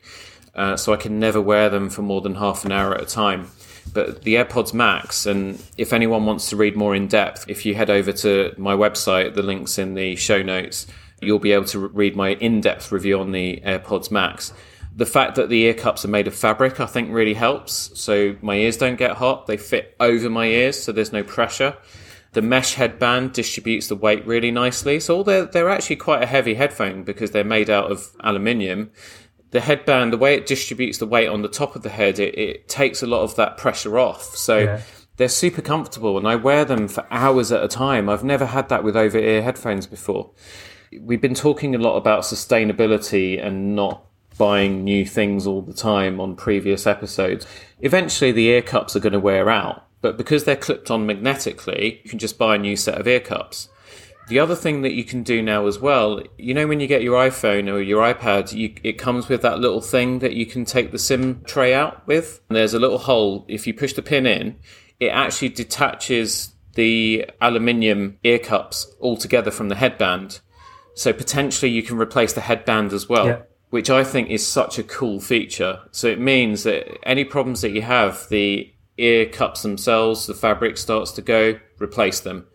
Uh, 0.56 0.78
so 0.78 0.94
I 0.94 0.98
can 0.98 1.20
never 1.20 1.42
wear 1.42 1.70
them 1.70 1.90
for 1.90 2.02
more 2.02 2.22
than 2.22 2.36
half 2.36 2.64
an 2.64 2.72
hour 2.72 2.96
at 2.96 3.02
a 3.02 3.06
time. 3.06 3.50
But 3.94 4.24
the 4.24 4.36
AirPods 4.36 4.74
Max, 4.74 5.26
and 5.26 5.64
if 5.78 5.94
anyone 5.94 6.26
wants 6.26 6.50
to 6.50 6.56
read 6.56 6.76
more 6.76 6.96
in 6.96 7.08
depth, 7.08 7.46
if 7.48 7.66
you 7.66 7.76
head 7.76 7.90
over 7.90 8.12
to 8.12 8.54
my 8.58 8.74
website, 8.74 9.36
the 9.36 9.44
link's 9.44 9.78
in 9.78 9.94
the 9.94 10.16
show 10.16 10.42
notes, 10.42 10.88
you'll 11.22 11.40
be 11.40 11.52
able 11.54 11.66
to 11.66 11.80
read 11.80 12.16
my 12.16 12.30
in 12.36 12.62
depth 12.62 12.92
review 12.92 13.20
on 13.20 13.32
the 13.32 13.62
AirPods 13.66 14.12
Max. 14.12 14.54
The 14.96 15.06
fact 15.06 15.36
that 15.36 15.50
the 15.50 15.62
ear 15.64 15.74
cups 15.74 16.06
are 16.06 16.10
made 16.10 16.28
of 16.28 16.36
fabric, 16.36 16.80
I 16.80 16.86
think, 16.86 17.12
really 17.12 17.34
helps. 17.34 17.92
So 18.00 18.36
my 18.42 18.56
ears 18.56 18.78
don't 18.78 18.96
get 18.96 19.18
hot. 19.18 19.46
They 19.46 19.58
fit 19.58 19.96
over 20.00 20.30
my 20.30 20.46
ears, 20.46 20.82
so 20.82 20.92
there's 20.92 21.12
no 21.12 21.24
pressure. 21.24 21.76
The 22.32 22.42
mesh 22.42 22.74
headband 22.74 23.34
distributes 23.34 23.88
the 23.88 23.96
weight 23.96 24.26
really 24.26 24.52
nicely. 24.52 25.00
So 25.00 25.24
they're, 25.24 25.46
they're 25.46 25.70
actually 25.70 25.98
quite 25.98 26.22
a 26.22 26.26
heavy 26.26 26.54
headphone 26.54 27.04
because 27.04 27.32
they're 27.32 27.44
made 27.44 27.70
out 27.70 27.92
of 27.92 28.10
aluminium 28.22 28.92
the 29.56 29.62
headband, 29.62 30.12
the 30.12 30.18
way 30.18 30.36
it 30.36 30.46
distributes 30.46 30.98
the 30.98 31.06
weight 31.06 31.30
on 31.30 31.42
the 31.42 31.48
top 31.48 31.78
of 31.78 31.82
the 31.82 31.90
head, 31.90 32.20
it, 32.20 32.38
it 32.38 32.68
takes 32.68 33.02
a 33.02 33.08
lot 33.08 33.22
of 33.22 33.38
that 33.38 33.56
pressure 33.56 33.98
off. 33.98 34.36
So 34.36 34.58
yeah. 34.58 34.82
they're 35.16 35.30
super 35.30 35.62
comfortable, 35.62 36.18
and 36.18 36.28
I 36.28 36.36
wear 36.36 36.66
them 36.66 36.90
for 36.90 37.08
hours 37.10 37.54
at 37.54 37.64
a 37.64 37.70
time. 37.70 38.10
I've 38.10 38.24
never 38.24 38.48
had 38.48 38.68
that 38.68 38.84
with 38.84 38.98
over 38.98 39.18
ear 39.18 39.42
headphones 39.42 39.88
before. 39.88 40.32
We've 41.00 41.22
been 41.22 41.34
talking 41.34 41.74
a 41.74 41.78
lot 41.78 41.96
about 41.96 42.24
sustainability 42.24 43.42
and 43.42 43.78
not 43.78 44.04
buying 44.38 44.84
new 44.84 45.06
things 45.06 45.48
all 45.48 45.62
the 45.62 45.74
time 45.74 46.20
on 46.20 46.36
previous 46.36 46.86
episodes. 46.86 47.48
Eventually, 47.80 48.34
the 48.34 48.48
ear 48.48 48.62
cups 48.62 48.94
are 48.98 49.00
going 49.00 49.14
to 49.14 49.20
wear 49.20 49.50
out, 49.50 49.88
but 50.02 50.18
because 50.18 50.44
they're 50.44 50.58
clipped 50.58 50.92
on 50.92 51.06
magnetically, 51.06 52.02
you 52.04 52.10
can 52.10 52.20
just 52.20 52.38
buy 52.38 52.56
a 52.56 52.60
new 52.60 52.76
set 52.76 53.00
of 53.00 53.08
ear 53.08 53.22
cups. 53.22 53.70
The 54.28 54.40
other 54.40 54.56
thing 54.56 54.82
that 54.82 54.94
you 54.94 55.04
can 55.04 55.22
do 55.22 55.42
now 55.42 55.68
as 55.68 55.78
well, 55.78 56.22
you 56.38 56.54
know, 56.54 56.66
when 56.66 56.80
you 56.80 56.88
get 56.88 57.04
your 57.04 57.20
iPhone 57.20 57.72
or 57.72 57.80
your 57.80 58.02
iPad, 58.02 58.52
you, 58.54 58.74
it 58.84 58.94
comes 58.94 59.30
with 59.30 59.44
that 59.44 59.60
little 59.60 59.82
thing 59.82 60.20
that 60.20 60.34
you 60.34 60.48
can 60.48 60.66
take 60.66 60.92
the 60.92 60.98
SIM 60.98 61.44
tray 61.46 61.74
out 61.74 62.06
with. 62.08 62.42
And 62.50 62.56
there's 62.56 62.74
a 62.74 62.80
little 62.80 62.98
hole. 62.98 63.46
If 63.48 63.68
you 63.68 63.74
push 63.74 63.94
the 63.94 64.02
pin 64.02 64.26
in, 64.26 64.58
it 65.00 65.10
actually 65.10 65.50
detaches 65.50 66.54
the 66.74 67.30
aluminium 67.40 68.18
ear 68.24 68.40
cups 68.40 68.92
altogether 69.00 69.52
from 69.52 69.70
the 69.70 69.76
headband. 69.76 70.40
So 70.96 71.14
potentially 71.14 71.72
you 71.72 71.84
can 71.84 71.98
replace 71.98 72.34
the 72.34 72.42
headband 72.42 72.94
as 72.94 73.08
well. 73.08 73.28
Yeah. 73.28 73.42
Which 73.70 73.90
I 73.90 74.04
think 74.04 74.30
is 74.30 74.46
such 74.46 74.80
a 74.80 74.84
cool 74.84 75.20
feature. 75.20 75.82
So 75.92 76.08
it 76.08 76.20
means 76.20 76.64
that 76.64 76.88
any 77.08 77.26
problems 77.26 77.62
that 77.62 77.72
you 77.72 77.84
have, 77.84 78.28
the 78.30 78.74
ear 78.98 79.28
cups 79.28 79.62
themselves, 79.62 80.26
the 80.26 80.34
fabric 80.34 80.78
starts 80.78 81.12
to 81.12 81.22
go, 81.22 81.60
replace 81.80 82.22
them 82.22 82.48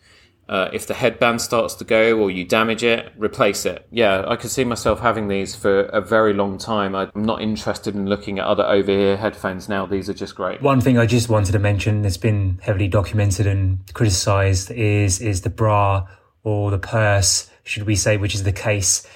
uh, 0.51 0.69
if 0.73 0.85
the 0.89 0.95
headband 0.95 1.41
starts 1.41 1.75
to 1.75 1.85
go 1.85 2.19
or 2.19 2.29
you 2.29 2.45
damage 2.45 2.83
it, 2.83 3.13
replace 3.17 3.65
it. 3.65 3.87
Yeah, 3.93 4.25
I 4.27 4.35
could 4.35 4.51
see 4.51 4.65
myself 4.65 4.99
having 4.99 5.29
these 5.29 5.55
for 5.55 5.83
a 5.83 6.01
very 6.01 6.33
long 6.33 6.59
time. 6.59 6.97
I'm 6.97 7.13
not 7.15 7.41
interested 7.41 7.95
in 7.95 8.09
looking 8.09 8.41
at 8.41 8.47
other 8.47 8.65
over 8.65 8.91
ear 8.91 9.17
headphones 9.17 9.69
now. 9.69 9.87
These 9.87 10.11
are 10.11 10.15
just 10.15 10.35
great. 10.35 10.61
One 10.61 10.81
thing 10.81 10.99
I 10.99 11.07
just 11.07 11.29
wanted 11.29 11.53
to 11.53 11.61
mention 11.61 12.03
that's 12.03 12.17
been 12.17 12.59
heavily 12.63 12.89
documented 12.89 13.47
and 13.47 13.79
criticized 13.95 14.73
is 14.73 15.21
is 15.21 15.43
the 15.43 15.51
bra 15.51 16.09
or 16.43 16.73
the 16.73 16.79
purse, 16.79 17.49
should 17.63 17.85
we 17.85 17.95
say, 17.95 18.17
which 18.17 18.35
is 18.35 18.43
the 18.43 18.53
case. 18.53 19.07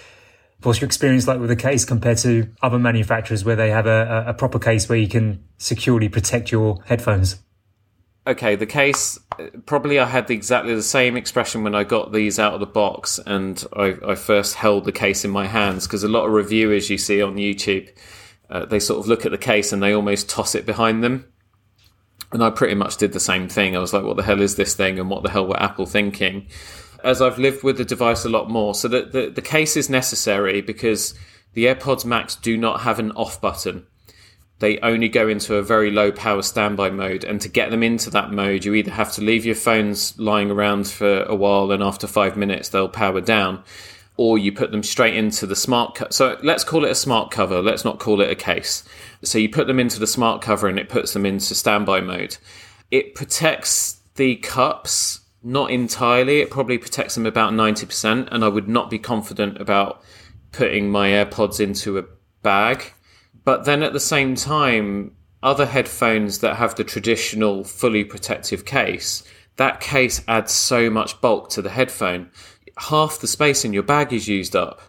What's 0.62 0.80
your 0.80 0.86
experience 0.86 1.26
like 1.26 1.40
with 1.40 1.50
the 1.50 1.56
case 1.56 1.84
compared 1.84 2.18
to 2.18 2.48
other 2.62 2.78
manufacturers 2.78 3.44
where 3.44 3.56
they 3.56 3.70
have 3.70 3.86
a, 3.86 4.24
a 4.28 4.34
proper 4.34 4.60
case 4.60 4.88
where 4.88 4.96
you 4.96 5.08
can 5.08 5.42
securely 5.58 6.08
protect 6.08 6.52
your 6.52 6.80
headphones? 6.86 7.43
Okay, 8.26 8.56
the 8.56 8.66
case 8.66 9.18
probably 9.66 9.98
I 9.98 10.06
had 10.06 10.30
exactly 10.30 10.74
the 10.74 10.82
same 10.82 11.16
expression 11.16 11.62
when 11.62 11.74
I 11.74 11.84
got 11.84 12.12
these 12.12 12.38
out 12.38 12.54
of 12.54 12.60
the 12.60 12.66
box 12.66 13.18
and 13.18 13.62
I, 13.74 13.96
I 14.06 14.14
first 14.14 14.54
held 14.54 14.84
the 14.84 14.92
case 14.92 15.24
in 15.24 15.30
my 15.30 15.46
hands 15.46 15.86
because 15.86 16.04
a 16.04 16.08
lot 16.08 16.26
of 16.26 16.32
reviewers 16.32 16.90
you 16.90 16.98
see 16.98 17.20
on 17.20 17.36
YouTube, 17.36 17.90
uh, 18.48 18.64
they 18.64 18.80
sort 18.80 19.00
of 19.00 19.08
look 19.08 19.26
at 19.26 19.32
the 19.32 19.38
case 19.38 19.72
and 19.72 19.82
they 19.82 19.92
almost 19.92 20.28
toss 20.28 20.54
it 20.54 20.66
behind 20.66 21.02
them. 21.02 21.26
And 22.32 22.42
I 22.42 22.50
pretty 22.50 22.74
much 22.74 22.96
did 22.96 23.12
the 23.12 23.20
same 23.20 23.48
thing. 23.48 23.76
I 23.76 23.80
was 23.80 23.92
like, 23.92 24.02
what 24.02 24.16
the 24.16 24.22
hell 24.22 24.40
is 24.40 24.56
this 24.56 24.74
thing? 24.74 24.98
And 24.98 25.08
what 25.08 25.22
the 25.22 25.30
hell 25.30 25.46
were 25.46 25.62
Apple 25.62 25.86
thinking? 25.86 26.48
As 27.04 27.20
I've 27.20 27.38
lived 27.38 27.62
with 27.62 27.76
the 27.76 27.84
device 27.84 28.24
a 28.24 28.28
lot 28.28 28.50
more. 28.50 28.74
So 28.74 28.88
the, 28.88 29.02
the, 29.02 29.30
the 29.30 29.42
case 29.42 29.76
is 29.76 29.90
necessary 29.90 30.60
because 30.60 31.14
the 31.52 31.66
AirPods 31.66 32.04
Max 32.04 32.34
do 32.34 32.56
not 32.56 32.80
have 32.80 32.98
an 32.98 33.12
off 33.12 33.40
button 33.40 33.86
they 34.64 34.78
only 34.78 35.10
go 35.10 35.28
into 35.28 35.56
a 35.56 35.62
very 35.62 35.90
low 35.90 36.10
power 36.10 36.40
standby 36.40 36.88
mode. 36.88 37.22
And 37.22 37.38
to 37.42 37.50
get 37.50 37.70
them 37.70 37.82
into 37.82 38.08
that 38.08 38.32
mode, 38.32 38.64
you 38.64 38.72
either 38.72 38.92
have 38.92 39.12
to 39.12 39.20
leave 39.20 39.44
your 39.44 39.54
phones 39.54 40.18
lying 40.18 40.50
around 40.50 40.88
for 40.88 41.22
a 41.24 41.34
while 41.34 41.70
and 41.70 41.82
after 41.82 42.06
five 42.06 42.34
minutes 42.34 42.70
they'll 42.70 42.88
power 42.88 43.20
down, 43.20 43.62
or 44.16 44.38
you 44.38 44.52
put 44.52 44.70
them 44.70 44.82
straight 44.82 45.16
into 45.16 45.44
the 45.46 45.54
smart 45.54 45.96
co- 45.96 46.08
So 46.08 46.38
let's 46.42 46.64
call 46.64 46.86
it 46.86 46.90
a 46.90 46.94
smart 46.94 47.30
cover. 47.30 47.60
Let's 47.60 47.84
not 47.84 47.98
call 47.98 48.22
it 48.22 48.30
a 48.30 48.34
case. 48.34 48.84
So 49.22 49.36
you 49.36 49.50
put 49.50 49.66
them 49.66 49.78
into 49.78 50.00
the 50.00 50.06
smart 50.06 50.40
cover 50.40 50.66
and 50.66 50.78
it 50.78 50.88
puts 50.88 51.12
them 51.12 51.26
into 51.26 51.54
standby 51.54 52.00
mode. 52.00 52.38
It 52.90 53.14
protects 53.14 54.00
the 54.14 54.36
cups, 54.36 55.20
not 55.42 55.72
entirely. 55.72 56.40
It 56.40 56.50
probably 56.50 56.78
protects 56.78 57.16
them 57.16 57.26
about 57.26 57.52
90%. 57.52 58.28
And 58.30 58.42
I 58.42 58.48
would 58.48 58.66
not 58.66 58.88
be 58.88 58.98
confident 58.98 59.60
about 59.60 60.02
putting 60.52 60.88
my 60.88 61.10
AirPods 61.10 61.60
into 61.60 61.98
a 61.98 62.04
bag 62.42 62.94
but 63.44 63.64
then 63.64 63.82
at 63.82 63.92
the 63.92 64.00
same 64.00 64.34
time, 64.34 65.14
other 65.42 65.66
headphones 65.66 66.38
that 66.38 66.56
have 66.56 66.74
the 66.74 66.84
traditional 66.84 67.64
fully 67.64 68.04
protective 68.04 68.64
case, 68.64 69.22
that 69.56 69.80
case 69.80 70.22
adds 70.26 70.52
so 70.52 70.90
much 70.90 71.20
bulk 71.20 71.50
to 71.50 71.62
the 71.62 71.70
headphone. 71.70 72.30
Half 72.78 73.20
the 73.20 73.26
space 73.26 73.64
in 73.64 73.72
your 73.72 73.82
bag 73.82 74.12
is 74.12 74.26
used 74.26 74.56
up. 74.56 74.80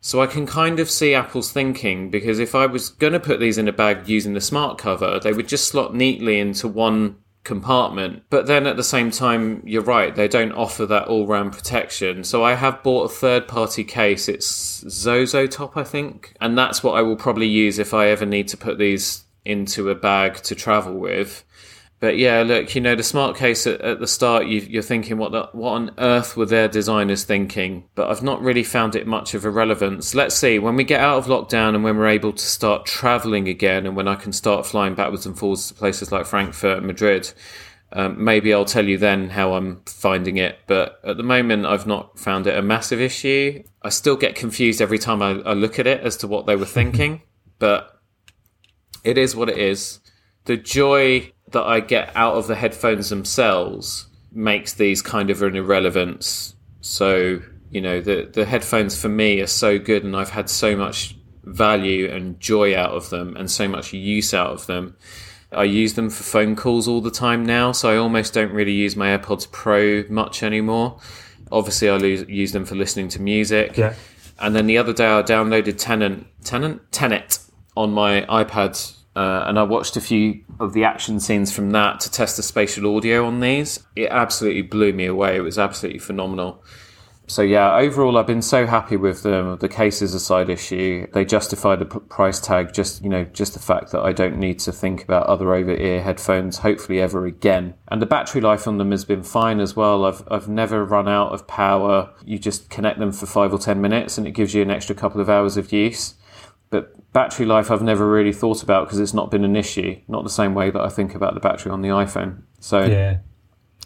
So 0.00 0.22
I 0.22 0.28
can 0.28 0.46
kind 0.46 0.78
of 0.78 0.88
see 0.88 1.12
Apple's 1.12 1.50
thinking 1.50 2.08
because 2.08 2.38
if 2.38 2.54
I 2.54 2.66
was 2.66 2.90
going 2.90 3.12
to 3.12 3.20
put 3.20 3.40
these 3.40 3.58
in 3.58 3.66
a 3.66 3.72
bag 3.72 4.08
using 4.08 4.32
the 4.32 4.40
smart 4.40 4.78
cover, 4.78 5.18
they 5.18 5.32
would 5.32 5.48
just 5.48 5.66
slot 5.66 5.94
neatly 5.94 6.38
into 6.38 6.68
one 6.68 7.16
compartment. 7.44 8.22
But 8.30 8.46
then 8.46 8.66
at 8.66 8.76
the 8.76 8.84
same 8.84 9.10
time, 9.10 9.62
you're 9.64 9.82
right, 9.82 10.14
they 10.14 10.28
don't 10.28 10.52
offer 10.52 10.86
that 10.86 11.08
all 11.08 11.26
round 11.26 11.52
protection. 11.52 12.24
So 12.24 12.44
I 12.44 12.54
have 12.54 12.82
bought 12.82 13.10
a 13.10 13.14
third 13.14 13.48
party 13.48 13.84
case. 13.84 14.28
It's 14.28 14.84
Zozotop, 14.84 15.72
I 15.76 15.84
think. 15.84 16.34
And 16.40 16.58
that's 16.58 16.82
what 16.82 16.92
I 16.92 17.02
will 17.02 17.16
probably 17.16 17.48
use 17.48 17.78
if 17.78 17.94
I 17.94 18.08
ever 18.08 18.26
need 18.26 18.48
to 18.48 18.56
put 18.56 18.78
these 18.78 19.24
into 19.44 19.88
a 19.88 19.94
bag 19.94 20.34
to 20.42 20.54
travel 20.54 20.94
with. 20.94 21.44
But 22.00 22.16
yeah, 22.16 22.42
look, 22.42 22.74
you 22.76 22.80
know, 22.80 22.94
the 22.94 23.02
smart 23.02 23.36
case 23.36 23.66
at, 23.66 23.80
at 23.80 23.98
the 23.98 24.06
start, 24.06 24.46
you, 24.46 24.78
are 24.78 24.82
thinking, 24.82 25.18
what 25.18 25.32
the, 25.32 25.48
what 25.52 25.72
on 25.72 25.90
earth 25.98 26.36
were 26.36 26.46
their 26.46 26.68
designers 26.68 27.24
thinking? 27.24 27.88
But 27.96 28.08
I've 28.08 28.22
not 28.22 28.40
really 28.40 28.62
found 28.62 28.94
it 28.94 29.06
much 29.06 29.34
of 29.34 29.44
a 29.44 29.50
relevance. 29.50 30.14
Let's 30.14 30.36
see, 30.36 30.60
when 30.60 30.76
we 30.76 30.84
get 30.84 31.00
out 31.00 31.18
of 31.18 31.26
lockdown 31.26 31.74
and 31.74 31.82
when 31.82 31.96
we're 31.96 32.06
able 32.06 32.32
to 32.32 32.44
start 32.44 32.86
traveling 32.86 33.48
again, 33.48 33.84
and 33.84 33.96
when 33.96 34.06
I 34.06 34.14
can 34.14 34.32
start 34.32 34.64
flying 34.64 34.94
backwards 34.94 35.26
and 35.26 35.36
forwards 35.36 35.68
to 35.68 35.74
places 35.74 36.12
like 36.12 36.26
Frankfurt 36.26 36.78
and 36.78 36.86
Madrid, 36.86 37.32
um, 37.92 38.22
maybe 38.22 38.54
I'll 38.54 38.64
tell 38.64 38.86
you 38.86 38.96
then 38.96 39.30
how 39.30 39.54
I'm 39.54 39.82
finding 39.86 40.36
it. 40.36 40.58
But 40.68 41.00
at 41.02 41.16
the 41.16 41.24
moment, 41.24 41.66
I've 41.66 41.86
not 41.86 42.16
found 42.16 42.46
it 42.46 42.56
a 42.56 42.62
massive 42.62 43.00
issue. 43.00 43.64
I 43.82 43.88
still 43.88 44.16
get 44.16 44.36
confused 44.36 44.80
every 44.80 44.98
time 44.98 45.20
I, 45.20 45.30
I 45.40 45.54
look 45.54 45.80
at 45.80 45.88
it 45.88 46.02
as 46.02 46.16
to 46.18 46.28
what 46.28 46.46
they 46.46 46.54
were 46.54 46.64
thinking, 46.64 47.22
but 47.58 48.00
it 49.02 49.18
is 49.18 49.34
what 49.34 49.48
it 49.48 49.58
is. 49.58 49.98
The 50.44 50.56
joy 50.56 51.32
that 51.52 51.64
I 51.64 51.80
get 51.80 52.12
out 52.14 52.34
of 52.34 52.46
the 52.46 52.54
headphones 52.54 53.10
themselves 53.10 54.06
makes 54.32 54.74
these 54.74 55.02
kind 55.02 55.30
of 55.30 55.42
an 55.42 55.56
irrelevance. 55.56 56.54
So, 56.80 57.40
you 57.70 57.80
know, 57.80 58.00
the, 58.00 58.28
the 58.32 58.44
headphones 58.44 59.00
for 59.00 59.08
me 59.08 59.40
are 59.40 59.46
so 59.46 59.78
good 59.78 60.04
and 60.04 60.16
I've 60.16 60.30
had 60.30 60.50
so 60.50 60.76
much 60.76 61.16
value 61.44 62.10
and 62.10 62.38
joy 62.38 62.76
out 62.76 62.92
of 62.92 63.10
them 63.10 63.36
and 63.36 63.50
so 63.50 63.68
much 63.68 63.92
use 63.92 64.34
out 64.34 64.50
of 64.50 64.66
them. 64.66 64.96
I 65.50 65.64
use 65.64 65.94
them 65.94 66.10
for 66.10 66.22
phone 66.22 66.56
calls 66.56 66.86
all 66.86 67.00
the 67.00 67.10
time 67.10 67.46
now, 67.46 67.72
so 67.72 67.90
I 67.90 67.96
almost 67.96 68.34
don't 68.34 68.52
really 68.52 68.72
use 68.72 68.96
my 68.96 69.16
AirPods 69.16 69.50
Pro 69.50 70.04
much 70.10 70.42
anymore. 70.42 71.00
Obviously, 71.50 71.88
I 71.88 71.96
use 71.96 72.52
them 72.52 72.66
for 72.66 72.74
listening 72.74 73.08
to 73.10 73.22
music. 73.22 73.76
Yeah. 73.76 73.94
And 74.38 74.54
then 74.54 74.66
the 74.66 74.76
other 74.76 74.92
day, 74.92 75.06
I 75.06 75.22
downloaded 75.22 75.78
Tenant, 75.78 76.26
Tenant, 76.44 76.92
Tenet 76.92 77.38
on 77.76 77.92
my 77.92 78.22
iPad 78.28 78.94
uh, 79.18 79.44
and 79.48 79.58
I 79.58 79.64
watched 79.64 79.96
a 79.96 80.00
few 80.00 80.44
of 80.60 80.74
the 80.74 80.84
action 80.84 81.18
scenes 81.18 81.52
from 81.52 81.70
that 81.70 81.98
to 82.00 82.10
test 82.10 82.36
the 82.36 82.42
spatial 82.44 82.96
audio 82.96 83.26
on 83.26 83.40
these. 83.40 83.84
It 83.96 84.10
absolutely 84.10 84.62
blew 84.62 84.92
me 84.92 85.06
away. 85.06 85.34
It 85.34 85.40
was 85.40 85.58
absolutely 85.58 85.98
phenomenal. 85.98 86.62
So 87.26 87.42
yeah, 87.42 87.74
overall, 87.74 88.16
I've 88.16 88.28
been 88.28 88.42
so 88.42 88.64
happy 88.64 88.96
with 88.96 89.24
them. 89.24 89.58
The 89.58 89.68
case 89.68 90.02
is 90.02 90.14
a 90.14 90.20
side 90.20 90.48
issue. 90.48 91.08
They 91.12 91.24
justify 91.24 91.74
the 91.74 91.84
p- 91.84 91.98
price 91.98 92.38
tag. 92.40 92.72
Just 92.72 93.02
you 93.02 93.08
know, 93.08 93.24
just 93.24 93.54
the 93.54 93.58
fact 93.58 93.90
that 93.90 94.02
I 94.02 94.12
don't 94.12 94.38
need 94.38 94.60
to 94.60 94.72
think 94.72 95.02
about 95.02 95.26
other 95.26 95.52
over-ear 95.52 96.00
headphones, 96.00 96.58
hopefully 96.58 97.00
ever 97.00 97.26
again. 97.26 97.74
And 97.88 98.00
the 98.00 98.06
battery 98.06 98.40
life 98.40 98.68
on 98.68 98.78
them 98.78 98.92
has 98.92 99.04
been 99.04 99.24
fine 99.24 99.58
as 99.58 99.74
well. 99.74 100.04
I've 100.04 100.22
I've 100.30 100.48
never 100.48 100.84
run 100.84 101.08
out 101.08 101.32
of 101.32 101.48
power. 101.48 102.14
You 102.24 102.38
just 102.38 102.70
connect 102.70 103.00
them 103.00 103.12
for 103.12 103.26
five 103.26 103.52
or 103.52 103.58
ten 103.58 103.80
minutes, 103.80 104.16
and 104.16 104.28
it 104.28 104.30
gives 104.30 104.54
you 104.54 104.62
an 104.62 104.70
extra 104.70 104.94
couple 104.94 105.20
of 105.20 105.28
hours 105.28 105.56
of 105.56 105.72
use. 105.72 106.14
But 106.70 106.94
battery 107.18 107.46
life, 107.46 107.68
I've 107.72 107.82
never 107.82 108.08
really 108.08 108.32
thought 108.32 108.62
about 108.62 108.86
because 108.86 109.00
it's 109.00 109.12
not 109.12 109.28
been 109.28 109.44
an 109.44 109.56
issue. 109.56 110.00
Not 110.06 110.22
the 110.22 110.30
same 110.30 110.54
way 110.54 110.70
that 110.70 110.80
I 110.80 110.88
think 110.88 111.16
about 111.16 111.34
the 111.34 111.40
battery 111.40 111.72
on 111.72 111.82
the 111.82 111.88
iPhone. 111.88 112.42
So 112.60 112.84
Yeah. 112.84 113.16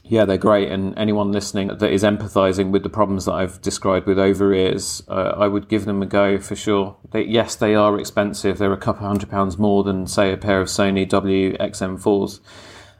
yeah, 0.04 0.26
they're 0.26 0.36
great. 0.36 0.70
And 0.70 0.92
anyone 0.98 1.32
listening 1.32 1.68
that 1.68 1.90
is 1.90 2.02
empathizing 2.02 2.72
with 2.72 2.82
the 2.82 2.90
problems 2.90 3.24
that 3.24 3.32
I've 3.32 3.62
described 3.62 4.06
with 4.06 4.18
over 4.18 4.52
ears, 4.52 5.02
uh, 5.08 5.32
I 5.44 5.48
would 5.48 5.70
give 5.70 5.86
them 5.86 6.02
a 6.02 6.06
go 6.06 6.38
for 6.38 6.54
sure. 6.54 6.96
They, 7.12 7.24
yes, 7.24 7.56
they 7.56 7.74
are 7.74 7.98
expensive. 7.98 8.58
They're 8.58 8.72
a 8.74 8.76
couple 8.76 9.06
hundred 9.06 9.30
pounds 9.30 9.56
more 9.58 9.82
than, 9.82 10.06
say, 10.06 10.30
a 10.30 10.36
pair 10.36 10.60
of 10.60 10.68
Sony 10.68 11.08
WXM4s. 11.08 12.40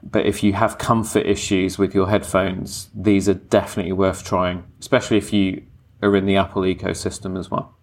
But 0.02 0.24
if 0.24 0.42
you 0.42 0.54
have 0.54 0.78
comfort 0.78 1.26
issues 1.26 1.76
with 1.76 1.94
your 1.94 2.08
headphones, 2.08 2.88
these 2.94 3.28
are 3.28 3.34
definitely 3.34 3.92
worth 3.92 4.24
trying, 4.24 4.64
especially 4.80 5.18
if 5.18 5.30
you 5.34 5.62
are 6.02 6.16
in 6.16 6.24
the 6.24 6.36
Apple 6.36 6.62
ecosystem 6.62 7.38
as 7.38 7.50
well. 7.50 7.76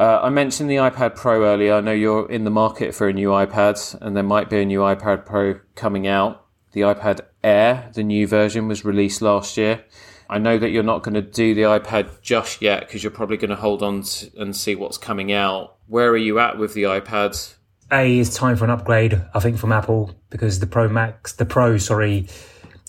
Uh, 0.00 0.18
I 0.22 0.30
mentioned 0.30 0.70
the 0.70 0.76
iPad 0.76 1.14
Pro 1.14 1.44
earlier. 1.44 1.74
I 1.74 1.82
know 1.82 1.92
you're 1.92 2.26
in 2.30 2.44
the 2.44 2.50
market 2.50 2.94
for 2.94 3.06
a 3.06 3.12
new 3.12 3.28
iPad, 3.28 4.00
and 4.00 4.16
there 4.16 4.24
might 4.24 4.48
be 4.48 4.62
a 4.62 4.64
new 4.64 4.78
iPad 4.78 5.26
Pro 5.26 5.60
coming 5.74 6.06
out. 6.06 6.46
The 6.72 6.80
iPad 6.80 7.20
Air, 7.44 7.90
the 7.92 8.02
new 8.02 8.26
version, 8.26 8.66
was 8.66 8.82
released 8.82 9.20
last 9.20 9.58
year. 9.58 9.84
I 10.30 10.38
know 10.38 10.56
that 10.56 10.70
you're 10.70 10.82
not 10.82 11.02
going 11.02 11.16
to 11.16 11.20
do 11.20 11.54
the 11.54 11.64
iPad 11.64 12.22
just 12.22 12.62
yet 12.62 12.80
because 12.80 13.02
you're 13.04 13.10
probably 13.10 13.36
going 13.36 13.50
to 13.50 13.56
hold 13.56 13.82
on 13.82 14.00
to, 14.00 14.30
and 14.38 14.56
see 14.56 14.74
what's 14.74 14.96
coming 14.96 15.32
out. 15.32 15.76
Where 15.86 16.08
are 16.08 16.16
you 16.16 16.38
at 16.38 16.56
with 16.56 16.72
the 16.72 16.84
iPad? 16.84 17.54
A, 17.92 18.20
is 18.20 18.32
time 18.32 18.56
for 18.56 18.64
an 18.64 18.70
upgrade, 18.70 19.20
I 19.34 19.40
think, 19.40 19.58
from 19.58 19.70
Apple 19.70 20.14
because 20.30 20.60
the 20.60 20.66
Pro 20.66 20.88
Max, 20.88 21.34
the 21.34 21.44
Pro, 21.44 21.76
sorry, 21.76 22.26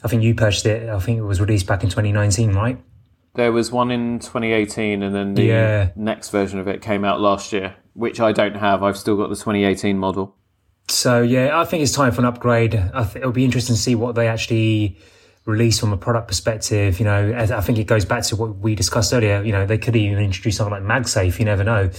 I 0.02 0.08
think 0.08 0.24
you 0.24 0.34
purchased 0.34 0.66
it. 0.66 0.88
I 0.88 0.98
think 1.00 1.18
it 1.18 1.24
was 1.24 1.42
released 1.42 1.68
back 1.68 1.84
in 1.84 1.90
2019, 1.90 2.54
right? 2.54 2.82
There 3.36 3.52
was 3.52 3.72
one 3.72 3.92
in 3.92 4.20
2018, 4.20 5.02
and 5.04 5.16
then 5.16 5.34
the 5.36 5.44
Yeah. 5.44 5.90
next 5.96 6.30
version 6.30 6.60
of 6.60 6.68
it 6.68 6.82
came 6.82 7.06
out 7.06 7.22
last 7.22 7.54
year, 7.54 7.76
which 7.94 8.20
I 8.20 8.32
don't 8.32 8.56
have. 8.58 8.84
I've 8.84 8.98
still 8.98 9.16
got 9.16 9.30
the 9.30 9.36
2018 9.36 9.98
model. 9.98 10.36
So 10.90 11.22
yeah, 11.22 11.58
I 11.60 11.64
think 11.64 11.84
it's 11.84 11.94
time 11.94 12.12
for 12.12 12.20
an 12.22 12.26
upgrade. 12.26 12.76
I 12.94 13.04
think 13.04 13.18
it'll 13.18 13.32
be 13.32 13.46
interesting 13.46 13.76
to 13.76 13.82
see 13.82 13.96
what 13.96 14.16
they 14.16 14.28
actually 14.28 14.98
release 15.46 15.80
from 15.80 15.94
a 15.94 15.98
product 15.98 16.28
perspective. 16.28 17.00
You 17.00 17.06
know, 17.06 17.32
as 17.32 17.52
I 17.52 17.62
think 17.62 17.78
it 17.78 17.86
goes 17.86 18.04
back 18.04 18.24
to 18.24 18.36
what 18.36 18.58
we 18.58 18.76
discussed 18.76 19.14
earlier. 19.14 19.42
You 19.42 19.54
know, 19.54 19.66
they 19.66 19.78
could 19.78 19.96
even 19.96 20.20
introduce 20.22 20.58
something 20.58 20.74
like 20.74 20.84
MagSafe. 20.84 21.40
You 21.40 21.46
never 21.46 21.64
know. 21.64 21.90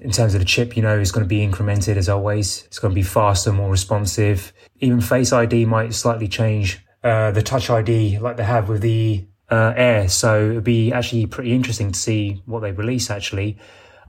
In 0.00 0.10
terms 0.12 0.34
of 0.34 0.40
the 0.40 0.44
chip, 0.44 0.76
you 0.76 0.82
know, 0.82 0.96
it's 0.98 1.10
going 1.10 1.24
to 1.24 1.28
be 1.28 1.46
incremented 1.46 1.96
as 1.96 2.08
always. 2.08 2.64
It's 2.66 2.78
going 2.78 2.92
to 2.92 2.94
be 2.94 3.02
faster, 3.02 3.52
more 3.52 3.70
responsive. 3.70 4.52
Even 4.80 5.00
Face 5.00 5.32
ID 5.32 5.64
might 5.64 5.92
slightly 5.92 6.28
change 6.28 6.78
uh, 7.02 7.30
the 7.32 7.42
Touch 7.42 7.68
ID 7.70 8.18
like 8.20 8.36
they 8.36 8.44
have 8.44 8.68
with 8.68 8.80
the 8.82 9.26
uh, 9.50 9.72
Air. 9.76 10.08
So 10.08 10.50
it'd 10.50 10.64
be 10.64 10.92
actually 10.92 11.26
pretty 11.26 11.52
interesting 11.52 11.92
to 11.92 11.98
see 11.98 12.42
what 12.46 12.60
they 12.60 12.72
release. 12.72 13.10
Actually, 13.10 13.58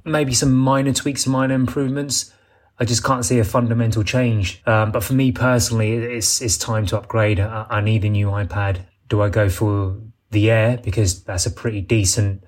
maybe 0.03 0.33
some 0.33 0.53
minor 0.53 0.93
tweaks, 0.93 1.27
minor 1.27 1.55
improvements. 1.55 2.33
I 2.79 2.85
just 2.85 3.03
can't 3.03 3.25
see 3.25 3.39
a 3.39 3.43
fundamental 3.43 4.03
change. 4.03 4.61
Um, 4.65 4.91
but 4.91 5.03
for 5.03 5.13
me 5.13 5.31
personally, 5.31 5.93
it's 5.93 6.41
it's 6.41 6.57
time 6.57 6.85
to 6.87 6.97
upgrade. 6.97 7.39
I, 7.39 7.65
I 7.69 7.81
need 7.81 8.05
a 8.05 8.09
new 8.09 8.27
iPad. 8.27 8.81
Do 9.07 9.21
I 9.21 9.29
go 9.29 9.49
for 9.49 9.97
the 10.31 10.51
Air 10.51 10.77
because 10.77 11.23
that's 11.23 11.45
a 11.45 11.51
pretty 11.51 11.81
decent 11.81 12.43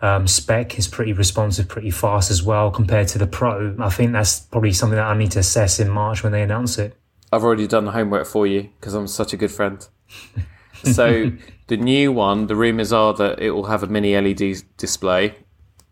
um, 0.00 0.26
spec? 0.26 0.76
It's 0.76 0.88
pretty 0.88 1.12
responsive, 1.12 1.68
pretty 1.68 1.90
fast 1.90 2.30
as 2.30 2.42
well 2.42 2.70
compared 2.70 3.08
to 3.08 3.18
the 3.18 3.26
Pro. 3.26 3.76
I 3.78 3.88
think 3.88 4.12
that's 4.12 4.40
probably 4.40 4.72
something 4.72 4.96
that 4.96 5.06
I 5.06 5.16
need 5.16 5.30
to 5.32 5.38
assess 5.38 5.80
in 5.80 5.88
March 5.88 6.22
when 6.22 6.32
they 6.32 6.42
announce 6.42 6.78
it. 6.78 6.94
I've 7.32 7.44
already 7.44 7.66
done 7.66 7.86
the 7.86 7.92
homework 7.92 8.26
for 8.26 8.46
you 8.46 8.68
because 8.78 8.92
I'm 8.92 9.06
such 9.06 9.32
a 9.32 9.38
good 9.38 9.50
friend. 9.50 9.86
so 10.92 11.30
the 11.68 11.76
new 11.76 12.12
one, 12.12 12.46
the 12.46 12.56
rumours 12.56 12.92
are 12.92 13.14
that 13.14 13.38
it 13.40 13.50
will 13.50 13.66
have 13.66 13.82
a 13.82 13.86
mini 13.86 14.18
LED 14.18 14.62
display, 14.76 15.34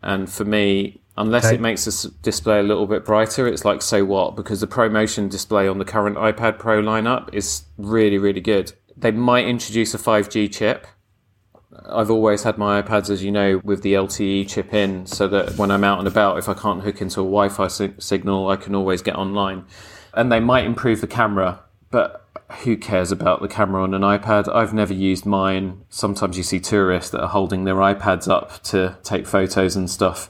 and 0.01 0.29
for 0.29 0.45
me, 0.45 1.01
unless 1.17 1.45
Okay. 1.45 1.55
it 1.55 1.61
makes 1.61 1.85
the 1.85 2.11
display 2.21 2.59
a 2.59 2.63
little 2.63 2.87
bit 2.87 3.05
brighter, 3.05 3.47
it's 3.47 3.65
like 3.65 3.81
so 3.81 4.03
what? 4.05 4.35
Because 4.35 4.61
the 4.61 4.67
ProMotion 4.67 5.29
display 5.29 5.67
on 5.67 5.77
the 5.77 5.85
current 5.85 6.17
iPad 6.17 6.57
Pro 6.59 6.81
lineup 6.81 7.33
is 7.33 7.63
really 7.77 8.17
really 8.17 8.41
good. 8.41 8.73
They 8.97 9.11
might 9.11 9.45
introduce 9.45 9.93
a 9.93 9.97
5G 9.97 10.51
chip. 10.51 10.85
I've 11.89 12.11
always 12.11 12.43
had 12.43 12.57
my 12.57 12.81
iPads, 12.81 13.09
as 13.09 13.23
you 13.23 13.31
know, 13.31 13.61
with 13.63 13.81
the 13.81 13.93
LTE 13.93 14.47
chip 14.49 14.73
in, 14.73 15.05
so 15.05 15.27
that 15.29 15.57
when 15.57 15.71
I'm 15.71 15.83
out 15.83 15.99
and 15.99 16.07
about, 16.07 16.37
if 16.37 16.49
I 16.49 16.53
can't 16.53 16.81
hook 16.81 17.01
into 17.01 17.21
a 17.21 17.23
Wi-Fi 17.23 17.67
si- 17.67 17.93
signal, 17.97 18.49
I 18.49 18.57
can 18.57 18.75
always 18.75 19.01
get 19.01 19.15
online. 19.15 19.65
And 20.13 20.31
they 20.31 20.41
might 20.41 20.65
improve 20.65 20.99
the 21.01 21.07
camera, 21.07 21.61
but 21.89 22.20
who 22.63 22.77
cares 22.77 23.11
about 23.11 23.41
the 23.41 23.47
camera 23.47 23.83
on 23.83 23.93
an 23.93 24.01
iPad? 24.01 24.53
I've 24.53 24.73
never 24.73 24.93
used 24.93 25.25
mine. 25.25 25.83
Sometimes 25.89 26.37
you 26.37 26.43
see 26.43 26.59
tourists 26.59 27.11
that 27.11 27.21
are 27.21 27.29
holding 27.29 27.63
their 27.63 27.75
iPads 27.75 28.27
up 28.29 28.61
to 28.63 28.97
take 29.03 29.27
photos 29.27 29.75
and 29.75 29.89
stuff. 29.89 30.29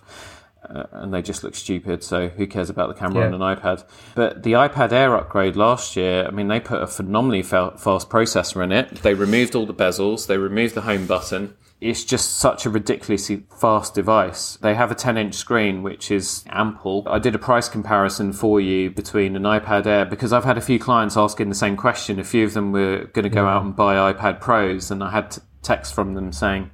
Uh, 0.67 0.84
and 0.91 1.13
they 1.13 1.22
just 1.22 1.43
look 1.43 1.55
stupid. 1.55 2.03
So 2.03 2.30
who 2.30 2.47
cares 2.47 2.69
about 2.69 2.88
the 2.88 2.93
camera 2.93 3.26
on 3.28 3.34
an 3.34 3.41
iPad? 3.41 3.84
But 4.15 4.43
the 4.43 4.53
iPad 4.53 4.91
Air 4.91 5.15
upgrade 5.17 5.55
last 5.55 5.95
year, 5.95 6.26
I 6.26 6.32
mean, 6.32 6.47
they 6.47 6.59
put 6.59 6.82
a 6.82 6.88
phenomenally 6.88 7.43
fa- 7.43 7.74
fast 7.78 8.09
processor 8.09 8.63
in 8.63 8.72
it. 8.72 8.95
They 9.01 9.13
removed 9.13 9.55
all 9.55 9.65
the 9.65 9.74
bezels. 9.74 10.28
They 10.28 10.38
removed 10.38 10.76
the 10.76 10.82
home 10.82 11.07
button. 11.07 11.55
It's 11.82 12.03
just 12.03 12.38
such 12.38 12.67
a 12.67 12.69
ridiculously 12.69 13.47
fast 13.59 13.95
device. 13.95 14.55
They 14.57 14.75
have 14.75 14.91
a 14.91 14.95
10 14.95 15.17
inch 15.17 15.34
screen, 15.34 15.82
which 15.82 16.11
is 16.11 16.45
ample. 16.47 17.03
I 17.07 17.17
did 17.17 17.34
a 17.34 17.39
price 17.39 17.67
comparison 17.67 18.34
for 18.34 18.61
you 18.61 18.91
between 18.91 19.36
an 19.36 19.43
iPad 19.43 19.88
Air 19.88 20.05
because 20.05 20.32
I've 20.32 20.43
had 20.43 20.59
a 20.59 20.61
few 20.61 20.77
clients 20.77 21.17
asking 21.17 21.49
the 21.49 21.55
same 21.55 21.75
question. 21.75 22.19
A 22.19 22.23
few 22.23 22.45
of 22.45 22.53
them 22.53 22.71
were 22.71 23.05
going 23.13 23.23
to 23.23 23.29
go 23.29 23.47
out 23.47 23.63
and 23.63 23.75
buy 23.75 24.13
iPad 24.13 24.39
Pros, 24.39 24.91
and 24.91 25.03
I 25.03 25.09
had 25.09 25.32
t- 25.32 25.41
text 25.63 25.95
from 25.95 26.13
them 26.13 26.32
saying, 26.32 26.69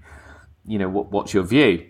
you 0.65 0.77
know, 0.77 0.89
what, 0.89 1.09
what's 1.09 1.33
your 1.33 1.43
view? 1.43 1.87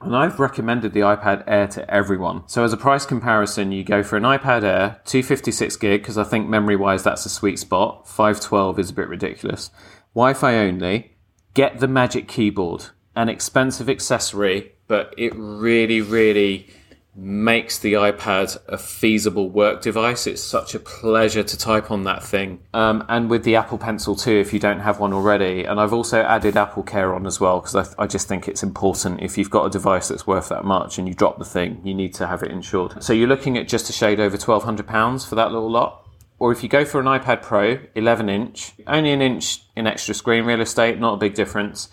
And 0.00 0.16
I've 0.16 0.40
recommended 0.40 0.94
the 0.94 1.00
iPad 1.00 1.44
Air 1.46 1.68
to 1.68 1.88
everyone. 1.88 2.48
So 2.48 2.64
as 2.64 2.72
a 2.72 2.76
price 2.76 3.06
comparison, 3.06 3.70
you 3.70 3.84
go 3.84 4.02
for 4.02 4.16
an 4.16 4.24
iPad 4.24 4.64
Air, 4.64 5.00
256 5.04 5.76
gig, 5.76 6.02
because 6.02 6.18
I 6.18 6.24
think 6.24 6.48
memory 6.48 6.74
wise 6.74 7.04
that's 7.04 7.24
a 7.24 7.28
sweet 7.30 7.60
spot. 7.60 8.08
512 8.08 8.80
is 8.80 8.90
a 8.90 8.94
bit 8.94 9.06
ridiculous. 9.06 9.70
Wi-Fi 10.12 10.56
only. 10.56 11.16
Get 11.54 11.80
the 11.80 11.88
Magic 11.88 12.28
Keyboard, 12.28 12.86
an 13.16 13.28
expensive 13.28 13.88
accessory, 13.88 14.72
but 14.86 15.14
it 15.16 15.32
really, 15.34 16.00
really 16.00 16.68
makes 17.14 17.78
the 17.78 17.94
iPad 17.94 18.56
a 18.68 18.78
feasible 18.78 19.50
work 19.50 19.82
device. 19.82 20.26
It's 20.26 20.42
such 20.42 20.74
a 20.74 20.78
pleasure 20.78 21.42
to 21.42 21.58
type 21.58 21.90
on 21.90 22.04
that 22.04 22.22
thing. 22.22 22.60
Um, 22.72 23.04
and 23.08 23.28
with 23.28 23.44
the 23.44 23.56
Apple 23.56 23.78
Pencil 23.78 24.14
too, 24.14 24.36
if 24.36 24.52
you 24.52 24.60
don't 24.60 24.80
have 24.80 25.00
one 25.00 25.12
already. 25.12 25.64
And 25.64 25.80
I've 25.80 25.92
also 25.92 26.22
added 26.22 26.56
Apple 26.56 26.82
Care 26.82 27.14
on 27.14 27.26
as 27.26 27.40
well, 27.40 27.60
because 27.60 27.94
I, 27.98 28.04
I 28.04 28.06
just 28.06 28.28
think 28.28 28.48
it's 28.48 28.62
important. 28.62 29.20
If 29.20 29.36
you've 29.36 29.50
got 29.50 29.66
a 29.66 29.70
device 29.70 30.08
that's 30.08 30.26
worth 30.26 30.48
that 30.48 30.64
much 30.64 30.98
and 30.98 31.08
you 31.08 31.14
drop 31.14 31.38
the 31.38 31.44
thing, 31.44 31.80
you 31.84 31.94
need 31.94 32.14
to 32.14 32.26
have 32.26 32.42
it 32.42 32.50
insured. 32.50 33.02
So 33.02 33.12
you're 33.12 33.28
looking 33.28 33.58
at 33.58 33.68
just 33.68 33.90
a 33.90 33.92
shade 33.92 34.20
over 34.20 34.36
£1,200 34.36 35.28
for 35.28 35.34
that 35.34 35.52
little 35.52 35.70
lot. 35.70 36.06
Or 36.40 36.50
if 36.50 36.62
you 36.62 36.70
go 36.70 36.86
for 36.86 36.98
an 36.98 37.06
iPad 37.06 37.42
Pro, 37.42 37.78
11 37.94 38.30
inch, 38.30 38.72
only 38.86 39.12
an 39.12 39.20
inch 39.20 39.62
in 39.76 39.86
extra 39.86 40.14
screen 40.14 40.46
real 40.46 40.62
estate, 40.62 40.98
not 40.98 41.14
a 41.14 41.16
big 41.18 41.34
difference. 41.34 41.90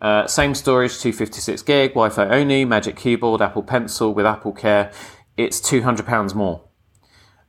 Uh, 0.00 0.24
same 0.28 0.54
storage, 0.54 1.00
256 1.00 1.62
gig, 1.62 1.90
Wi 1.90 2.08
Fi 2.08 2.28
only, 2.28 2.64
Magic 2.64 2.94
Keyboard, 2.94 3.42
Apple 3.42 3.64
Pencil 3.64 4.14
with 4.14 4.24
Apple 4.24 4.52
Care. 4.52 4.92
It's 5.36 5.60
£200 5.60 6.34
more. 6.36 6.62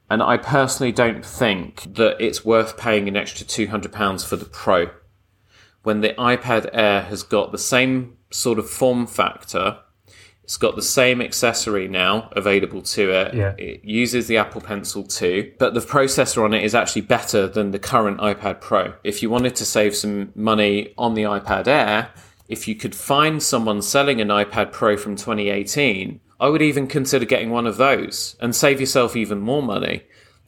And 0.10 0.24
I 0.24 0.38
personally 0.38 0.91
don't 0.91 1.24
think 1.24 1.95
that 1.95 2.20
it's 2.20 2.43
worth 2.43 2.78
paying 2.78 3.08
an 3.08 3.16
extra 3.16 3.45
£200 3.45 4.26
for 4.26 4.36
the 4.36 4.45
Pro 4.45 4.89
when 5.84 6.02
the 6.02 6.16
iPad 6.16 6.68
Air 6.74 7.04
has 7.04 7.22
got 7.22 7.52
the 7.52 7.60
same 7.60 8.18
sort 8.32 8.58
of 8.58 8.68
form 8.68 9.06
factor. 9.06 9.78
It's 10.50 10.58
got 10.58 10.76
the 10.76 10.82
same 10.82 11.22
accessory 11.22 11.88
now 11.88 12.28
available 12.32 12.82
to 12.82 13.12
it. 13.12 13.36
Yeah. 13.36 13.54
It 13.60 13.86
uses 13.86 14.26
the 14.26 14.38
Apple 14.38 14.62
Pencil 14.62 15.04
too, 15.04 15.54
but 15.60 15.76
the 15.76 15.80
processor 15.80 16.43
on 16.43 16.56
it 16.56 16.64
is 16.64 16.74
actually 16.74 17.04
better 17.04 17.45
than 17.45 17.70
the 17.70 17.78
current 17.78 18.18
iPad 18.18 18.60
Pro. 18.60 18.95
If 19.04 19.22
you 19.22 19.30
wanted 19.30 19.56
to 19.58 19.64
save 19.64 19.95
some 19.95 20.32
money 20.34 20.91
on 20.97 21.14
the 21.14 21.22
iPad 21.22 21.68
Air, 21.68 22.10
if 22.47 22.68
you 22.68 22.74
could 22.74 22.95
find 22.95 23.43
someone 23.43 23.84
selling 23.84 24.20
an 24.22 24.30
iPad 24.30 24.72
Pro 24.72 24.97
from 24.97 25.16
2018, 25.16 26.20
I 26.39 26.50
would 26.50 26.64
even 26.64 26.88
consider 26.88 27.26
getting 27.26 27.52
one 27.52 27.68
of 27.68 27.78
those 27.78 28.36
and 28.41 28.56
save 28.56 28.80
yourself 28.80 29.16
even 29.16 29.39
more 29.41 29.62
money 29.62 30.02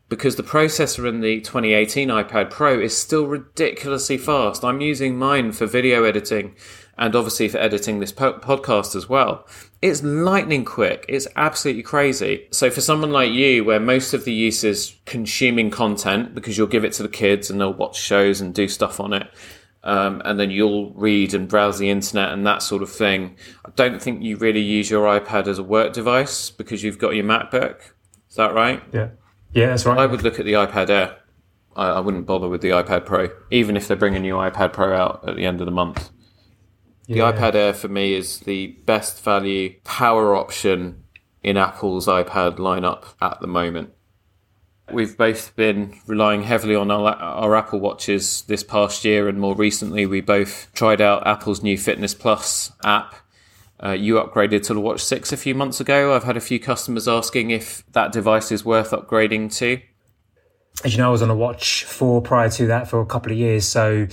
because 0.09 0.35
the 0.35 0.41
processor 0.41 1.07
in 1.07 1.21
the 1.21 1.41
2018 1.41 2.09
iPad 2.09 2.49
Pro 2.49 2.79
is 2.79 2.97
still 2.97 3.27
ridiculously 3.27 4.17
fast. 4.17 4.65
I'm 4.65 4.81
using 4.81 5.15
mine 5.15 5.51
for 5.51 5.67
video 5.67 6.05
editing 6.05 6.55
and 6.97 7.15
obviously 7.15 7.47
for 7.49 7.59
editing 7.59 7.99
this 7.99 8.11
po- 8.11 8.39
podcast 8.39 8.95
as 8.95 9.07
well. 9.07 9.47
It's 9.81 10.03
lightning 10.03 10.63
quick. 10.63 11.05
It's 11.09 11.27
absolutely 11.35 11.81
crazy. 11.81 12.47
So 12.51 12.69
for 12.69 12.81
someone 12.81 13.11
like 13.11 13.31
you, 13.31 13.63
where 13.63 13.79
most 13.79 14.13
of 14.13 14.25
the 14.25 14.33
use 14.33 14.63
is 14.63 14.95
consuming 15.05 15.71
content 15.71 16.35
because 16.35 16.55
you'll 16.55 16.67
give 16.67 16.85
it 16.85 16.93
to 16.93 17.03
the 17.03 17.09
kids 17.09 17.49
and 17.49 17.59
they'll 17.59 17.73
watch 17.73 17.99
shows 17.99 18.41
and 18.41 18.53
do 18.53 18.67
stuff 18.67 18.99
on 18.99 19.13
it, 19.13 19.27
um, 19.83 20.21
and 20.23 20.39
then 20.39 20.51
you'll 20.51 20.91
read 20.91 21.33
and 21.33 21.47
browse 21.47 21.79
the 21.79 21.89
internet 21.89 22.31
and 22.31 22.45
that 22.45 22.61
sort 22.61 22.83
of 22.83 22.91
thing. 22.91 23.35
I 23.65 23.71
don't 23.75 23.99
think 23.99 24.21
you 24.21 24.37
really 24.37 24.61
use 24.61 24.89
your 24.89 25.07
iPad 25.19 25.47
as 25.47 25.57
a 25.57 25.63
work 25.63 25.93
device 25.93 26.51
because 26.51 26.83
you've 26.83 26.99
got 26.99 27.15
your 27.15 27.25
MacBook. 27.25 27.79
Is 28.29 28.35
that 28.35 28.53
right? 28.53 28.83
Yeah. 28.93 29.09
Yeah, 29.53 29.67
that's 29.67 29.85
right. 29.85 29.97
I 29.97 30.05
would 30.05 30.21
look 30.21 30.39
at 30.39 30.45
the 30.45 30.53
iPad 30.53 30.89
Air. 30.89 31.17
I, 31.75 31.87
I 31.87 31.99
wouldn't 31.99 32.25
bother 32.25 32.47
with 32.47 32.61
the 32.61 32.69
iPad 32.69 33.05
Pro, 33.05 33.29
even 33.49 33.75
if 33.75 33.87
they 33.87 33.95
bring 33.95 34.15
a 34.15 34.19
new 34.19 34.35
iPad 34.35 34.73
Pro 34.73 34.95
out 34.95 35.27
at 35.27 35.35
the 35.35 35.45
end 35.45 35.59
of 35.59 35.65
the 35.65 35.71
month. 35.71 36.11
The 37.07 37.15
Yeah. 37.15 37.31
iPad 37.31 37.55
Air 37.55 37.73
for 37.73 37.87
me 37.87 38.13
is 38.13 38.39
the 38.39 38.67
best 38.85 39.23
value 39.23 39.75
power 39.83 40.35
option 40.35 41.03
in 41.43 41.57
Apple's 41.57 42.07
iPad 42.07 42.57
lineup 42.57 43.05
at 43.21 43.39
the 43.41 43.47
moment. 43.47 43.89
We've 44.91 45.15
both 45.17 45.55
been 45.55 45.95
relying 46.05 46.43
heavily 46.43 46.75
on 46.75 46.91
our, 46.91 47.13
our 47.15 47.55
Apple 47.55 47.79
Watches 47.79 48.43
this 48.47 48.61
past 48.63 49.05
year, 49.05 49.27
and 49.29 49.39
more 49.39 49.55
recently, 49.55 50.05
we 50.05 50.19
both 50.21 50.67
tried 50.73 50.99
out 50.99 51.25
Apple's 51.25 51.63
new 51.63 51.77
Fitness 51.77 52.13
Plus 52.13 52.71
app. 52.83 53.15
Uh, 53.83 53.91
you 53.91 54.15
upgraded 54.15 54.63
to 54.63 54.73
the 54.73 54.79
Watch 54.81 55.01
6 55.01 55.31
a 55.31 55.37
few 55.37 55.55
months 55.55 55.79
ago. 55.79 56.13
I've 56.13 56.25
had 56.25 56.37
a 56.37 56.41
few 56.41 56.59
customers 56.59 57.07
asking 57.07 57.51
if 57.51 57.83
that 57.93 58.11
device 58.11 58.51
is 58.51 58.63
worth 58.65 58.91
upgrading 58.91 59.55
to. 59.57 59.79
As 60.83 60.91
you 60.93 60.97
know, 60.99 61.07
I 61.07 61.11
was 61.11 61.21
on 61.21 61.29
a 61.29 61.35
watch 61.35 61.83
four 61.85 62.21
prior 62.21 62.49
to 62.49 62.67
that 62.67 62.87
for 62.89 62.99
a 63.01 63.05
couple 63.05 63.31
of 63.31 63.37
years, 63.37 63.65
so 63.65 64.07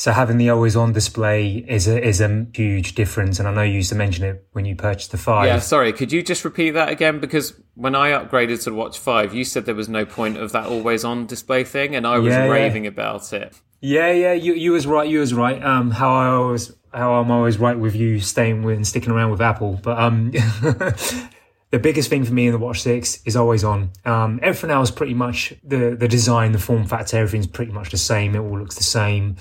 so 0.00 0.12
having 0.12 0.38
the 0.38 0.48
always 0.48 0.76
on 0.76 0.94
display 0.94 1.62
is 1.68 1.86
a 1.86 2.02
is 2.02 2.22
a 2.22 2.46
huge 2.54 2.94
difference. 2.94 3.38
And 3.38 3.46
I 3.46 3.52
know 3.52 3.60
you 3.62 3.74
used 3.74 3.90
to 3.90 3.94
mention 3.94 4.24
it 4.24 4.46
when 4.52 4.64
you 4.64 4.74
purchased 4.74 5.10
the 5.10 5.18
five. 5.18 5.44
Yeah, 5.46 5.58
sorry, 5.58 5.92
could 5.92 6.10
you 6.10 6.22
just 6.22 6.42
repeat 6.42 6.70
that 6.70 6.88
again? 6.88 7.20
Because 7.20 7.52
when 7.74 7.94
I 7.94 8.12
upgraded 8.12 8.64
to 8.64 8.70
the 8.70 8.76
Watch 8.76 8.98
5, 8.98 9.34
you 9.34 9.44
said 9.44 9.66
there 9.66 9.74
was 9.74 9.90
no 9.90 10.06
point 10.06 10.38
of 10.38 10.52
that 10.52 10.64
always 10.68 11.04
on 11.04 11.26
display 11.26 11.64
thing, 11.64 11.94
and 11.94 12.06
I 12.06 12.16
was 12.18 12.32
Yeah, 12.32 12.46
yeah. 12.46 12.50
raving 12.50 12.86
about 12.86 13.30
it. 13.34 13.54
Yeah, 13.82 14.10
yeah, 14.10 14.32
you 14.32 14.54
you 14.54 14.72
was 14.72 14.86
right. 14.86 15.06
You 15.06 15.20
was 15.20 15.34
right. 15.34 15.62
Um, 15.62 15.90
how 15.90 16.14
I 16.14 16.28
always 16.28 16.72
how 16.94 17.12
I'm 17.16 17.30
always 17.30 17.58
right 17.58 17.78
with 17.78 17.94
you 17.94 18.20
staying 18.20 18.62
with 18.62 18.76
and 18.76 18.86
sticking 18.86 19.12
around 19.12 19.32
with 19.32 19.42
Apple. 19.42 19.78
But 19.82 19.98
um, 19.98 20.32
the 21.70 21.78
biggest 21.78 22.10
thing 22.10 22.24
for 22.24 22.32
me 22.32 22.46
in 22.46 22.52
the 22.52 22.58
Watch 22.58 22.82
Six 22.82 23.22
is 23.24 23.36
always 23.36 23.62
on. 23.62 23.90
Um, 24.04 24.40
everything 24.42 24.70
else 24.70 24.90
pretty 24.90 25.14
much 25.14 25.54
the 25.62 25.96
the 25.98 26.08
design, 26.08 26.52
the 26.52 26.58
form 26.58 26.84
factor, 26.84 27.16
everything's 27.16 27.46
pretty 27.46 27.72
much 27.72 27.90
the 27.90 27.98
same. 27.98 28.34
It 28.34 28.40
all 28.40 28.58
looks 28.58 28.76
the 28.76 28.82
same. 28.82 29.36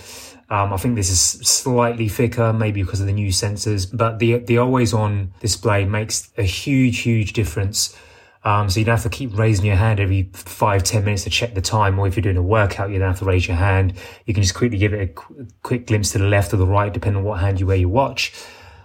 Um, 0.51 0.73
I 0.73 0.77
think 0.77 0.95
this 0.95 1.11
is 1.11 1.19
slightly 1.47 2.07
thicker, 2.07 2.51
maybe 2.53 2.81
because 2.81 3.01
of 3.01 3.07
the 3.07 3.13
new 3.13 3.29
sensors, 3.29 3.89
but 3.91 4.19
the 4.19 4.37
the 4.39 4.57
always 4.59 4.93
on 4.93 5.33
display 5.39 5.85
makes 5.85 6.31
a 6.37 6.43
huge, 6.43 6.99
huge 6.99 7.33
difference. 7.33 7.95
Um, 8.43 8.69
so 8.69 8.79
you 8.79 8.85
don't 8.85 8.95
have 8.95 9.03
to 9.03 9.09
keep 9.09 9.37
raising 9.37 9.65
your 9.65 9.75
hand 9.75 9.99
every 9.99 10.29
five, 10.33 10.83
ten 10.83 11.03
minutes 11.03 11.23
to 11.25 11.29
check 11.29 11.55
the 11.55 11.61
time. 11.61 11.99
Or 11.99 12.07
if 12.07 12.15
you're 12.15 12.21
doing 12.21 12.37
a 12.37 12.41
workout, 12.41 12.89
you 12.89 12.97
don't 12.97 13.09
have 13.09 13.19
to 13.19 13.25
raise 13.25 13.47
your 13.47 13.57
hand. 13.57 13.93
You 14.25 14.33
can 14.33 14.43
just 14.43 14.55
quickly 14.55 14.77
give 14.77 14.93
it 14.93 15.01
a 15.01 15.07
qu- 15.07 15.47
quick 15.61 15.87
glimpse 15.87 16.13
to 16.13 16.19
the 16.19 16.25
left 16.25 16.53
or 16.53 16.57
the 16.57 16.65
right, 16.65 16.93
depending 16.93 17.21
on 17.21 17.25
what 17.25 17.41
hand 17.41 17.59
you 17.59 17.67
wear 17.67 17.75
your 17.75 17.89
watch. 17.89 18.33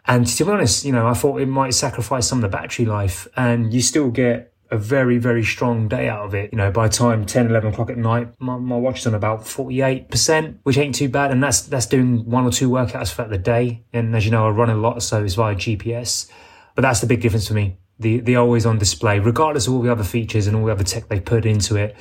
And 0.06 0.26
to 0.26 0.44
be 0.44 0.50
honest, 0.50 0.84
you 0.84 0.92
know, 0.92 1.06
I 1.06 1.14
thought 1.14 1.40
it 1.40 1.46
might 1.46 1.74
sacrifice 1.74 2.26
some 2.26 2.38
of 2.38 2.42
the 2.42 2.54
battery 2.54 2.84
life 2.84 3.26
and 3.36 3.72
you 3.72 3.80
still 3.80 4.10
get 4.10 4.52
a 4.70 4.76
very, 4.76 5.18
very 5.18 5.44
strong 5.44 5.88
day 5.88 6.08
out 6.08 6.24
of 6.26 6.34
it. 6.34 6.50
You 6.52 6.58
know, 6.58 6.70
by 6.70 6.88
time 6.88 7.24
10, 7.24 7.46
11 7.46 7.72
o'clock 7.72 7.90
at 7.90 7.96
night, 7.96 8.28
my, 8.38 8.56
my 8.56 8.76
watch 8.76 9.00
is 9.00 9.06
on 9.06 9.14
about 9.14 9.40
48%, 9.40 10.58
which 10.62 10.76
ain't 10.76 10.94
too 10.94 11.08
bad. 11.08 11.30
And 11.30 11.42
that's, 11.42 11.62
that's 11.62 11.86
doing 11.86 12.28
one 12.28 12.44
or 12.44 12.50
two 12.50 12.68
workouts 12.68 13.14
throughout 13.14 13.30
the 13.30 13.38
day. 13.38 13.84
And 13.92 14.14
as 14.14 14.24
you 14.24 14.30
know, 14.30 14.46
I 14.46 14.50
run 14.50 14.70
a 14.70 14.74
lot, 14.74 15.02
so 15.02 15.24
it's 15.24 15.34
via 15.34 15.54
GPS. 15.54 16.30
But 16.74 16.82
that's 16.82 17.00
the 17.00 17.06
big 17.06 17.20
difference 17.20 17.48
for 17.48 17.54
me. 17.54 17.78
The, 18.00 18.20
the 18.20 18.36
always 18.36 18.66
on 18.66 18.78
display, 18.78 19.20
regardless 19.20 19.68
of 19.68 19.74
all 19.74 19.82
the 19.82 19.92
other 19.92 20.04
features 20.04 20.48
and 20.48 20.56
all 20.56 20.66
the 20.66 20.72
other 20.72 20.84
tech 20.84 21.08
they 21.08 21.20
put 21.20 21.46
into 21.46 21.76
it. 21.76 21.94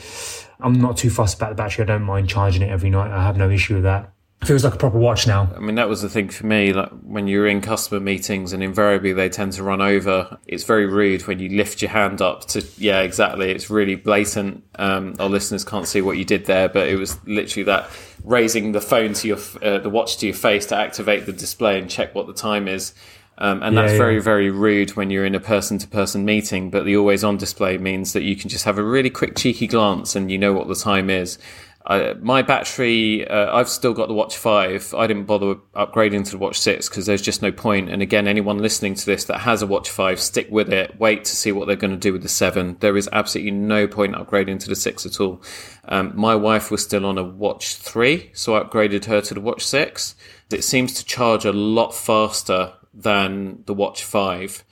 I'm 0.59 0.73
not 0.73 0.97
too 0.97 1.09
fussed 1.09 1.37
about 1.37 1.49
the 1.49 1.55
battery. 1.55 1.83
I 1.83 1.87
don't 1.87 2.03
mind 2.03 2.29
charging 2.29 2.63
it 2.63 2.69
every 2.69 2.89
night. 2.89 3.11
I 3.11 3.23
have 3.23 3.37
no 3.37 3.49
issue 3.49 3.75
with 3.75 3.83
that. 3.83 4.11
Feels 4.45 4.63
like 4.63 4.73
a 4.73 4.77
proper 4.77 4.97
watch 4.97 5.25
now. 5.25 5.49
I 5.55 5.59
mean, 5.59 5.75
that 5.75 5.87
was 5.87 6.01
the 6.01 6.09
thing 6.09 6.29
for 6.29 6.45
me. 6.45 6.73
Like 6.73 6.89
when 7.01 7.27
you're 7.27 7.47
in 7.47 7.61
customer 7.61 7.99
meetings, 7.99 8.53
and 8.53 8.61
invariably 8.61 9.13
they 9.13 9.29
tend 9.29 9.53
to 9.53 9.63
run 9.63 9.81
over. 9.81 10.37
It's 10.47 10.63
very 10.63 10.85
rude 10.85 11.27
when 11.27 11.39
you 11.39 11.49
lift 11.49 11.81
your 11.81 11.91
hand 11.91 12.21
up 12.21 12.45
to. 12.49 12.65
Yeah, 12.77 13.01
exactly. 13.01 13.51
It's 13.51 13.69
really 13.69 13.95
blatant. 13.95 14.63
Um, 14.75 15.15
our 15.19 15.29
listeners 15.29 15.63
can't 15.63 15.87
see 15.87 16.01
what 16.01 16.17
you 16.17 16.25
did 16.25 16.45
there, 16.45 16.69
but 16.69 16.87
it 16.87 16.97
was 16.97 17.17
literally 17.25 17.63
that 17.63 17.89
raising 18.23 18.71
the 18.71 18.81
phone 18.81 19.13
to 19.13 19.27
your, 19.27 19.37
uh, 19.61 19.79
the 19.79 19.89
watch 19.89 20.17
to 20.17 20.25
your 20.25 20.35
face 20.35 20.65
to 20.67 20.75
activate 20.75 21.25
the 21.25 21.33
display 21.33 21.79
and 21.79 21.89
check 21.89 22.15
what 22.15 22.27
the 22.27 22.33
time 22.33 22.67
is. 22.67 22.93
Um, 23.37 23.63
and 23.63 23.75
that's 23.75 23.93
Yeah, 23.93 23.97
very, 23.97 24.19
very 24.21 24.51
rude 24.51 24.91
when 24.91 25.09
you're 25.09 25.25
in 25.25 25.33
a 25.33 25.39
person 25.39 25.79
to 25.79 25.87
person 25.87 26.23
meeting. 26.23 26.69
But 26.69 26.85
the 26.85 26.95
always 26.95 27.23
on 27.23 27.37
display 27.37 27.77
means 27.77 28.13
that 28.13 28.21
you 28.21 28.35
can 28.35 28.49
just 28.49 28.65
have 28.65 28.77
a 28.77 28.83
really 28.83 29.09
quick, 29.09 29.35
cheeky 29.35 29.67
glance 29.67 30.15
and 30.15 30.31
you 30.31 30.37
know 30.37 30.53
what 30.53 30.67
the 30.67 30.75
time 30.75 31.09
is. 31.09 31.39
Uh, 31.85 32.13
my 32.21 32.41
battery, 32.41 33.27
uh, 33.27 33.53
I've 33.53 33.67
still 33.67 33.93
got 33.93 34.07
the 34.07 34.13
Watch 34.13 34.37
5. 34.37 34.93
I 34.93 35.05
didn't 35.05 35.25
bother 35.25 35.55
upgrading 35.75 36.25
to 36.25 36.31
the 36.31 36.37
Watch 36.37 36.59
6 36.59 36.87
because 36.87 37.05
there's 37.05 37.21
just 37.21 37.41
no 37.41 37.51
point. 37.51 37.89
And 37.89 38.01
again, 38.01 38.27
anyone 38.27 38.59
listening 38.59 38.95
to 38.95 39.05
this 39.05 39.25
that 39.25 39.39
has 39.39 39.61
a 39.61 39.67
Watch 39.67 39.89
5, 39.89 40.19
stick 40.19 40.47
with 40.49 40.71
it. 40.71 40.97
Wait 40.97 41.25
to 41.25 41.35
see 41.35 41.51
what 41.51 41.67
they're 41.67 41.75
going 41.75 41.91
to 41.91 41.97
do 41.97 42.13
with 42.13 42.21
the 42.21 42.29
7. 42.29 42.77
There 42.79 42.95
is 42.95 43.09
absolutely 43.11 43.51
no 43.51 43.87
point 43.87 44.15
upgrading 44.15 44.61
to 44.61 44.69
the 44.69 44.75
6 44.75 45.05
at 45.05 45.19
all. 45.19 45.41
Um, 45.85 46.13
my 46.15 46.35
wife 46.35 46.71
was 46.71 46.81
still 46.81 47.05
on 47.05 47.17
a 47.17 47.23
Watch 47.23 47.75
3, 47.75 48.31
so 48.33 48.55
I 48.55 48.63
upgraded 48.63 49.05
her 49.05 49.19
to 49.19 49.33
the 49.33 49.41
Watch 49.41 49.65
6. 49.65 50.15
It 50.51 50.63
seems 50.63 50.93
to 50.93 51.05
charge 51.05 51.43
a 51.43 51.51
lot 51.51 51.93
faster 51.93 52.73
than 52.93 53.63
the 53.65 53.73
Watch 53.73 54.03
5 54.03 54.63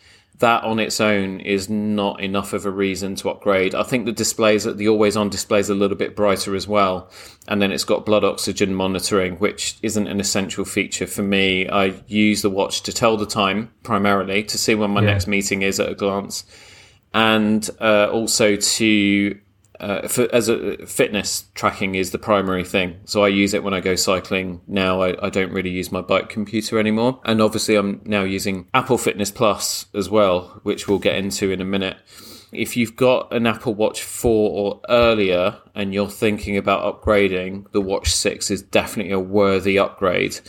that 0.42 0.64
on 0.64 0.78
its 0.80 1.02
own 1.02 1.40
is 1.40 1.70
not 1.70 2.22
enough 2.22 2.54
of 2.54 2.66
a 2.66 2.70
reason 2.70 3.16
to 3.16 3.30
upgrade. 3.30 3.74
I 3.74 3.82
think 3.84 4.06
the 4.06 4.12
displays, 4.12 4.66
the 4.66 4.88
always 4.88 5.16
on 5.18 5.30
display 5.30 5.60
is 5.60 5.70
a 5.70 5.74
little 5.76 5.98
bit 5.98 6.16
brighter 6.16 6.56
as 6.56 6.68
well. 6.68 7.10
And 7.48 7.62
then 7.62 7.72
it's 7.72 7.84
got 7.84 8.06
blood 8.06 8.24
oxygen 8.24 8.76
monitoring, 8.76 9.38
which 9.38 9.78
isn't 9.82 10.08
an 10.08 10.20
essential 10.20 10.66
feature 10.66 11.08
for 11.08 11.24
me. 11.24 11.68
I 11.68 11.94
use 12.08 12.42
the 12.44 12.50
watch 12.50 12.84
to 12.84 12.94
tell 12.94 13.18
the 13.18 13.26
time 13.26 13.72
primarily 13.82 14.44
to 14.44 14.58
see 14.58 14.76
when 14.76 14.92
my 14.92 15.02
Yeah. 15.02 15.12
next 15.14 15.28
meeting 15.28 15.62
is 15.64 15.80
at 15.80 15.90
a 15.90 15.96
glance. 15.96 16.44
And 17.14 17.68
uh, 17.80 18.10
also 18.12 18.56
to 18.56 19.38
uh, 19.82 20.08
for, 20.08 20.28
as 20.32 20.48
a 20.48 20.78
fitness 20.86 21.46
tracking 21.56 21.96
is 21.96 22.12
the 22.12 22.20
primary 22.20 22.64
thing. 22.64 23.00
So 23.06 23.24
I 23.24 23.30
use 23.30 23.56
it 23.56 23.64
when 23.64 23.74
I 23.74 23.80
go 23.80 23.96
cycling. 23.96 24.62
Now 24.68 25.02
I, 25.02 25.26
I 25.26 25.30
don't 25.30 25.52
really 25.52 25.72
use 25.72 25.92
my 25.92 26.02
bike 26.02 26.30
computer 26.30 26.80
anymore. 26.80 27.20
And 27.26 27.42
obviously 27.42 27.76
I'm 27.76 28.00
now 28.06 28.24
using 28.24 28.68
Apple 28.76 29.00
Fitness 29.00 29.32
Plus 29.32 29.88
as 29.96 30.08
well, 30.08 30.60
which 30.62 30.88
we'll 30.88 31.00
get 31.00 31.16
into 31.16 31.52
in 31.52 31.62
a 31.62 31.66
minute. 31.66 31.98
If 32.52 32.78
you've 32.78 32.96
got 32.96 33.34
an 33.34 33.48
Apple 33.48 33.74
Watch 33.74 34.04
4 34.04 34.52
or 34.52 34.82
earlier 34.88 35.58
and 35.74 35.94
you're 35.94 36.10
thinking 36.10 36.58
about 36.58 37.02
upgrading, 37.02 37.72
the 37.72 37.82
Watch 37.82 38.14
6 38.14 38.52
is 38.52 38.62
definitely 38.62 39.14
a 39.14 39.20
worthy 39.20 39.80
upgrade. 39.80 40.40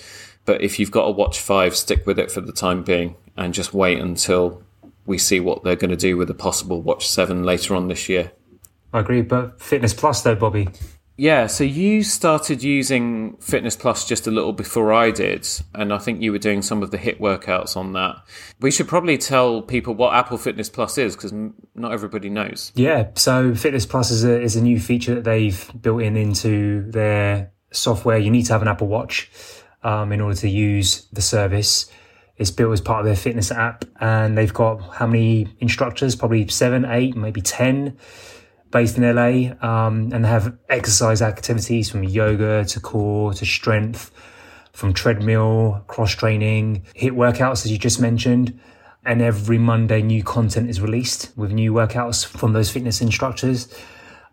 But 0.45 0.61
if 0.61 0.79
you've 0.79 0.91
got 0.91 1.07
a 1.07 1.11
Watch 1.11 1.41
5, 1.41 1.75
stick 1.75 2.07
with 2.07 2.19
it 2.19 2.31
for 2.31 2.43
the 2.43 2.53
time 2.53 2.83
being 2.83 3.17
and 3.37 3.55
just 3.55 3.73
wait 3.73 3.99
until 3.99 4.63
we 5.07 5.17
see 5.17 5.41
what 5.41 5.65
they're 5.65 5.75
going 5.75 5.91
to 5.91 5.97
do 5.97 6.19
with 6.19 6.29
a 6.29 6.35
possible 6.35 6.83
Watch 6.83 7.09
7 7.09 7.45
later 7.45 7.75
on 7.75 7.89
this 7.89 8.11
year. 8.11 8.33
I 8.93 9.01
agree. 9.01 9.23
But 9.23 9.61
Fitness 9.61 9.95
Plus, 9.95 10.23
though, 10.23 10.35
Bobby, 10.35 10.69
Yeah, 11.17 11.47
so 11.47 11.63
you 11.63 12.03
started 12.03 12.63
using 12.63 13.37
Fitness 13.37 13.77
Plus 13.77 14.09
just 14.09 14.27
a 14.27 14.31
little 14.31 14.53
before 14.53 14.93
I 14.93 15.11
did, 15.11 15.47
and 15.75 15.93
I 15.93 15.99
think 15.99 16.23
you 16.23 16.33
were 16.33 16.39
doing 16.39 16.63
some 16.63 16.83
of 16.83 16.91
the 16.91 16.99
HIIT 16.99 17.21
workouts 17.21 17.77
on 17.77 17.93
that. 17.93 18.17
We 18.61 18.71
should 18.71 18.89
probably 18.89 19.19
tell 19.19 19.63
people 19.63 19.95
what 19.95 20.15
Apple 20.15 20.39
Fitness 20.39 20.69
Plus 20.71 20.99
is 20.99 21.15
because 21.15 21.33
not 21.75 21.93
everybody 21.93 22.31
knows. 22.31 22.73
Yeah, 22.75 23.09
so 23.15 23.55
Fitness 23.55 23.87
Plus 23.87 24.11
is 24.11 24.25
a, 24.25 24.41
is 24.41 24.57
a 24.57 24.63
new 24.63 24.81
feature 24.81 25.15
that 25.15 25.25
they've 25.25 25.71
built 25.81 26.03
in 26.03 26.17
into 26.17 26.91
their 26.91 27.53
software. 27.73 28.19
You 28.19 28.31
need 28.31 28.47
to 28.47 28.53
have 28.55 28.63
an 28.63 28.69
Apple 28.69 28.89
Watch 28.89 29.31
um, 29.83 30.13
in 30.13 30.21
order 30.21 30.37
to 30.37 30.49
use 30.49 31.07
the 31.13 31.23
service. 31.23 31.91
It's 32.39 32.51
built 32.51 32.73
as 32.73 32.81
part 32.81 33.01
of 33.01 33.05
their 33.05 33.17
fitness 33.17 33.53
app, 33.53 33.85
and 34.01 34.37
they've 34.37 34.53
got 34.53 34.79
how 34.95 35.07
many 35.07 35.55
instructors? 35.61 36.17
Probably 36.17 36.49
seven, 36.49 36.87
eight, 36.87 37.15
maybe 37.15 37.43
10 37.43 37.99
based 38.73 38.99
in 38.99 39.05
LA, 39.05 39.53
um, 39.63 40.11
and 40.13 40.25
they 40.25 40.29
have 40.29 40.57
exercise 40.69 41.23
activities 41.23 41.91
from 41.91 42.03
yoga 42.03 42.65
to 42.65 42.81
core 42.81 43.33
to 43.35 43.47
strength, 43.47 44.11
from 44.73 44.93
treadmill, 44.93 45.85
cross 45.87 46.13
training, 46.13 46.85
HIIT 46.97 47.13
workouts, 47.13 47.65
as 47.65 47.71
you 47.71 47.79
just 47.79 48.01
mentioned. 48.01 48.59
And 49.05 49.21
every 49.21 49.59
Monday, 49.59 50.01
new 50.01 50.23
content 50.23 50.71
is 50.71 50.81
released 50.81 51.33
with 51.37 51.53
new 51.53 51.73
workouts 51.73 52.25
from 52.25 52.53
those 52.53 52.71
fitness 52.71 53.01
instructors. 53.01 53.73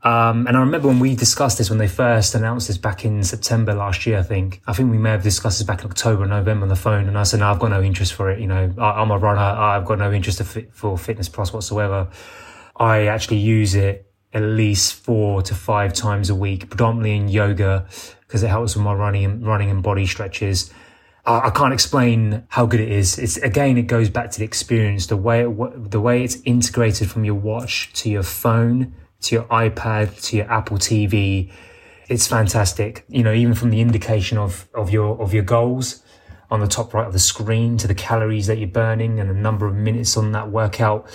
Um, 0.02 0.48
and 0.48 0.56
I 0.56 0.62
remember 0.62 0.88
when 0.88 1.00
we 1.00 1.14
discussed 1.16 1.58
this 1.58 1.70
when 1.70 1.80
they 1.80 1.88
first 1.88 2.34
announced 2.34 2.68
this 2.68 2.78
back 2.78 3.04
in 3.04 3.22
September 3.24 3.74
last 3.74 4.06
year, 4.06 4.20
I 4.20 4.24
think. 4.24 4.62
I 4.66 4.74
think 4.74 4.92
we 4.92 4.98
may 4.98 5.10
have 5.10 5.24
discussed 5.24 5.60
this 5.60 5.68
back 5.68 5.84
in 5.84 5.90
October, 5.90 6.26
November 6.26 6.64
on 6.64 6.70
the 6.70 6.76
phone. 6.76 7.08
And 7.08 7.18
I 7.18 7.24
said, 7.24 7.42
no, 7.42 7.52
I've 7.52 7.60
got 7.60 7.72
no 7.72 7.82
interest 7.82 8.14
for 8.14 8.32
it. 8.32 8.40
You 8.40 8.48
know, 8.48 8.74
I, 8.78 9.02
I'm 9.02 9.12
a 9.12 9.18
runner. 9.18 9.42
I've 9.42 9.86
got 9.86 10.00
no 10.00 10.12
interest 10.14 10.42
fit, 10.44 10.74
for 10.74 10.98
Fitness 10.98 11.28
Plus 11.28 11.52
whatsoever. 11.52 12.08
I 12.78 13.08
actually 13.08 13.38
use 13.38 13.76
it 13.76 14.09
at 14.34 14.44
least 14.44 14.94
four 14.94 15.42
to 15.42 15.56
five 15.56 15.94
times 15.94 16.30
a 16.30 16.36
week, 16.36 16.70
predominantly 16.70 17.16
in 17.16 17.28
yoga, 17.28 17.88
because 18.28 18.44
it 18.44 18.48
helps 18.48 18.76
with 18.76 18.84
my 18.84 18.94
running 18.94 19.26
and 19.26 19.46
running 19.46 19.70
and 19.70 19.82
body 19.82 20.06
stretches. 20.06 20.72
I, 21.26 21.52
can't 21.52 21.74
explain 21.74 22.44
how 22.48 22.66
good 22.66 22.80
it 22.80 22.92
is. 22.92 23.20
It's 23.20 23.38
again, 23.38 23.78
it 23.78 23.84
goes 23.84 24.10
back 24.10 24.32
to 24.32 24.40
the 24.40 24.46
experience, 24.46 25.08
the 25.08 25.18
way 25.18 25.42
it, 25.42 25.92
the 25.92 26.00
way 26.00 26.24
it's 26.24 26.38
integrated 26.44 27.10
from 27.12 27.24
your 27.24 27.36
watch 27.36 27.92
to 27.94 28.10
your 28.10 28.24
phone 28.24 28.96
to 29.22 29.36
your 29.36 29.44
iPad 29.46 30.22
to 30.24 30.38
your 30.38 30.52
Apple 30.52 30.78
TV. 30.78 31.52
it's 32.08 32.28
fantastic. 32.28 33.06
You 33.10 33.24
know, 33.24 33.34
even 33.34 33.54
from 33.54 33.70
the 33.70 33.82
indication 33.82 34.38
of, 34.38 34.68
of 34.74 34.90
your 34.90 35.22
of 35.22 35.34
your 35.34 35.44
goals 35.44 36.02
on 36.52 36.62
the 36.62 36.68
top 36.68 36.94
right 36.94 37.06
of 37.06 37.14
the 37.14 37.20
screen 37.20 37.78
to 37.78 37.88
the 37.88 37.94
calories 37.94 38.48
that 38.48 38.58
you're 38.58 38.68
burning 38.68 39.20
and 39.20 39.30
the 39.30 39.36
number 39.36 39.68
of 39.68 39.76
minutes 39.76 40.18
on 40.18 40.32
that 40.32 40.50
workout, 40.50 41.06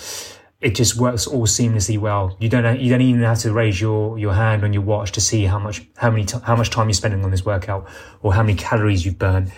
it 0.65 0.73
just 0.73 0.95
works 0.95 1.27
all 1.27 1.45
seamlessly 1.45 1.99
well. 1.99 2.35
You 2.39 2.49
don't 2.49 2.79
you 2.79 2.89
don't 2.89 3.01
even 3.01 3.21
have 3.21 3.37
to 3.41 3.53
raise 3.53 3.79
your, 3.79 4.17
your 4.17 4.33
hand 4.33 4.63
on 4.63 4.73
your 4.73 4.81
watch 4.81 5.11
to 5.11 5.21
see 5.21 5.43
how 5.43 5.59
much 5.59 5.85
how 5.95 6.09
many 6.09 6.25
t- 6.25 6.39
how 6.43 6.55
much 6.55 6.71
time 6.71 6.87
you're 6.87 6.95
spending 6.95 7.23
on 7.23 7.29
this 7.29 7.45
workout 7.45 7.87
or 8.23 8.33
how 8.33 8.41
many 8.41 8.57
calories 8.57 9.05
you've 9.05 9.19
burned. 9.19 9.51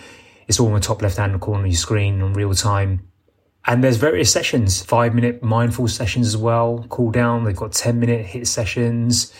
It's 0.48 0.60
all 0.60 0.68
in 0.68 0.74
the 0.74 0.80
top 0.80 1.00
left 1.00 1.16
hand 1.16 1.40
corner 1.40 1.64
of 1.64 1.66
your 1.66 1.76
screen 1.76 2.20
in 2.20 2.34
real 2.34 2.52
time. 2.52 3.08
And 3.64 3.82
there's 3.82 3.96
various 3.96 4.30
sessions, 4.30 4.82
five 4.82 5.14
minute 5.14 5.42
mindful 5.42 5.88
sessions 5.88 6.26
as 6.26 6.36
well, 6.36 6.84
cool 6.90 7.10
down. 7.10 7.44
They've 7.44 7.56
got 7.56 7.72
10 7.72 7.98
minute 7.98 8.26
HIIT 8.26 8.46
sessions, 8.46 9.32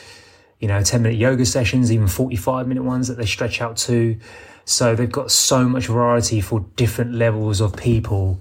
you 0.61 0.69
know, 0.69 0.83
10 0.83 1.03
minute 1.03 1.19
yoga 1.19 1.45
sessions, 1.45 1.93
even 1.93 2.09
45 2.09 2.67
minute 2.67 2.83
ones 2.83 3.09
that 3.09 3.19
they 3.19 3.27
stretch 3.27 3.61
out 3.61 3.77
to. 3.89 4.19
So 4.65 4.95
they've 4.95 5.13
got 5.13 5.31
so 5.31 5.69
much 5.69 5.89
variety 5.89 6.41
for 6.41 6.61
different 6.77 7.13
levels 7.13 7.61
of 7.61 7.77
people. 7.77 8.41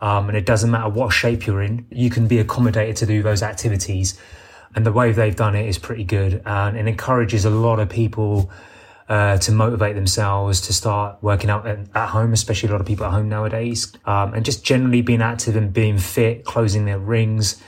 Um, 0.00 0.28
and 0.28 0.36
it 0.36 0.46
doesn't 0.46 0.70
matter 0.70 0.88
what 0.88 1.12
shape 1.12 1.46
you're 1.46 1.62
in, 1.62 1.86
you 1.90 2.10
can 2.10 2.28
be 2.28 2.38
accommodated 2.38 2.96
to 2.96 3.06
do 3.06 3.22
those 3.22 3.42
activities. 3.42 4.18
And 4.74 4.86
the 4.86 4.92
way 4.92 5.12
they've 5.12 5.34
done 5.34 5.56
it 5.56 5.68
is 5.68 5.78
pretty 5.78 6.04
good 6.04 6.42
and 6.44 6.76
it 6.76 6.86
encourages 6.86 7.44
a 7.44 7.50
lot 7.50 7.80
of 7.80 7.88
people 7.88 8.50
uh, 9.08 9.38
to 9.38 9.52
motivate 9.52 9.94
themselves 9.94 10.60
to 10.60 10.72
start 10.72 11.16
working 11.22 11.48
out 11.48 11.66
at, 11.66 11.78
at, 11.94 12.08
home, 12.08 12.32
especially 12.32 12.68
a 12.68 12.72
lot 12.72 12.80
of 12.80 12.86
people 12.86 13.06
at 13.06 13.12
home 13.12 13.28
nowadays, 13.28 13.92
um, 14.04 14.34
and 14.34 14.44
just 14.44 14.64
generally 14.64 15.00
being 15.00 15.22
active 15.22 15.56
and 15.56 15.72
being 15.72 15.96
fit, 15.98 16.44
closing 16.44 16.84
their 16.84 16.98
rings, 16.98 17.62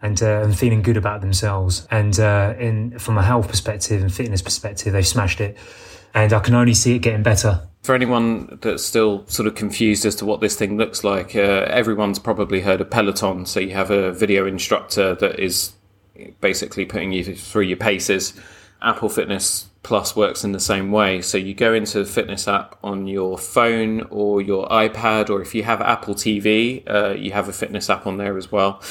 and 0.00 0.22
uh, 0.22 0.42
and 0.42 0.56
feeling 0.56 0.82
good 0.82 0.96
about 0.96 1.20
themselves. 1.20 1.86
And 1.90 2.18
uh, 2.20 2.54
in 2.58 2.98
from 2.98 3.18
a 3.18 3.22
health 3.22 3.48
perspective 3.48 4.00
and 4.00 4.14
fitness 4.14 4.42
perspective, 4.42 4.92
they've 4.92 5.06
smashed 5.06 5.40
it, 5.40 5.58
and 6.14 6.32
I 6.32 6.38
can 6.38 6.54
only 6.54 6.74
see 6.74 6.94
it 6.94 7.00
getting 7.00 7.24
better. 7.24 7.68
For 7.86 7.94
anyone 7.94 8.58
that's 8.62 8.84
still 8.84 9.24
sort 9.28 9.46
of 9.46 9.54
confused 9.54 10.04
as 10.06 10.16
to 10.16 10.24
what 10.24 10.40
this 10.40 10.56
thing 10.56 10.76
looks 10.76 11.04
like, 11.04 11.36
uh, 11.36 11.66
everyone's 11.70 12.18
probably 12.18 12.60
heard 12.60 12.80
of 12.80 12.90
Peloton. 12.90 13.46
So 13.46 13.60
you 13.60 13.74
have 13.74 13.92
a 13.92 14.10
video 14.10 14.44
instructor 14.44 15.14
that 15.14 15.38
is 15.38 15.70
basically 16.40 16.84
putting 16.84 17.12
you 17.12 17.22
through 17.36 17.62
your 17.62 17.76
paces. 17.76 18.34
Apple 18.82 19.08
Fitness 19.08 19.68
Plus 19.84 20.16
works 20.16 20.42
in 20.42 20.50
the 20.50 20.58
same 20.58 20.90
way. 20.90 21.22
So 21.22 21.38
you 21.38 21.54
go 21.54 21.72
into 21.74 22.00
the 22.00 22.06
fitness 22.06 22.48
app 22.48 22.76
on 22.82 23.06
your 23.06 23.38
phone 23.38 24.00
or 24.10 24.42
your 24.42 24.66
iPad, 24.66 25.30
or 25.30 25.40
if 25.40 25.54
you 25.54 25.62
have 25.62 25.80
Apple 25.80 26.16
TV, 26.16 26.82
uh, 26.90 27.10
you 27.10 27.30
have 27.30 27.48
a 27.48 27.52
fitness 27.52 27.88
app 27.88 28.04
on 28.04 28.16
there 28.16 28.36
as 28.36 28.50
well. 28.50 28.82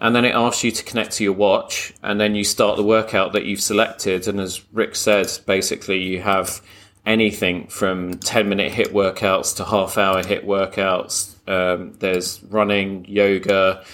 And 0.00 0.16
then 0.16 0.24
it 0.24 0.34
asks 0.34 0.64
you 0.64 0.72
to 0.72 0.82
connect 0.82 1.12
to 1.12 1.22
your 1.22 1.34
watch, 1.34 1.94
and 2.02 2.20
then 2.20 2.34
you 2.34 2.42
start 2.42 2.76
the 2.76 2.82
workout 2.82 3.34
that 3.34 3.44
you've 3.44 3.60
selected. 3.60 4.26
And 4.26 4.40
as 4.40 4.64
Rick 4.72 4.96
said, 4.96 5.30
basically 5.46 6.02
you 6.02 6.22
have 6.22 6.60
anything 7.04 7.66
from 7.66 8.18
10 8.18 8.48
minute 8.48 8.72
HIIT 8.72 8.92
workouts 8.92 9.56
to 9.56 9.64
half 9.64 9.98
hour 9.98 10.22
HIIT 10.22 10.44
workouts. 10.44 11.34
Um, 11.48 11.94
there's 11.98 12.42
running, 12.44 13.04
yoga, 13.06 13.84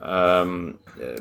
um, 0.00 0.78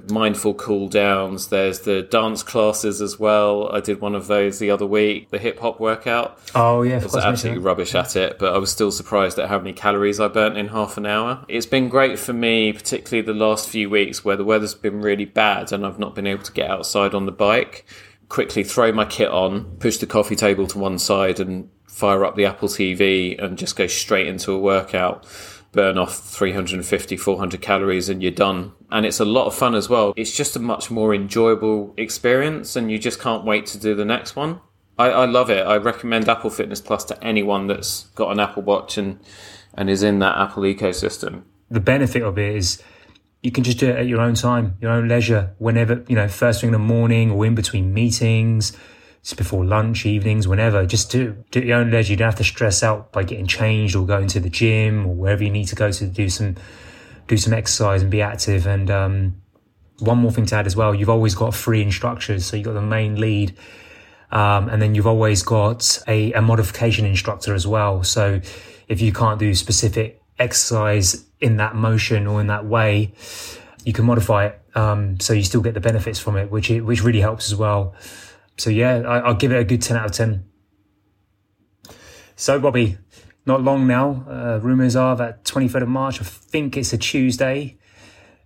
mindful 0.09 0.53
cool 0.55 0.87
downs. 0.87 1.47
There's 1.47 1.81
the 1.81 2.03
dance 2.03 2.43
classes 2.43 3.01
as 3.01 3.19
well. 3.19 3.73
I 3.73 3.79
did 3.79 4.01
one 4.01 4.15
of 4.15 4.27
those 4.27 4.59
the 4.59 4.71
other 4.71 4.85
week, 4.85 5.29
the 5.29 5.37
hip 5.37 5.59
hop 5.59 5.79
workout. 5.79 6.39
Oh 6.53 6.81
yeah, 6.81 6.99
I 6.99 7.03
was 7.03 7.15
absolutely 7.15 7.63
rubbish 7.63 7.95
at 7.95 8.15
it, 8.15 8.37
but 8.39 8.53
I 8.53 8.57
was 8.57 8.71
still 8.71 8.91
surprised 8.91 9.39
at 9.39 9.49
how 9.49 9.57
many 9.57 9.73
calories 9.73 10.19
I 10.19 10.27
burnt 10.27 10.57
in 10.57 10.69
half 10.69 10.97
an 10.97 11.05
hour. 11.05 11.45
It's 11.47 11.65
been 11.65 11.89
great 11.89 12.19
for 12.19 12.33
me, 12.33 12.73
particularly 12.73 13.25
the 13.25 13.33
last 13.33 13.69
few 13.69 13.89
weeks 13.89 14.23
where 14.25 14.35
the 14.35 14.45
weather's 14.45 14.75
been 14.75 15.01
really 15.01 15.25
bad 15.25 15.71
and 15.71 15.85
I've 15.85 15.99
not 15.99 16.15
been 16.15 16.27
able 16.27 16.43
to 16.43 16.51
get 16.51 16.69
outside 16.69 17.13
on 17.13 17.25
the 17.25 17.31
bike. 17.31 17.85
Quickly 18.31 18.63
throw 18.63 18.93
my 18.93 19.03
kit 19.03 19.27
on, 19.27 19.75
push 19.79 19.97
the 19.97 20.07
coffee 20.07 20.37
table 20.37 20.65
to 20.67 20.79
one 20.79 20.97
side, 20.97 21.41
and 21.41 21.69
fire 21.85 22.23
up 22.23 22.37
the 22.37 22.45
Apple 22.45 22.69
TV 22.69 23.37
and 23.37 23.57
just 23.57 23.75
go 23.75 23.87
straight 23.87 24.27
into 24.27 24.53
a 24.53 24.57
workout 24.57 25.27
burn 25.73 25.97
off 25.97 26.17
350, 26.17 27.17
400 27.17 27.61
calories 27.61 28.09
and 28.09 28.21
you're 28.21 28.31
done. 28.31 28.73
And 28.89 29.05
it's 29.05 29.19
a 29.19 29.25
lot 29.25 29.47
of 29.47 29.55
fun 29.55 29.75
as 29.75 29.89
well. 29.89 30.13
It's 30.15 30.35
just 30.35 30.55
a 30.55 30.59
much 30.59 30.91
more 30.91 31.13
enjoyable 31.13 31.93
experience 31.97 32.75
and 32.75 32.91
you 32.91 32.97
just 32.97 33.19
can't 33.19 33.45
wait 33.45 33.65
to 33.67 33.77
do 33.77 33.95
the 33.95 34.05
next 34.05 34.35
one. 34.35 34.59
I, 34.97 35.09
I 35.11 35.25
love 35.25 35.49
it. 35.49 35.65
I 35.65 35.77
recommend 35.77 36.27
Apple 36.27 36.49
Fitness 36.49 36.81
Plus 36.81 37.05
to 37.05 37.23
anyone 37.23 37.67
that's 37.67 38.07
got 38.15 38.31
an 38.31 38.39
Apple 38.39 38.63
Watch 38.63 38.97
and, 38.97 39.19
and 39.73 39.89
is 39.89 40.03
in 40.03 40.19
that 40.19 40.37
Apple 40.37 40.63
ecosystem. 40.63 41.43
The 41.69 41.79
benefit 41.79 42.23
of 42.23 42.37
it 42.37 42.55
is 42.55 42.83
you 43.41 43.51
can 43.51 43.63
just 43.63 43.79
do 43.79 43.89
it 43.89 43.95
at 43.95 44.07
your 44.07 44.21
own 44.21 44.35
time, 44.35 44.77
your 44.81 44.91
own 44.91 45.07
leisure, 45.07 45.53
whenever, 45.57 46.03
you 46.07 46.15
know, 46.15 46.27
first 46.27 46.61
thing 46.61 46.67
in 46.69 46.73
the 46.73 46.79
morning 46.79 47.31
or 47.31 47.45
in 47.45 47.55
between 47.55 47.93
meetings 47.93 48.77
just 49.23 49.37
before 49.37 49.63
lunch, 49.63 50.05
evenings, 50.05 50.47
whenever. 50.47 50.85
Just 50.85 51.11
do, 51.11 51.43
do 51.51 51.59
your 51.59 51.77
own 51.77 51.91
leisure. 51.91 52.13
You 52.13 52.17
don't 52.17 52.27
have 52.27 52.35
to 52.35 52.43
stress 52.43 52.81
out 52.81 53.11
by 53.11 53.23
getting 53.23 53.47
changed 53.47 53.95
or 53.95 54.05
going 54.05 54.27
to 54.29 54.39
the 54.39 54.49
gym 54.49 55.05
or 55.05 55.13
wherever 55.13 55.43
you 55.43 55.51
need 55.51 55.67
to 55.67 55.75
go 55.75 55.91
to 55.91 56.05
do 56.07 56.29
some 56.29 56.55
do 57.27 57.37
some 57.37 57.53
exercise 57.53 58.01
and 58.01 58.11
be 58.11 58.21
active. 58.21 58.65
And 58.65 58.89
um, 58.89 59.41
one 59.99 60.17
more 60.17 60.31
thing 60.31 60.45
to 60.47 60.55
add 60.55 60.65
as 60.65 60.75
well, 60.75 60.93
you've 60.93 61.09
always 61.09 61.35
got 61.35 61.53
free 61.53 61.81
instructors. 61.81 62.45
So 62.45 62.57
you've 62.57 62.65
got 62.65 62.73
the 62.73 62.81
main 62.81 63.19
lead. 63.19 63.55
Um, 64.31 64.69
and 64.69 64.81
then 64.81 64.95
you've 64.95 65.07
always 65.07 65.43
got 65.43 66.01
a, 66.07 66.33
a 66.33 66.41
modification 66.41 67.05
instructor 67.05 67.53
as 67.53 67.67
well. 67.67 68.03
So 68.03 68.41
if 68.87 69.01
you 69.01 69.13
can't 69.13 69.39
do 69.39 69.53
specific 69.53 70.20
exercise 70.41 71.25
in 71.39 71.57
that 71.57 71.75
motion 71.75 72.27
or 72.27 72.41
in 72.41 72.47
that 72.47 72.65
way, 72.65 73.13
you 73.83 73.93
can 73.93 74.05
modify 74.05 74.47
it. 74.47 74.61
Um, 74.75 75.19
so 75.19 75.33
you 75.33 75.43
still 75.43 75.61
get 75.61 75.73
the 75.73 75.81
benefits 75.81 76.19
from 76.19 76.37
it, 76.37 76.49
which, 76.49 76.69
it, 76.69 76.81
which 76.81 77.03
really 77.03 77.21
helps 77.21 77.51
as 77.51 77.55
well. 77.55 77.93
So 78.57 78.69
yeah, 78.69 78.97
I, 78.99 79.27
will 79.27 79.35
give 79.35 79.51
it 79.51 79.57
a 79.57 79.63
good 79.63 79.81
10 79.81 79.97
out 79.97 80.05
of 80.05 80.11
10. 80.11 80.45
So 82.35 82.59
Bobby, 82.59 82.97
not 83.45 83.61
long 83.61 83.87
now. 83.87 84.25
Uh, 84.29 84.59
rumors 84.61 84.95
are 84.95 85.15
that 85.15 85.43
23rd 85.43 85.83
of 85.83 85.89
March, 85.89 86.21
I 86.21 86.23
think 86.23 86.77
it's 86.77 86.93
a 86.93 86.97
Tuesday, 86.97 87.77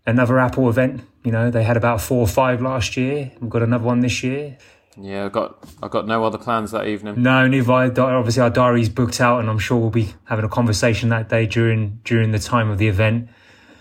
another 0.06 0.40
Apple 0.40 0.70
event. 0.70 1.02
You 1.24 1.32
know, 1.32 1.52
they 1.52 1.64
had 1.64 1.78
about 1.78 2.02
four 2.02 2.20
or 2.20 2.28
five 2.28 2.62
last 2.62 2.98
year. 2.98 3.32
We've 3.40 3.50
got 3.50 3.64
another 3.64 3.84
one 3.84 4.02
this 4.02 4.24
year. 4.24 4.58
Yeah, 4.98 5.26
I 5.26 5.30
got 5.30 5.58
I 5.84 5.88
got 5.88 6.08
no 6.08 6.24
other 6.24 6.38
plans 6.38 6.72
that 6.72 6.88
evening. 6.88 7.22
No, 7.22 7.48
neither 7.48 7.72
Obviously, 7.72 8.42
our 8.42 8.50
diary's 8.50 8.90
booked 8.90 9.20
out, 9.20 9.40
and 9.40 9.50
I'm 9.50 9.60
sure 9.60 9.78
we'll 9.78 9.90
be 9.90 10.14
having 10.26 10.46
a 10.46 10.50
conversation 10.50 11.10
that 11.10 11.30
day 11.30 11.46
during 11.46 12.00
during 12.04 12.32
the 12.32 12.40
time 12.40 12.70
of 12.70 12.78
the 12.78 12.88
event. 12.88 13.30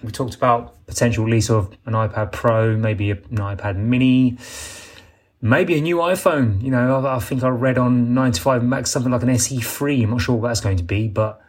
We 0.03 0.11
talked 0.11 0.35
about 0.35 0.87
potential 0.87 1.25
release 1.25 1.49
of 1.51 1.75
an 1.87 1.95
iPad 1.95 2.33
Pro, 2.33 2.77
maybe 2.77 3.11
an 3.11 3.39
iPad 3.39 3.77
Mini 3.77 4.37
maybe 5.45 5.77
a 5.77 5.81
new 5.81 5.97
iPhone. 5.97 6.61
You 6.63 6.71
know, 6.71 7.05
I, 7.05 7.17
I 7.17 7.19
think 7.21 7.45
I 7.45 7.49
read 7.49 7.79
on 7.79 8.09
9to5Mac 8.09 8.89
something 8.89 9.13
like 9.13 9.23
an 9.23 9.29
SE3. 9.29 10.03
I'm 10.03 10.11
not 10.11 10.23
sure 10.23 10.35
what 10.35 10.49
that's 10.49 10.61
going 10.61 10.79
to 10.79 10.83
be, 10.83 11.07
but 11.07 11.41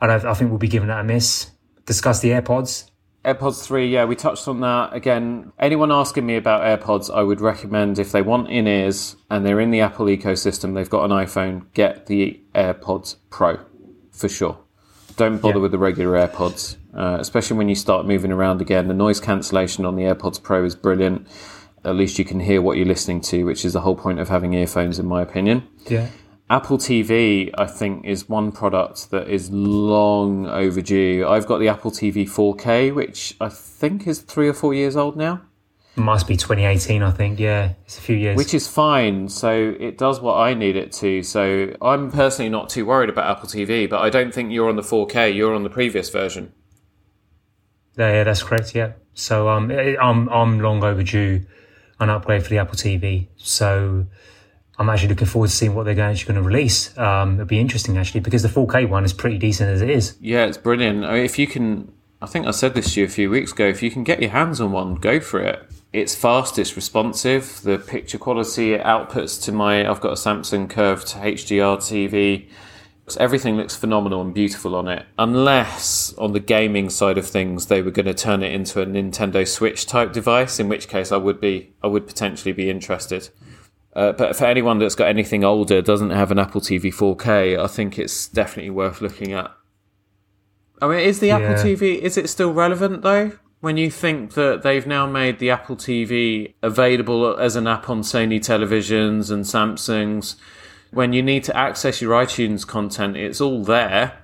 I, 0.00 0.12
I 0.12 0.34
think 0.34 0.50
we'll 0.50 0.58
be 0.58 0.68
giving 0.68 0.88
that 0.88 1.00
a 1.00 1.04
miss. 1.04 1.50
Discuss 1.86 2.20
the 2.20 2.30
AirPods. 2.30 2.90
AirPods 3.24 3.64
3, 3.64 3.88
yeah, 3.88 4.04
we 4.04 4.16
touched 4.16 4.46
on 4.48 4.60
that. 4.60 4.92
Again, 4.92 5.52
anyone 5.58 5.90
asking 5.90 6.26
me 6.26 6.36
about 6.36 6.62
AirPods, 6.62 7.12
I 7.12 7.22
would 7.22 7.40
recommend 7.40 7.98
if 7.98 8.12
they 8.12 8.22
want 8.22 8.50
in 8.50 8.66
ears 8.66 9.16
and 9.30 9.46
they're 9.46 9.60
in 9.60 9.70
the 9.70 9.80
Apple 9.80 10.06
ecosystem, 10.06 10.74
they've 10.74 10.90
got 10.90 11.04
an 11.04 11.10
iPhone, 11.10 11.66
get 11.72 12.06
the 12.06 12.40
AirPods 12.54 13.16
Pro 13.30 13.58
for 14.10 14.28
sure. 14.28 14.58
Don't 15.16 15.38
bother 15.38 15.56
yeah. 15.56 15.62
with 15.62 15.72
the 15.72 15.78
regular 15.78 16.18
AirPods, 16.18 16.76
uh, 16.92 17.16
especially 17.20 17.56
when 17.56 17.68
you 17.68 17.74
start 17.74 18.06
moving 18.06 18.32
around 18.32 18.60
again. 18.60 18.88
The 18.88 18.94
noise 18.94 19.20
cancellation 19.20 19.84
on 19.84 19.96
the 19.96 20.02
AirPods 20.02 20.42
Pro 20.42 20.64
is 20.64 20.74
brilliant 20.74 21.26
at 21.84 21.94
least 21.96 22.18
you 22.18 22.24
can 22.24 22.40
hear 22.40 22.62
what 22.62 22.76
you're 22.76 22.86
listening 22.86 23.20
to, 23.20 23.44
which 23.44 23.64
is 23.64 23.74
the 23.74 23.80
whole 23.80 23.96
point 23.96 24.18
of 24.18 24.28
having 24.28 24.54
earphones, 24.54 24.98
in 24.98 25.06
my 25.06 25.22
opinion. 25.22 25.66
Yeah. 25.86 26.08
Apple 26.54 26.78
TV, 26.78 27.50
I 27.58 27.66
think, 27.66 28.04
is 28.04 28.28
one 28.28 28.52
product 28.52 29.10
that 29.10 29.28
is 29.28 29.50
long 29.50 30.46
overdue. 30.46 31.26
I've 31.28 31.46
got 31.46 31.58
the 31.58 31.66
Apple 31.66 31.90
TV 31.90 32.28
4K, 32.30 32.94
which 32.94 33.34
I 33.40 33.48
think 33.48 34.06
is 34.06 34.20
three 34.20 34.48
or 34.48 34.52
four 34.52 34.72
years 34.72 34.94
old 34.94 35.16
now. 35.16 35.42
Must 35.96 36.28
be 36.28 36.36
2018, 36.36 37.02
I 37.02 37.10
think. 37.10 37.40
Yeah, 37.40 37.72
it's 37.84 37.98
a 37.98 38.00
few 38.00 38.14
years. 38.14 38.36
Which 38.36 38.54
is 38.54 38.68
fine. 38.68 39.28
So 39.28 39.74
it 39.80 39.98
does 39.98 40.20
what 40.20 40.36
I 40.36 40.54
need 40.54 40.76
it 40.76 40.92
to. 40.92 41.24
So 41.24 41.74
I'm 41.82 42.12
personally 42.12 42.50
not 42.50 42.68
too 42.68 42.86
worried 42.86 43.10
about 43.10 43.28
Apple 43.36 43.48
TV, 43.48 43.90
but 43.90 44.00
I 44.00 44.08
don't 44.08 44.32
think 44.32 44.52
you're 44.52 44.68
on 44.68 44.76
the 44.76 44.82
4K. 44.82 45.34
You're 45.34 45.56
on 45.56 45.64
the 45.64 45.70
previous 45.70 46.08
version. 46.08 46.52
Yeah, 47.98 48.12
yeah 48.12 48.24
that's 48.24 48.44
correct. 48.44 48.76
Yeah. 48.76 48.92
So 49.14 49.48
um, 49.48 49.72
I'm 49.72 50.28
I'm 50.28 50.60
long 50.60 50.84
overdue 50.84 51.46
an 51.98 52.10
upgrade 52.10 52.44
for 52.44 52.50
the 52.50 52.58
Apple 52.58 52.76
TV. 52.76 53.26
So 53.36 54.06
I'm 54.78 54.88
actually 54.88 55.08
looking 55.08 55.26
forward 55.26 55.48
to 55.48 55.54
seeing 55.54 55.74
what 55.74 55.84
they're 55.84 56.00
actually 56.00 56.32
going 56.32 56.42
to 56.42 56.48
release. 56.48 56.96
Um, 56.98 57.34
it'll 57.34 57.46
be 57.46 57.60
interesting 57.60 57.96
actually 57.96 58.20
because 58.20 58.42
the 58.42 58.48
4K 58.48 58.88
one 58.88 59.04
is 59.04 59.12
pretty 59.12 59.38
decent 59.38 59.70
as 59.70 59.82
it 59.82 59.90
is. 59.90 60.16
Yeah, 60.20 60.46
it's 60.46 60.58
brilliant. 60.58 61.04
I 61.04 61.14
mean, 61.14 61.24
if 61.24 61.38
you 61.38 61.46
can, 61.46 61.92
I 62.20 62.26
think 62.26 62.46
I 62.46 62.50
said 62.50 62.74
this 62.74 62.94
to 62.94 63.00
you 63.00 63.06
a 63.06 63.10
few 63.10 63.30
weeks 63.30 63.52
ago. 63.52 63.66
If 63.66 63.82
you 63.82 63.90
can 63.90 64.04
get 64.04 64.20
your 64.20 64.30
hands 64.30 64.60
on 64.60 64.72
one, 64.72 64.96
go 64.96 65.20
for 65.20 65.40
it. 65.40 65.62
It's 65.92 66.14
fast, 66.16 66.58
it's 66.58 66.74
responsive. 66.74 67.60
The 67.62 67.78
picture 67.78 68.18
quality 68.18 68.74
it 68.74 68.82
outputs 68.82 69.40
to 69.44 69.52
my. 69.52 69.88
I've 69.88 70.00
got 70.00 70.10
a 70.10 70.16
Samsung 70.16 70.68
curved 70.68 71.08
HDR 71.08 71.78
TV 71.78 72.48
Everything 73.18 73.56
looks 73.56 73.76
phenomenal 73.76 74.22
and 74.22 74.32
beautiful 74.32 74.74
on 74.74 74.88
it, 74.88 75.04
unless 75.18 76.14
on 76.14 76.32
the 76.32 76.40
gaming 76.40 76.88
side 76.88 77.18
of 77.18 77.26
things 77.26 77.66
they 77.66 77.82
were 77.82 77.90
going 77.90 78.06
to 78.06 78.14
turn 78.14 78.42
it 78.42 78.52
into 78.52 78.80
a 78.80 78.86
Nintendo 78.86 79.46
Switch 79.46 79.84
type 79.84 80.14
device, 80.14 80.58
in 80.58 80.70
which 80.70 80.88
case 80.88 81.12
I 81.12 81.18
would 81.18 81.38
be 81.38 81.74
I 81.82 81.86
would 81.86 82.06
potentially 82.06 82.52
be 82.52 82.70
interested. 82.70 83.28
Uh, 83.94 84.12
but 84.12 84.34
for 84.34 84.44
anyone 84.46 84.78
that's 84.78 84.94
got 84.94 85.08
anything 85.08 85.44
older, 85.44 85.80
doesn't 85.80 86.10
have 86.10 86.30
an 86.30 86.38
Apple 86.38 86.60
TV 86.60 86.92
4K, 86.92 87.58
I 87.58 87.66
think 87.66 87.98
it's 87.98 88.26
definitely 88.26 88.70
worth 88.70 89.00
looking 89.00 89.32
at. 89.32 89.52
I 90.82 90.88
mean, 90.88 90.98
is 90.98 91.20
the 91.20 91.30
Apple 91.30 91.54
TV 91.54 91.98
is 91.98 92.16
it 92.16 92.28
still 92.28 92.52
relevant 92.52 93.02
though? 93.02 93.32
When 93.60 93.76
you 93.76 93.90
think 93.90 94.34
that 94.34 94.62
they've 94.62 94.86
now 94.86 95.06
made 95.06 95.38
the 95.38 95.50
Apple 95.50 95.76
TV 95.76 96.52
available 96.62 97.36
as 97.38 97.56
an 97.56 97.66
app 97.66 97.88
on 97.88 98.02
Sony 98.02 98.38
televisions 98.38 99.30
and 99.30 99.44
Samsungs, 99.44 100.36
when 100.90 101.12
you 101.12 101.22
need 101.22 101.44
to 101.44 101.56
access 101.56 102.02
your 102.02 102.12
iTunes 102.12 102.66
content, 102.66 103.16
it's 103.16 103.40
all 103.40 103.64
there. 103.64 104.20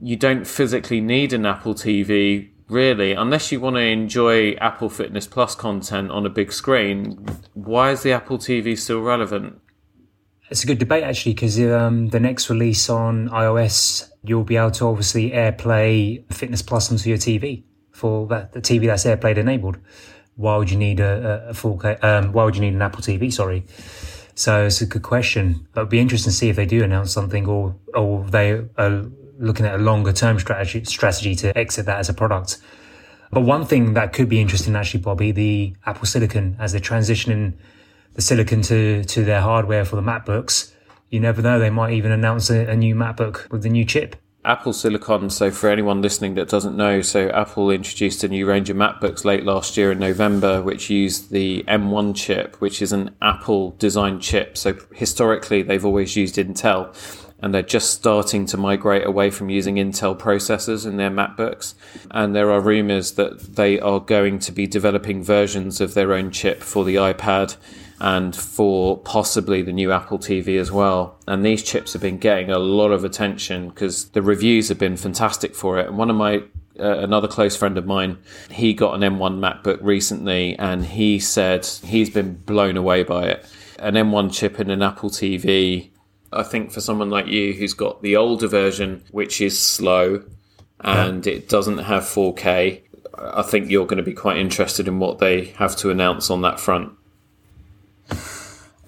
You 0.00 0.16
don't 0.16 0.46
physically 0.46 1.00
need 1.00 1.32
an 1.32 1.46
Apple 1.46 1.74
TV 1.74 2.50
really, 2.68 3.12
unless 3.12 3.52
you 3.52 3.60
want 3.60 3.76
to 3.76 3.82
enjoy 3.82 4.52
Apple 4.54 4.88
Fitness 4.88 5.26
Plus 5.26 5.54
content 5.54 6.10
on 6.10 6.26
a 6.26 6.30
big 6.30 6.52
screen. 6.52 7.26
Why 7.54 7.92
is 7.92 8.02
the 8.02 8.12
Apple 8.12 8.38
TV 8.38 8.78
still 8.78 9.00
relevant? 9.00 9.60
It's 10.48 10.62
a 10.62 10.66
good 10.66 10.78
debate 10.78 11.02
actually 11.02 11.34
because 11.34 11.58
um, 11.60 12.08
the 12.08 12.20
next 12.20 12.48
release 12.50 12.88
on 12.88 13.28
iOS, 13.30 14.08
you'll 14.22 14.44
be 14.44 14.56
able 14.56 14.70
to 14.72 14.86
obviously 14.86 15.30
AirPlay 15.30 16.32
Fitness 16.32 16.62
Plus 16.62 16.90
onto 16.90 17.08
your 17.08 17.18
TV 17.18 17.64
for 17.92 18.26
that 18.28 18.52
the 18.52 18.60
TV 18.60 18.86
that's 18.86 19.04
AirPlay 19.04 19.36
enabled. 19.36 19.78
Why 20.36 20.56
would 20.56 20.70
you 20.70 20.76
need 20.76 21.00
a, 21.00 21.48
a, 21.48 21.52
4K? 21.52 22.04
Um, 22.04 22.32
why 22.32 22.44
would 22.44 22.54
you 22.54 22.60
need 22.60 22.74
an 22.74 22.82
Apple 22.82 23.00
TV? 23.00 23.32
Sorry. 23.32 23.64
So 24.34 24.66
it's 24.66 24.82
a 24.82 24.86
good 24.86 25.02
question. 25.02 25.66
But 25.72 25.80
it'd 25.80 25.90
be 25.90 25.98
interesting 25.98 26.30
to 26.30 26.36
see 26.36 26.50
if 26.50 26.56
they 26.56 26.66
do 26.66 26.84
announce 26.84 27.10
something 27.12 27.48
or 27.48 27.74
or 27.94 28.24
they 28.24 28.52
are 28.76 29.10
looking 29.38 29.66
at 29.66 29.74
a 29.74 29.82
longer 29.82 30.12
term 30.12 30.38
strategy 30.38 30.84
strategy 30.84 31.34
to 31.36 31.56
exit 31.56 31.86
that 31.86 31.98
as 31.98 32.08
a 32.08 32.14
product. 32.14 32.58
But 33.30 33.40
one 33.40 33.66
thing 33.66 33.94
that 33.94 34.12
could 34.12 34.28
be 34.28 34.40
interesting 34.40 34.76
actually, 34.76 35.00
Bobby, 35.00 35.32
the 35.32 35.74
Apple 35.84 36.06
Silicon 36.06 36.56
as 36.58 36.72
they're 36.72 36.80
transitioning 36.80 37.54
the 38.14 38.22
silicon 38.22 38.62
to 38.62 39.04
to 39.04 39.24
their 39.24 39.40
hardware 39.40 39.84
for 39.84 39.96
the 39.96 40.02
MacBooks. 40.02 40.72
You 41.10 41.20
never 41.20 41.42
know; 41.42 41.58
they 41.58 41.70
might 41.70 41.92
even 41.92 42.10
announce 42.10 42.50
a, 42.50 42.66
a 42.66 42.76
new 42.76 42.94
MacBook 42.94 43.50
with 43.50 43.62
the 43.62 43.68
new 43.68 43.84
chip. 43.84 44.16
Apple 44.44 44.72
Silicon. 44.72 45.28
So, 45.28 45.50
for 45.50 45.68
anyone 45.68 46.00
listening 46.00 46.34
that 46.34 46.48
doesn't 46.48 46.76
know, 46.76 47.02
so 47.02 47.28
Apple 47.30 47.70
introduced 47.70 48.22
a 48.22 48.28
new 48.28 48.46
range 48.46 48.70
of 48.70 48.76
MacBooks 48.76 49.24
late 49.24 49.44
last 49.44 49.76
year 49.76 49.90
in 49.90 49.98
November, 49.98 50.62
which 50.62 50.88
used 50.88 51.30
the 51.30 51.64
M1 51.66 52.14
chip, 52.14 52.56
which 52.60 52.80
is 52.80 52.92
an 52.92 53.14
Apple 53.20 53.72
designed 53.78 54.22
chip. 54.22 54.56
So, 54.56 54.78
historically, 54.94 55.62
they've 55.62 55.84
always 55.84 56.16
used 56.16 56.36
Intel, 56.36 56.94
and 57.40 57.52
they're 57.52 57.62
just 57.62 57.90
starting 57.90 58.46
to 58.46 58.56
migrate 58.56 59.06
away 59.06 59.30
from 59.30 59.50
using 59.50 59.76
Intel 59.76 60.18
processors 60.18 60.86
in 60.86 60.96
their 60.96 61.10
MacBooks. 61.10 61.74
And 62.10 62.34
there 62.34 62.50
are 62.50 62.60
rumors 62.60 63.12
that 63.12 63.56
they 63.56 63.78
are 63.78 64.00
going 64.00 64.38
to 64.40 64.52
be 64.52 64.66
developing 64.66 65.22
versions 65.22 65.80
of 65.80 65.94
their 65.94 66.14
own 66.14 66.30
chip 66.30 66.62
for 66.62 66.84
the 66.84 66.96
iPad 66.96 67.56
and 68.00 68.34
for 68.34 68.98
possibly 68.98 69.62
the 69.62 69.72
new 69.72 69.92
Apple 69.92 70.18
TV 70.18 70.58
as 70.58 70.70
well. 70.70 71.18
And 71.26 71.44
these 71.44 71.62
chips 71.62 71.92
have 71.92 72.02
been 72.02 72.18
getting 72.18 72.50
a 72.50 72.58
lot 72.58 72.90
of 72.90 73.04
attention 73.04 73.68
because 73.68 74.10
the 74.10 74.22
reviews 74.22 74.68
have 74.68 74.78
been 74.78 74.96
fantastic 74.96 75.54
for 75.54 75.78
it. 75.78 75.88
And 75.88 75.98
one 75.98 76.10
of 76.10 76.16
my 76.16 76.42
uh, 76.78 76.98
another 76.98 77.28
close 77.28 77.56
friend 77.56 77.78
of 77.78 77.86
mine, 77.86 78.18
he 78.50 78.74
got 78.74 78.94
an 78.94 79.00
M1 79.00 79.38
MacBook 79.38 79.78
recently, 79.80 80.58
and 80.58 80.84
he 80.84 81.18
said 81.18 81.64
he's 81.64 82.10
been 82.10 82.34
blown 82.34 82.76
away 82.76 83.02
by 83.02 83.28
it. 83.28 83.46
An 83.78 83.94
M1 83.94 84.32
chip 84.32 84.60
in 84.60 84.70
an 84.70 84.82
Apple 84.82 85.08
TV. 85.08 85.90
I 86.36 86.42
think 86.42 86.72
for 86.72 86.80
someone 86.80 87.10
like 87.10 87.26
you 87.26 87.52
who's 87.52 87.74
got 87.74 88.02
the 88.02 88.16
older 88.16 88.48
version, 88.48 89.02
which 89.10 89.40
is 89.40 89.58
slow 89.58 90.24
and 90.80 91.26
it 91.26 91.48
doesn't 91.48 91.78
have 91.78 92.02
4K, 92.04 92.82
I 93.18 93.42
think 93.42 93.70
you're 93.70 93.86
going 93.86 93.98
to 93.98 94.02
be 94.02 94.12
quite 94.12 94.36
interested 94.36 94.88
in 94.88 94.98
what 94.98 95.18
they 95.18 95.46
have 95.56 95.76
to 95.76 95.90
announce 95.90 96.30
on 96.30 96.42
that 96.42 96.60
front. 96.60 96.92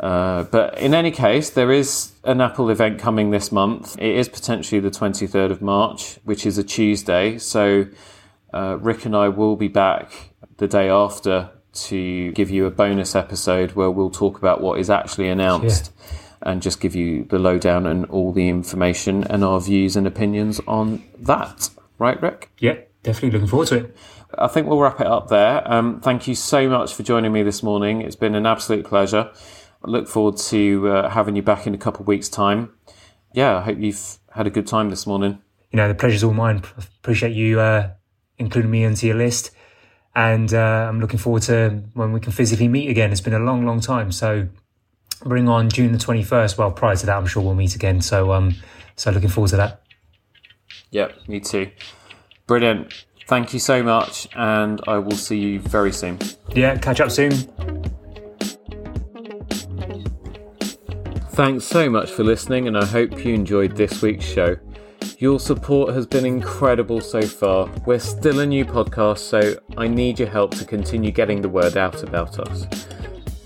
Uh, 0.00 0.44
but 0.44 0.78
in 0.78 0.94
any 0.94 1.10
case, 1.10 1.50
there 1.50 1.72
is 1.72 2.12
an 2.24 2.40
Apple 2.40 2.70
event 2.70 3.00
coming 3.00 3.30
this 3.30 3.50
month. 3.50 3.96
It 3.98 4.16
is 4.16 4.28
potentially 4.28 4.80
the 4.80 4.90
23rd 4.90 5.50
of 5.50 5.60
March, 5.60 6.18
which 6.24 6.46
is 6.46 6.56
a 6.56 6.62
Tuesday. 6.62 7.38
So 7.38 7.86
uh, 8.52 8.78
Rick 8.80 9.06
and 9.06 9.16
I 9.16 9.28
will 9.28 9.56
be 9.56 9.68
back 9.68 10.34
the 10.58 10.68
day 10.68 10.88
after 10.88 11.50
to 11.72 12.32
give 12.32 12.50
you 12.50 12.66
a 12.66 12.70
bonus 12.70 13.14
episode 13.14 13.72
where 13.72 13.90
we'll 13.90 14.10
talk 14.10 14.38
about 14.38 14.60
what 14.60 14.78
is 14.78 14.90
actually 14.90 15.28
announced 15.28 15.92
and 16.48 16.62
just 16.62 16.80
give 16.80 16.94
you 16.94 17.24
the 17.24 17.38
lowdown 17.38 17.86
and 17.86 18.06
all 18.06 18.32
the 18.32 18.48
information 18.48 19.22
and 19.24 19.44
our 19.44 19.60
views 19.60 19.96
and 19.96 20.06
opinions 20.06 20.60
on 20.66 21.04
that. 21.18 21.68
Right, 21.98 22.20
Rick? 22.22 22.50
Yeah, 22.58 22.78
definitely 23.02 23.32
looking 23.32 23.48
forward 23.48 23.68
to 23.68 23.76
it. 23.76 23.96
I 24.36 24.48
think 24.48 24.66
we'll 24.66 24.80
wrap 24.80 24.98
it 25.00 25.06
up 25.06 25.28
there. 25.28 25.70
Um, 25.70 26.00
thank 26.00 26.26
you 26.26 26.34
so 26.34 26.68
much 26.70 26.94
for 26.94 27.02
joining 27.02 27.32
me 27.32 27.42
this 27.42 27.62
morning. 27.62 28.00
It's 28.00 28.16
been 28.16 28.34
an 28.34 28.46
absolute 28.46 28.86
pleasure. 28.86 29.30
I 29.84 29.90
look 29.90 30.08
forward 30.08 30.38
to 30.38 30.88
uh, 30.88 31.10
having 31.10 31.36
you 31.36 31.42
back 31.42 31.66
in 31.66 31.74
a 31.74 31.78
couple 31.78 32.00
of 32.00 32.08
weeks' 32.08 32.30
time. 32.30 32.72
Yeah, 33.34 33.58
I 33.58 33.60
hope 33.60 33.78
you've 33.78 34.18
had 34.32 34.46
a 34.46 34.50
good 34.50 34.66
time 34.66 34.88
this 34.88 35.06
morning. 35.06 35.42
You 35.70 35.76
know, 35.76 35.88
the 35.88 35.94
pleasure's 35.94 36.24
all 36.24 36.32
mine. 36.32 36.62
Appreciate 37.00 37.34
you 37.34 37.60
uh, 37.60 37.90
including 38.38 38.70
me 38.70 38.84
into 38.84 39.06
your 39.06 39.16
list. 39.16 39.50
And 40.14 40.52
uh, 40.54 40.86
I'm 40.88 40.98
looking 41.00 41.18
forward 41.18 41.42
to 41.42 41.82
when 41.92 42.12
we 42.12 42.20
can 42.20 42.32
physically 42.32 42.68
meet 42.68 42.88
again. 42.88 43.12
It's 43.12 43.20
been 43.20 43.34
a 43.34 43.38
long, 43.38 43.66
long 43.66 43.80
time. 43.80 44.10
So 44.12 44.48
bring 45.24 45.48
on 45.48 45.68
June 45.68 45.92
the 45.92 45.98
21st. 45.98 46.58
Well, 46.58 46.70
prior 46.70 46.96
to 46.96 47.06
that, 47.06 47.16
I'm 47.16 47.26
sure 47.26 47.42
we'll 47.42 47.54
meet 47.54 47.74
again. 47.74 48.00
So, 48.00 48.32
um, 48.32 48.54
so 48.96 49.10
looking 49.10 49.28
forward 49.28 49.50
to 49.50 49.56
that. 49.56 49.82
Yeah, 50.90 51.08
me 51.26 51.40
too. 51.40 51.70
Brilliant. 52.46 53.04
Thank 53.26 53.52
you 53.52 53.60
so 53.60 53.82
much, 53.82 54.26
and 54.34 54.80
I 54.88 54.98
will 54.98 55.16
see 55.16 55.38
you 55.38 55.60
very 55.60 55.92
soon. 55.92 56.18
Yeah, 56.54 56.78
catch 56.78 57.00
up 57.00 57.10
soon. 57.10 57.32
Thanks 61.32 61.66
so 61.66 61.90
much 61.90 62.10
for 62.10 62.24
listening, 62.24 62.66
and 62.66 62.76
I 62.76 62.86
hope 62.86 63.24
you 63.24 63.34
enjoyed 63.34 63.76
this 63.76 64.00
week's 64.00 64.24
show. 64.24 64.56
Your 65.18 65.38
support 65.38 65.94
has 65.94 66.06
been 66.06 66.24
incredible 66.24 67.00
so 67.00 67.20
far. 67.22 67.68
We're 67.86 67.98
still 67.98 68.40
a 68.40 68.46
new 68.46 68.64
podcast, 68.64 69.18
so 69.18 69.56
I 69.76 69.88
need 69.88 70.18
your 70.18 70.28
help 70.28 70.52
to 70.56 70.64
continue 70.64 71.10
getting 71.10 71.42
the 71.42 71.48
word 71.48 71.76
out 71.76 72.02
about 72.02 72.38
us. 72.40 72.66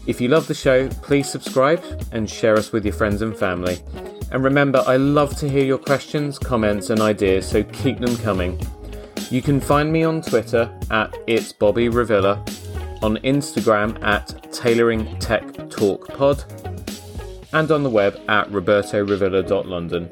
If 0.04 0.20
you 0.20 0.28
love 0.28 0.48
the 0.48 0.54
show, 0.54 0.88
please 0.88 1.30
subscribe 1.30 1.82
and 2.10 2.28
share 2.28 2.56
us 2.56 2.72
with 2.72 2.84
your 2.84 2.94
friends 2.94 3.22
and 3.22 3.36
family. 3.36 3.78
And 4.32 4.42
remember, 4.42 4.82
I 4.86 4.96
love 4.96 5.36
to 5.36 5.48
hear 5.48 5.64
your 5.64 5.78
questions, 5.78 6.38
comments, 6.38 6.90
and 6.90 7.00
ideas, 7.00 7.46
so 7.46 7.62
keep 7.62 7.98
them 7.98 8.16
coming. 8.16 8.60
You 9.30 9.42
can 9.42 9.60
find 9.60 9.92
me 9.92 10.02
on 10.02 10.20
Twitter 10.20 10.76
at 10.90 11.16
It's 11.26 11.52
Bobby 11.52 11.88
Revilla, 11.88 12.36
on 13.02 13.16
Instagram 13.18 14.02
at 14.02 14.52
Tailoring 14.52 15.18
Tech 15.20 15.70
Talk 15.70 16.08
Pod, 16.08 16.44
and 17.52 17.70
on 17.70 17.84
the 17.84 17.90
web 17.90 18.20
at 18.28 18.50
robertorevilla.london. 18.50 20.10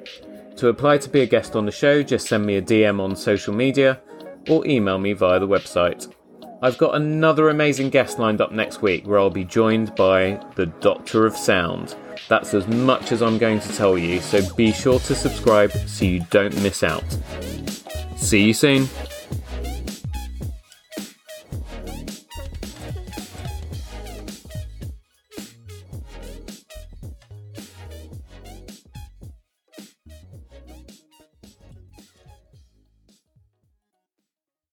To 0.57 0.69
apply 0.69 0.99
to 0.99 1.09
be 1.09 1.23
a 1.23 1.27
guest 1.27 1.57
on 1.57 1.67
the 1.67 1.73
show, 1.73 2.03
just 2.03 2.29
send 2.29 2.47
me 2.47 2.57
a 2.57 2.63
DM 2.63 3.01
on 3.01 3.17
social 3.17 3.55
media 3.55 4.01
or 4.49 4.65
email 4.67 4.99
me 4.99 5.15
via 5.15 5.41
the 5.41 5.49
website. 5.49 6.13
I've 6.63 6.77
got 6.77 6.95
another 6.95 7.49
amazing 7.49 7.89
guest 7.89 8.19
lined 8.19 8.43
up 8.43 8.53
next 8.53 8.83
week 8.83 9.07
where 9.07 9.19
I'll 9.19 9.31
be 9.31 9.45
joined 9.45 9.95
by 9.95 10.39
the 10.57 10.67
Doctor 10.67 11.25
of 11.25 11.35
Sound. 11.35 11.95
That's 12.29 12.53
as 12.53 12.69
much 12.69 13.13
as 13.13 13.23
I'm 13.23 13.39
going 13.39 13.61
to 13.61 13.73
tell 13.77 13.97
you, 13.97 14.21
so 14.21 14.55
be 14.57 14.71
sure 14.71 14.99
to 14.99 15.15
subscribe 15.15 15.73
so 15.73 16.05
you 16.05 16.21
don't 16.29 16.55
miss 16.63 16.83
out. 16.83 17.05
See 18.17 18.43
you 18.43 18.53
soon. 18.53 18.89